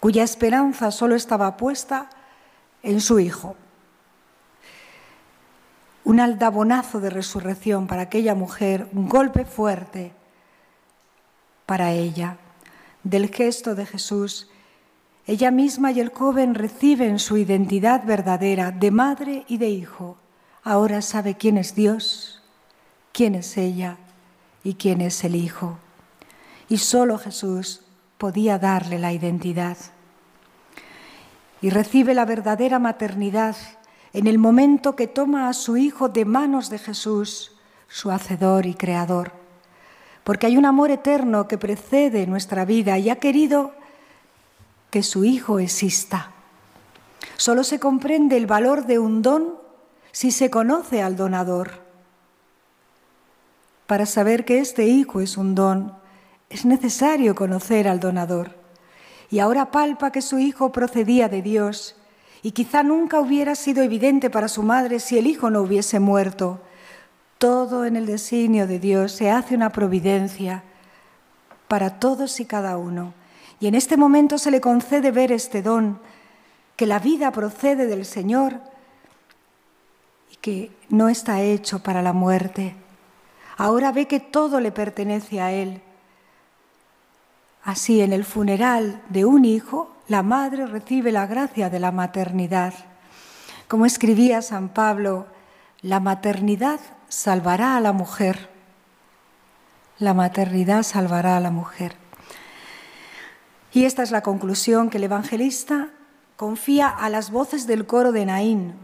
cuya 0.00 0.22
esperanza 0.22 0.90
solo 0.90 1.16
estaba 1.16 1.58
puesta 1.58 2.08
en 2.82 3.02
su 3.02 3.20
Hijo. 3.20 3.56
Un 6.04 6.18
aldabonazo 6.18 6.98
de 6.98 7.10
resurrección 7.10 7.88
para 7.88 8.02
aquella 8.02 8.34
mujer, 8.34 8.88
un 8.94 9.06
golpe 9.06 9.44
fuerte 9.44 10.14
para 11.66 11.92
ella. 11.92 12.38
Del 13.04 13.28
gesto 13.28 13.74
de 13.74 13.86
Jesús, 13.86 14.48
ella 15.26 15.50
misma 15.50 15.92
y 15.92 16.00
el 16.00 16.10
joven 16.10 16.54
reciben 16.54 17.18
su 17.18 17.36
identidad 17.36 18.04
verdadera 18.04 18.70
de 18.70 18.90
madre 18.90 19.44
y 19.48 19.58
de 19.58 19.68
hijo. 19.68 20.16
Ahora 20.64 21.02
sabe 21.02 21.36
quién 21.36 21.58
es 21.58 21.74
Dios, 21.74 22.42
quién 23.12 23.34
es 23.34 23.56
ella 23.56 23.96
y 24.64 24.74
quién 24.74 25.00
es 25.00 25.24
el 25.24 25.34
Hijo. 25.34 25.78
Y 26.68 26.78
solo 26.78 27.18
Jesús 27.18 27.82
podía 28.16 28.58
darle 28.58 28.98
la 28.98 29.12
identidad. 29.12 29.76
Y 31.60 31.70
recibe 31.70 32.14
la 32.14 32.24
verdadera 32.24 32.78
maternidad 32.78 33.56
en 34.12 34.26
el 34.26 34.38
momento 34.38 34.94
que 34.94 35.08
toma 35.08 35.48
a 35.48 35.52
su 35.52 35.76
Hijo 35.76 36.08
de 36.08 36.24
manos 36.24 36.70
de 36.70 36.78
Jesús, 36.78 37.52
su 37.88 38.10
Hacedor 38.10 38.66
y 38.66 38.74
Creador 38.74 39.41
porque 40.24 40.46
hay 40.46 40.56
un 40.56 40.66
amor 40.66 40.90
eterno 40.90 41.48
que 41.48 41.58
precede 41.58 42.26
nuestra 42.26 42.64
vida 42.64 42.98
y 42.98 43.10
ha 43.10 43.16
querido 43.16 43.72
que 44.90 45.02
su 45.02 45.24
Hijo 45.24 45.58
exista. 45.58 46.30
Solo 47.36 47.64
se 47.64 47.80
comprende 47.80 48.36
el 48.36 48.46
valor 48.46 48.86
de 48.86 48.98
un 48.98 49.22
don 49.22 49.54
si 50.12 50.30
se 50.30 50.50
conoce 50.50 51.02
al 51.02 51.16
donador. 51.16 51.82
Para 53.86 54.06
saber 54.06 54.44
que 54.44 54.60
este 54.60 54.86
Hijo 54.86 55.20
es 55.20 55.36
un 55.36 55.54
don, 55.54 55.94
es 56.50 56.64
necesario 56.64 57.34
conocer 57.34 57.88
al 57.88 57.98
donador. 57.98 58.56
Y 59.30 59.38
ahora 59.38 59.70
palpa 59.70 60.12
que 60.12 60.22
su 60.22 60.38
Hijo 60.38 60.70
procedía 60.72 61.28
de 61.28 61.42
Dios 61.42 61.96
y 62.42 62.52
quizá 62.52 62.82
nunca 62.82 63.18
hubiera 63.18 63.54
sido 63.54 63.82
evidente 63.82 64.30
para 64.30 64.48
su 64.48 64.62
madre 64.62 65.00
si 65.00 65.18
el 65.18 65.26
Hijo 65.26 65.50
no 65.50 65.62
hubiese 65.62 65.98
muerto 65.98 66.60
todo 67.42 67.84
en 67.84 67.96
el 67.96 68.06
designio 68.06 68.68
de 68.68 68.78
Dios 68.78 69.10
se 69.10 69.28
hace 69.28 69.56
una 69.56 69.70
providencia 69.70 70.62
para 71.66 71.98
todos 71.98 72.38
y 72.38 72.44
cada 72.44 72.78
uno. 72.78 73.14
Y 73.58 73.66
en 73.66 73.74
este 73.74 73.96
momento 73.96 74.38
se 74.38 74.52
le 74.52 74.60
concede 74.60 75.10
ver 75.10 75.32
este 75.32 75.60
don, 75.60 75.98
que 76.76 76.86
la 76.86 77.00
vida 77.00 77.32
procede 77.32 77.88
del 77.88 78.04
Señor 78.04 78.60
y 80.30 80.36
que 80.36 80.70
no 80.88 81.08
está 81.08 81.40
hecho 81.40 81.82
para 81.82 82.00
la 82.00 82.12
muerte. 82.12 82.76
Ahora 83.56 83.90
ve 83.90 84.06
que 84.06 84.20
todo 84.20 84.60
le 84.60 84.70
pertenece 84.70 85.40
a 85.40 85.50
Él. 85.50 85.82
Así, 87.64 88.02
en 88.02 88.12
el 88.12 88.24
funeral 88.24 89.02
de 89.08 89.24
un 89.24 89.44
hijo, 89.44 89.90
la 90.06 90.22
madre 90.22 90.64
recibe 90.66 91.10
la 91.10 91.26
gracia 91.26 91.70
de 91.70 91.80
la 91.80 91.90
maternidad. 91.90 92.72
Como 93.66 93.84
escribía 93.84 94.42
San 94.42 94.68
Pablo, 94.68 95.26
la 95.80 95.98
maternidad 95.98 96.78
salvará 97.12 97.76
a 97.76 97.80
la 97.80 97.92
mujer. 97.92 98.48
La 99.98 100.14
maternidad 100.14 100.82
salvará 100.82 101.36
a 101.36 101.40
la 101.40 101.50
mujer. 101.50 101.94
Y 103.74 103.84
esta 103.84 104.02
es 104.02 104.10
la 104.10 104.22
conclusión 104.22 104.88
que 104.88 104.96
el 104.96 105.04
evangelista 105.04 105.90
confía 106.36 106.88
a 106.88 107.10
las 107.10 107.30
voces 107.30 107.66
del 107.66 107.86
coro 107.86 108.12
de 108.12 108.24
Naín. 108.24 108.74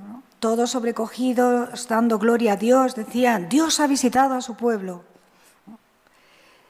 Todos 0.40 0.72
sobrecogidos, 0.72 1.88
dando 1.88 2.18
gloria 2.18 2.52
a 2.52 2.56
Dios, 2.56 2.94
decían, 2.94 3.48
Dios 3.48 3.80
ha 3.80 3.86
visitado 3.86 4.34
a 4.34 4.42
su 4.42 4.56
pueblo. 4.56 5.04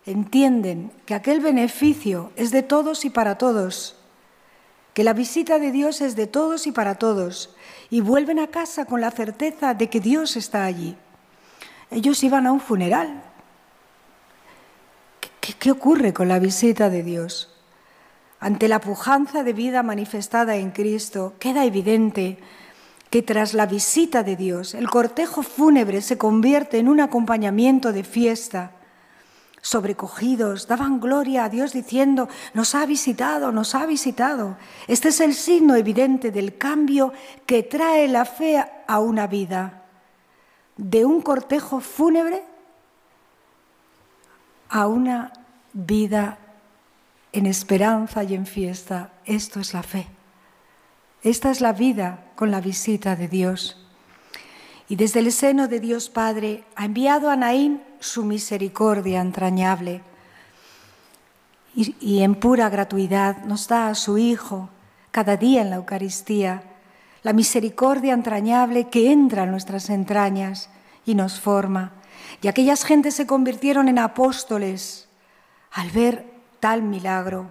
Entienden 0.07 0.93
que 1.07 1.15
aquel 1.15 1.41
beneficio 1.41 2.31
es 2.37 2.53
de 2.53 2.63
todos 2.63 3.05
y 3.05 3.11
para 3.11 3.37
todos, 3.37 3.97
que 4.95 5.03
la 5.03 5.13
visita 5.13 5.59
de 5.59 5.73
Dios 5.73 6.03
es 6.03 6.15
de 6.15 6.29
todos 6.29 6.69
y 6.69 6.73
para 6.73 6.95
todos, 6.95 7.55
y 7.91 8.01
vuelven 8.01 8.39
a 8.39 8.47
casa 8.47 8.85
con 8.85 9.01
la 9.01 9.11
certeza 9.11 9.75
de 9.75 9.91
que 9.91 9.99
Dios 9.99 10.37
está 10.37 10.65
allí. 10.65 10.97
Ellos 11.91 12.23
iban 12.23 12.47
a 12.47 12.53
un 12.53 12.61
funeral. 12.61 13.23
¿Qué, 15.41 15.71
ocurre 15.71 16.13
con 16.13 16.29
la 16.29 16.39
visita 16.39 16.91
de 16.91 17.03
Dios? 17.03 17.55
Ante 18.41 18.69
la 18.69 18.81
pujanza 18.81 19.43
de 19.43 19.53
vida 19.53 19.83
manifestada 19.83 20.57
en 20.57 20.71
Cristo, 20.71 21.35
queda 21.41 21.65
evidente 21.65 22.39
que 23.11 23.23
tras 23.23 23.55
la 23.55 23.67
visita 23.67 24.23
de 24.23 24.37
Dios, 24.37 24.75
el 24.75 24.91
cortejo 24.91 25.43
fúnebre 25.43 26.03
se 26.03 26.19
convierte 26.19 26.79
en 26.79 26.89
un 26.89 27.01
acompañamiento 27.01 27.93
de 27.93 28.05
fiesta. 28.05 28.73
Sobrecogidos, 29.63 30.69
daban 30.69 31.01
gloria 31.01 31.45
a 31.45 31.49
Dios 31.49 31.73
diciendo, 31.73 32.29
nos 32.55 32.75
ha 32.75 32.87
visitado, 32.87 33.51
nos 33.51 33.75
ha 33.75 33.87
visitado. 33.87 34.57
Este 34.87 35.09
es 35.09 35.21
el 35.21 35.35
signo 35.35 35.75
evidente 35.75 36.31
del 36.31 36.59
cambio 36.59 37.13
que 37.47 37.63
trae 37.63 38.07
la 38.07 38.25
fe 38.25 38.65
a 38.87 39.01
una 39.01 39.27
vida. 39.27 39.78
De 40.79 41.05
un 41.05 41.21
cortejo 41.21 41.81
fúnebre 41.81 42.43
a 44.71 44.87
una 44.87 45.33
vida 45.73 46.39
en 47.33 47.47
esperanza 47.47 48.25
y 48.25 48.35
en 48.35 48.47
fiesta. 48.47 49.11
Esto 49.25 49.61
es 49.61 49.75
la 49.75 49.83
fe. 49.83 50.07
Esta 51.23 51.51
es 51.51 51.61
la 51.61 51.73
vida 51.73 52.25
con 52.37 52.51
la 52.51 52.61
visita 52.61 53.17
de 53.17 53.29
Dios. 53.29 53.77
Y 54.89 54.97
desde 54.97 55.21
el 55.21 55.33
seno 55.33 55.69
de 55.69 55.81
Dios 55.81 56.09
Padre 56.09 56.65
ha 56.77 56.85
enviado 56.85 57.29
a 57.29 57.37
Naín 57.37 57.83
su 58.01 58.25
misericordia 58.25 59.21
entrañable. 59.21 60.01
Y, 61.75 61.95
y, 62.01 62.23
en 62.23 62.35
pura 62.35 62.71
gratuidad 62.71 63.45
nos 63.45 63.69
da 63.69 63.89
a 63.89 63.95
su 63.95 64.17
Hijo 64.17 64.71
cada 65.11 65.37
día 65.37 65.61
en 65.63 65.71
la 65.71 65.77
Eucaristía 65.77 66.63
la 67.23 67.33
misericordia 67.33 68.15
entrañable 68.15 68.89
que 68.89 69.11
entra 69.11 69.45
en 69.45 69.51
nuestras 69.51 69.91
entrañas 69.91 70.71
y 71.05 71.15
nos 71.15 71.41
forma. 71.41 71.93
Y 72.43 72.49
aquellas 72.49 72.85
gentes 72.85 73.15
se 73.15 73.27
convirtieron 73.27 73.89
en 73.89 73.99
apóstoles 73.99 75.09
al 75.73 75.91
ver 75.91 76.25
tal 76.61 76.83
milagro 76.83 77.51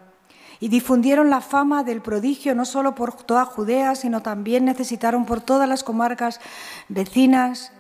y 0.60 0.70
difundieron 0.70 1.30
la 1.30 1.42
fama 1.42 1.84
del 1.84 2.02
prodigio 2.02 2.56
no 2.56 2.66
solo 2.66 2.96
por 2.96 3.14
toda 3.14 3.46
Judea, 3.46 3.96
sino 3.96 4.22
también 4.22 4.66
necesitaron 4.66 5.26
por 5.26 5.42
todas 5.42 5.70
las 5.70 5.84
comarcas 5.84 6.40
vecinas. 6.88 7.72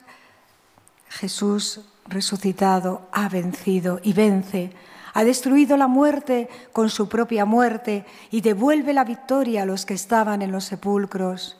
Jesús 1.09 1.81
resucitado 2.07 3.07
ha 3.11 3.29
vencido 3.29 3.99
y 4.03 4.13
vence, 4.13 4.71
ha 5.13 5.23
destruido 5.23 5.77
la 5.77 5.87
muerte 5.87 6.49
con 6.71 6.89
su 6.89 7.09
propia 7.09 7.45
muerte 7.45 8.05
y 8.29 8.41
devuelve 8.41 8.93
la 8.93 9.03
victoria 9.03 9.63
a 9.63 9.65
los 9.65 9.85
que 9.85 9.95
estaban 9.95 10.41
en 10.41 10.51
los 10.51 10.65
sepulcros. 10.65 11.57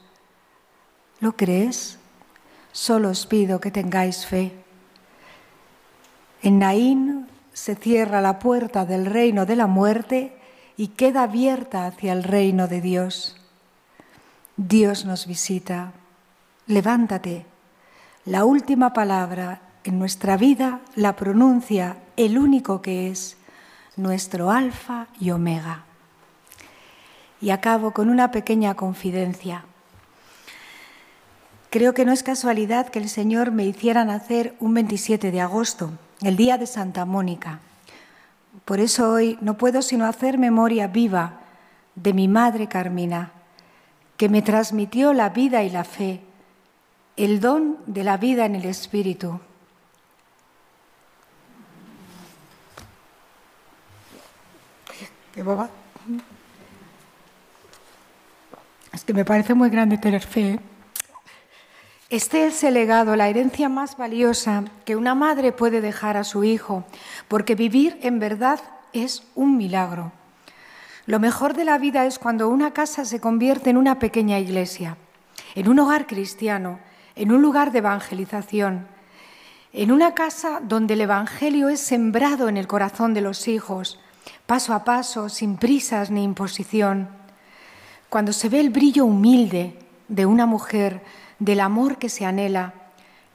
¿Lo 1.20 1.36
crees? 1.36 1.98
Solo 2.72 3.10
os 3.10 3.26
pido 3.26 3.60
que 3.60 3.72
tengáis 3.72 4.26
fe. 4.26 4.52
En 6.44 6.60
Naín 6.60 7.28
se 7.54 7.76
cierra 7.76 8.22
la 8.22 8.38
puerta 8.38 8.86
del 8.86 9.08
reino 9.08 9.46
de 9.48 9.56
la 9.56 9.66
muerte 9.66 10.38
y 10.78 10.90
queda 10.90 11.24
abierta 11.24 11.88
hacia 11.88 12.14
el 12.14 12.24
reino 12.24 12.68
de 12.68 12.82
Dios. 12.82 13.36
Dios 14.58 15.06
nos 15.06 15.26
visita. 15.26 15.94
Levántate. 16.68 17.46
La 18.26 18.46
última 18.46 18.94
palabra 18.94 19.62
en 19.84 19.98
nuestra 19.98 20.38
vida 20.38 20.82
la 20.96 21.16
pronuncia 21.16 21.98
el 22.16 22.38
único 22.38 22.82
que 22.82 23.10
es 23.10 23.38
nuestro 23.96 24.52
alfa 24.52 25.08
y 25.20 25.32
omega. 25.32 25.86
Y 27.42 27.50
acabo 27.50 27.92
con 27.92 28.10
una 28.10 28.30
pequeña 28.32 28.76
confidencia. 28.76 29.66
Creo 31.70 31.94
que 31.94 32.06
no 32.06 32.14
es 32.14 32.24
casualidad 32.24 32.88
que 32.88 33.00
el 33.00 33.10
Señor 33.10 33.52
me 33.52 33.66
hiciera 33.66 34.06
nacer 34.06 34.56
un 34.60 34.74
27 34.74 35.32
de 35.32 35.42
agosto 35.42 35.92
el 36.22 36.38
día 36.38 36.58
de 36.58 36.66
Santa 36.66 37.04
Mónica. 37.04 37.60
Por 38.64 38.80
eso 38.80 39.12
hoy 39.12 39.38
no 39.42 39.58
puedo 39.58 39.82
sino 39.82 40.06
hacer 40.06 40.38
memoria 40.38 40.88
viva 40.88 41.42
de 41.96 42.14
mi 42.14 42.30
madre 42.30 42.68
Carmina, 42.68 43.32
que 44.16 44.30
me 44.30 44.42
transmitió 44.42 45.12
la 45.12 45.30
vida 45.30 45.64
y 45.64 45.70
la 45.70 45.84
fe, 45.84 46.22
el 47.18 47.42
don 47.42 47.78
de 47.86 48.04
la 48.04 48.16
vida 48.16 48.46
en 48.46 48.56
el 48.56 48.66
Espíritu. 48.66 49.40
¿Qué 55.34 55.44
boba? 55.44 55.70
Es 58.94 59.04
que 59.04 59.14
me 59.14 59.26
parece 59.26 59.54
muy 59.54 59.70
grande 59.70 59.98
tener 59.98 60.24
fe. 60.24 60.54
¿eh? 60.54 60.60
Este 62.10 62.48
es 62.48 62.64
el 62.64 62.76
legado, 62.76 63.18
la 63.18 63.28
herencia 63.28 63.68
más 63.68 63.98
valiosa 63.98 64.64
que 64.86 64.96
una 64.96 65.14
madre 65.14 65.52
puede 65.52 65.82
dejar 65.82 66.16
a 66.16 66.24
su 66.24 66.46
hijo, 66.46 66.86
porque 67.28 67.54
vivir 67.54 68.00
en 68.02 68.20
verdad 68.20 68.62
es 68.94 69.24
un 69.36 69.58
milagro. 69.58 70.14
Lo 71.06 71.20
mejor 71.20 71.54
de 71.54 71.66
la 71.66 71.78
vida 71.78 72.06
es 72.06 72.18
cuando 72.18 72.48
una 72.48 72.72
casa 72.72 73.04
se 73.04 73.20
convierte 73.20 73.72
en 73.72 73.76
una 73.76 74.00
pequeña 74.00 74.40
iglesia, 74.40 74.96
en 75.54 75.68
un 75.68 75.80
hogar 75.80 76.08
cristiano, 76.08 76.80
en 77.16 77.34
un 77.34 77.42
lugar 77.42 77.74
de 77.74 77.80
evangelización, 77.80 78.88
en 79.74 79.92
una 79.92 80.14
casa 80.14 80.62
donde 80.64 80.94
el 80.94 81.02
Evangelio 81.02 81.68
es 81.68 81.82
sembrado 81.82 82.48
en 82.48 82.56
el 82.56 82.68
corazón 82.68 83.14
de 83.14 83.22
los 83.22 83.50
hijos, 83.50 84.00
paso 84.46 84.74
a 84.74 84.86
paso, 84.86 85.28
sin 85.28 85.58
prisas 85.58 86.10
ni 86.10 86.24
imposición. 86.24 87.10
Cuando 88.08 88.32
se 88.32 88.48
ve 88.48 88.62
el 88.62 88.70
brillo 88.70 89.04
humilde 89.04 89.78
de 90.08 90.26
una 90.26 90.46
mujer, 90.46 91.04
del 91.40 91.60
amor 91.60 91.98
que 91.98 92.10
se 92.10 92.26
anhela, 92.26 92.74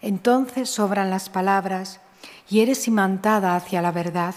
entonces 0.01 0.69
sobran 0.69 1.11
las 1.11 1.29
palabras 1.29 2.01
y 2.49 2.61
eres 2.61 2.89
imantada 2.89 3.57
hacia 3.57 3.81
la 3.83 3.93
verdad. 3.93 4.35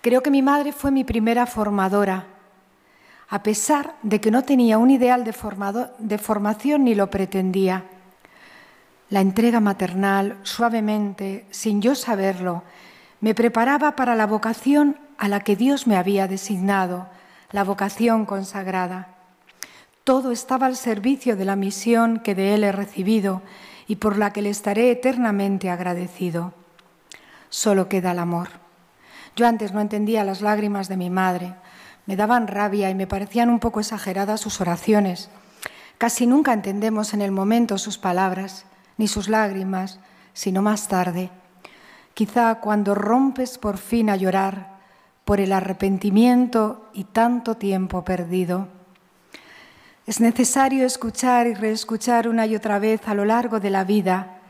Creo 0.00 0.22
que 0.22 0.30
mi 0.30 0.42
madre 0.42 0.72
fue 0.72 0.90
mi 0.90 1.04
primera 1.04 1.46
formadora, 1.46 2.26
a 3.28 3.42
pesar 3.42 3.94
de 4.02 4.20
que 4.20 4.30
no 4.30 4.42
tenía 4.42 4.78
un 4.78 4.90
ideal 4.90 5.24
de, 5.24 5.34
de 5.98 6.18
formación 6.18 6.84
ni 6.84 6.94
lo 6.94 7.10
pretendía. 7.10 7.84
La 9.08 9.20
entrega 9.20 9.60
maternal, 9.60 10.38
suavemente, 10.42 11.46
sin 11.50 11.80
yo 11.80 11.94
saberlo, 11.94 12.62
me 13.20 13.34
preparaba 13.34 13.94
para 13.94 14.14
la 14.14 14.26
vocación 14.26 14.98
a 15.18 15.28
la 15.28 15.40
que 15.40 15.54
Dios 15.54 15.86
me 15.86 15.96
había 15.96 16.26
designado, 16.26 17.08
la 17.52 17.62
vocación 17.62 18.24
consagrada. 18.24 19.19
Todo 20.04 20.30
estaba 20.30 20.66
al 20.66 20.76
servicio 20.76 21.36
de 21.36 21.44
la 21.44 21.56
misión 21.56 22.20
que 22.20 22.34
de 22.34 22.54
Él 22.54 22.64
he 22.64 22.72
recibido 22.72 23.42
y 23.86 23.96
por 23.96 24.16
la 24.16 24.32
que 24.32 24.42
le 24.42 24.50
estaré 24.50 24.90
eternamente 24.90 25.68
agradecido. 25.68 26.54
Solo 27.48 27.88
queda 27.88 28.12
el 28.12 28.18
amor. 28.18 28.48
Yo 29.36 29.46
antes 29.46 29.72
no 29.72 29.80
entendía 29.80 30.24
las 30.24 30.40
lágrimas 30.40 30.88
de 30.88 30.96
mi 30.96 31.10
madre. 31.10 31.54
Me 32.06 32.16
daban 32.16 32.46
rabia 32.46 32.88
y 32.90 32.94
me 32.94 33.06
parecían 33.06 33.50
un 33.50 33.60
poco 33.60 33.80
exageradas 33.80 34.40
sus 34.40 34.60
oraciones. 34.60 35.28
Casi 35.98 36.26
nunca 36.26 36.52
entendemos 36.52 37.12
en 37.12 37.20
el 37.20 37.30
momento 37.30 37.76
sus 37.76 37.98
palabras, 37.98 38.64
ni 38.96 39.06
sus 39.06 39.28
lágrimas, 39.28 40.00
sino 40.32 40.62
más 40.62 40.88
tarde. 40.88 41.30
Quizá 42.14 42.56
cuando 42.56 42.94
rompes 42.94 43.58
por 43.58 43.76
fin 43.76 44.08
a 44.08 44.16
llorar 44.16 44.78
por 45.24 45.40
el 45.40 45.52
arrepentimiento 45.52 46.88
y 46.92 47.04
tanto 47.04 47.56
tiempo 47.56 48.04
perdido. 48.04 48.79
Es 50.10 50.20
necesario 50.20 50.84
escuchar 50.84 51.46
y 51.46 51.54
reescuchar 51.54 52.26
una 52.26 52.44
y 52.44 52.56
otra 52.56 52.80
vez 52.80 53.00
a 53.06 53.14
lo 53.14 53.24
largo 53.24 53.60
de 53.60 53.70
la 53.70 53.84
vida 53.84 54.40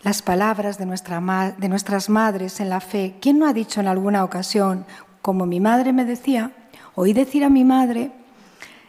las 0.00 0.22
palabras 0.22 0.78
de, 0.78 0.86
nuestra, 0.86 1.20
de 1.58 1.68
nuestras 1.68 2.08
madres 2.08 2.60
en 2.60 2.70
la 2.70 2.80
fe. 2.80 3.16
¿Quién 3.20 3.38
no 3.38 3.46
ha 3.46 3.52
dicho 3.52 3.78
en 3.80 3.88
alguna 3.88 4.24
ocasión, 4.24 4.86
como 5.20 5.44
mi 5.44 5.60
madre 5.60 5.92
me 5.92 6.06
decía, 6.06 6.52
oí 6.94 7.12
decir 7.12 7.44
a 7.44 7.50
mi 7.50 7.62
madre, 7.62 8.10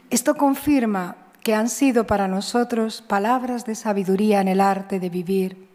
esto 0.10 0.36
confirma 0.38 1.18
que 1.43 1.54
han 1.54 1.68
sido 1.68 2.08
para 2.08 2.30
nosotros 2.30 3.02
palabras 3.02 3.66
de 3.66 3.76
sabiduría 3.76 4.39
en 4.39 4.48
el 4.48 4.62
arte 4.62 5.02
de 5.02 5.10
vivir. 5.10 5.68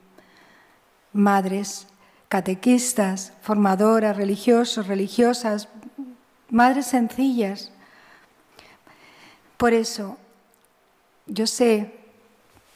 madres 1.13 1.89
catequistas, 2.31 3.35
formadoras, 3.43 4.17
religiosos, 4.17 4.87
religiosas, 4.87 5.69
madres 6.49 6.87
sencillas. 6.87 7.72
Por 9.63 9.75
eso, 9.75 10.19
yo 11.29 11.47
sé 11.47 11.95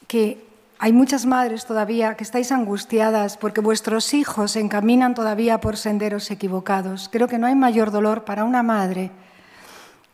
que 0.07 0.47
hay 0.79 0.93
muchas 0.93 1.25
madres 1.25 1.65
todavía 1.65 2.15
que 2.15 2.23
estáis 2.23 2.49
angustiadas 2.53 3.35
porque 3.35 3.59
vuestros 3.59 4.13
hijos 4.13 4.51
se 4.51 4.61
encaminan 4.61 5.13
todavía 5.13 5.59
por 5.59 5.75
senderos 5.75 6.31
equivocados. 6.31 7.09
Creo 7.11 7.27
que 7.27 7.39
no 7.39 7.47
hay 7.47 7.55
mayor 7.55 7.91
dolor 7.91 8.23
para 8.23 8.45
una 8.45 8.63
madre 8.63 9.11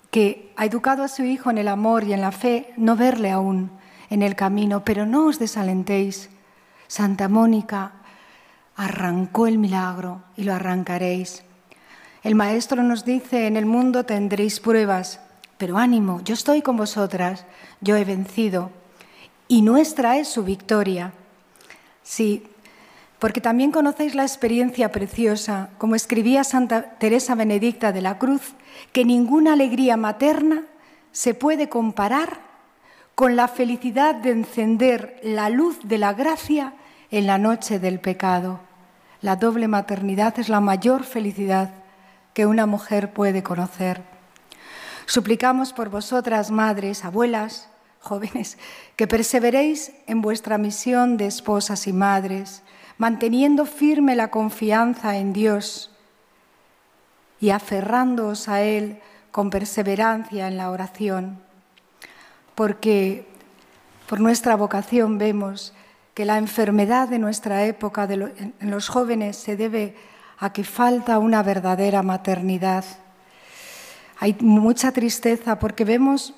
que 0.10 0.52
ha 0.56 0.66
educado 0.66 1.04
a 1.04 1.10
su 1.10 1.22
hijo 1.22 1.52
en 1.52 1.60
el 1.60 1.68
amor 1.68 2.06
y 2.06 2.14
en 2.14 2.22
la 2.22 2.32
fe, 2.32 2.74
no 2.76 2.96
verle 2.96 3.30
aún 3.30 3.70
en 4.10 4.24
el 4.24 4.36
camino, 4.36 4.84
pero 4.84 5.06
no 5.06 5.28
os 5.28 5.38
desalentéis. 5.38 6.32
Santa 6.88 7.30
Mónica 7.30 7.92
arrancó 8.76 9.46
el 9.46 9.60
milagro 9.60 10.24
y 10.36 10.44
lo 10.44 10.56
arrancaréis. 10.56 11.44
El 12.24 12.34
Maestro 12.34 12.82
nos 12.82 13.06
dice, 13.06 13.46
en 13.46 13.58
el 13.58 13.68
mundo 13.68 14.06
tendréis 14.06 14.60
pruebas, 14.60 15.20
pero 15.58 15.78
ánimo, 15.78 16.22
yo 16.24 16.34
estoy 16.34 16.62
con 16.62 16.78
vosotras, 16.78 17.46
yo 17.82 17.96
he 17.96 18.06
vencido 18.06 18.72
y 19.48 19.62
nuestra 19.62 20.18
es 20.18 20.28
su 20.28 20.44
victoria. 20.44 21.14
Sí, 22.02 22.48
porque 23.20 23.40
también 23.40 23.72
conocéis 23.72 24.16
la 24.16 24.24
experiencia 24.24 24.92
preciosa, 24.92 25.70
como 25.78 25.96
escribía 25.96 26.44
Santa 26.44 26.98
Teresa 26.98 27.36
Benedicta 27.36 27.92
de 27.92 28.02
la 28.02 28.18
Cruz, 28.18 28.54
que 28.92 29.06
ninguna 29.06 29.54
alegría 29.54 29.96
materna 29.96 30.64
se 31.12 31.34
puede 31.34 31.70
comparar 31.70 32.40
con 33.16 33.36
la 33.36 33.48
felicidad 33.48 34.16
de 34.16 34.32
encender 34.32 35.20
la 35.24 35.50
luz 35.50 35.80
de 35.84 36.00
la 36.00 36.14
gracia 36.14 36.74
en 37.12 37.28
la 37.28 37.38
noche 37.38 37.80
del 37.80 38.00
pecado. 38.00 38.60
La 39.22 39.36
doble 39.36 39.68
maternidad 39.68 40.38
es 40.40 40.50
la 40.50 40.60
mayor 40.60 41.04
felicidad 41.04 41.70
que 42.34 42.46
una 42.46 42.66
mujer 42.66 43.14
puede 43.14 43.44
conocer. 43.44 44.13
Suplicamos 45.06 45.74
por 45.74 45.90
vosotras, 45.90 46.52
madres, 46.52 47.06
abuelas, 47.06 47.70
jóvenes, 48.00 48.58
que 48.96 49.08
perseveréis 49.08 49.92
en 50.08 50.22
vuestra 50.22 50.58
misión 50.58 51.18
de 51.18 51.28
esposas 51.28 51.88
y 51.88 51.94
madres, 51.94 52.64
manteniendo 52.98 53.66
firme 53.66 54.16
la 54.16 54.30
confianza 54.30 55.18
en 55.18 55.34
Dios 55.34 55.92
y 57.40 57.50
aferrándoos 57.50 58.48
a 58.48 58.62
Él 58.62 59.00
con 59.32 59.50
perseverancia 59.50 60.48
en 60.48 60.58
la 60.58 60.70
oración, 60.70 61.40
porque 62.56 63.28
por 64.08 64.20
nuestra 64.20 64.56
vocación 64.56 65.18
vemos 65.18 65.74
que 66.14 66.26
la 66.26 66.38
enfermedad 66.38 67.08
de 67.08 67.20
nuestra 67.20 67.66
época 67.66 68.08
en 68.08 68.54
los 68.70 68.88
jóvenes 68.88 69.38
se 69.38 69.58
debe 69.58 69.96
a 70.38 70.54
que 70.54 70.64
falta 70.64 71.18
una 71.18 71.42
verdadera 71.42 72.04
maternidad. 72.04 72.86
Hay 74.24 74.38
mucha 74.40 74.94
tristeza 74.94 75.60
porque 75.60 75.84
vemos 75.84 76.34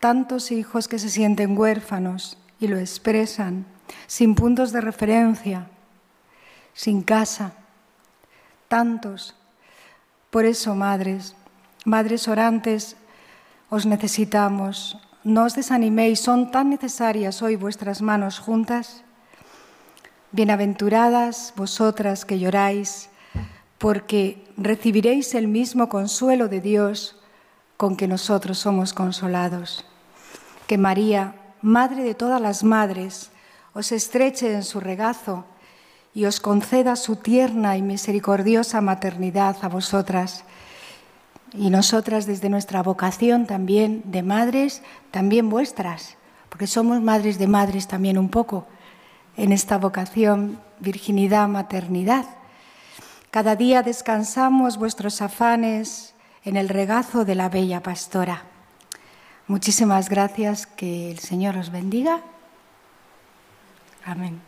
tantos 0.00 0.52
hijos 0.52 0.86
que 0.86 0.98
se 0.98 1.08
sienten 1.08 1.56
huérfanos 1.56 2.36
y 2.60 2.68
lo 2.68 2.76
expresan, 2.76 3.64
sin 4.06 4.34
puntos 4.34 4.70
de 4.70 4.82
referencia, 4.82 5.66
sin 6.74 7.00
casa, 7.02 7.54
tantos. 8.68 9.34
Por 10.28 10.44
eso, 10.44 10.74
madres, 10.74 11.34
madres 11.86 12.28
orantes, 12.28 12.98
os 13.70 13.86
necesitamos. 13.86 15.00
No 15.24 15.44
os 15.44 15.54
desaniméis, 15.54 16.20
son 16.20 16.50
tan 16.50 16.68
necesarias 16.68 17.40
hoy 17.40 17.56
vuestras 17.56 18.02
manos 18.02 18.38
juntas. 18.38 19.04
Bienaventuradas 20.32 21.54
vosotras 21.56 22.26
que 22.26 22.38
lloráis, 22.38 23.08
porque 23.78 24.44
recibiréis 24.56 25.34
el 25.34 25.48
mismo 25.48 25.88
consuelo 25.88 26.48
de 26.48 26.60
Dios 26.60 27.16
con 27.76 27.96
que 27.96 28.08
nosotros 28.08 28.58
somos 28.58 28.92
consolados. 28.92 29.84
Que 30.66 30.78
María, 30.78 31.34
Madre 31.62 32.04
de 32.04 32.14
todas 32.14 32.40
las 32.40 32.62
madres, 32.62 33.30
os 33.72 33.90
estreche 33.90 34.54
en 34.54 34.62
su 34.62 34.78
regazo 34.78 35.44
y 36.14 36.26
os 36.26 36.38
conceda 36.38 36.94
su 36.96 37.16
tierna 37.16 37.76
y 37.76 37.82
misericordiosa 37.82 38.80
maternidad 38.80 39.56
a 39.62 39.68
vosotras. 39.68 40.44
Y 41.52 41.70
nosotras 41.70 42.26
desde 42.26 42.50
nuestra 42.50 42.82
vocación 42.82 43.46
también 43.46 44.02
de 44.04 44.22
madres, 44.22 44.82
también 45.10 45.48
vuestras, 45.48 46.16
porque 46.50 46.66
somos 46.66 47.00
madres 47.00 47.38
de 47.38 47.48
madres 47.48 47.88
también 47.88 48.16
un 48.16 48.28
poco 48.28 48.66
en 49.36 49.50
esta 49.50 49.78
vocación 49.78 50.60
virginidad, 50.78 51.48
maternidad. 51.48 52.26
Cada 53.36 53.54
día 53.54 53.82
descansamos 53.82 54.78
vuestros 54.78 55.20
afanes 55.20 56.14
en 56.42 56.56
el 56.56 56.70
regazo 56.70 57.26
de 57.26 57.34
la 57.34 57.50
bella 57.50 57.82
pastora. 57.82 58.44
Muchísimas 59.46 60.08
gracias, 60.08 60.66
que 60.66 61.10
el 61.10 61.18
Señor 61.18 61.58
os 61.58 61.70
bendiga. 61.70 62.22
Amén. 64.06 64.40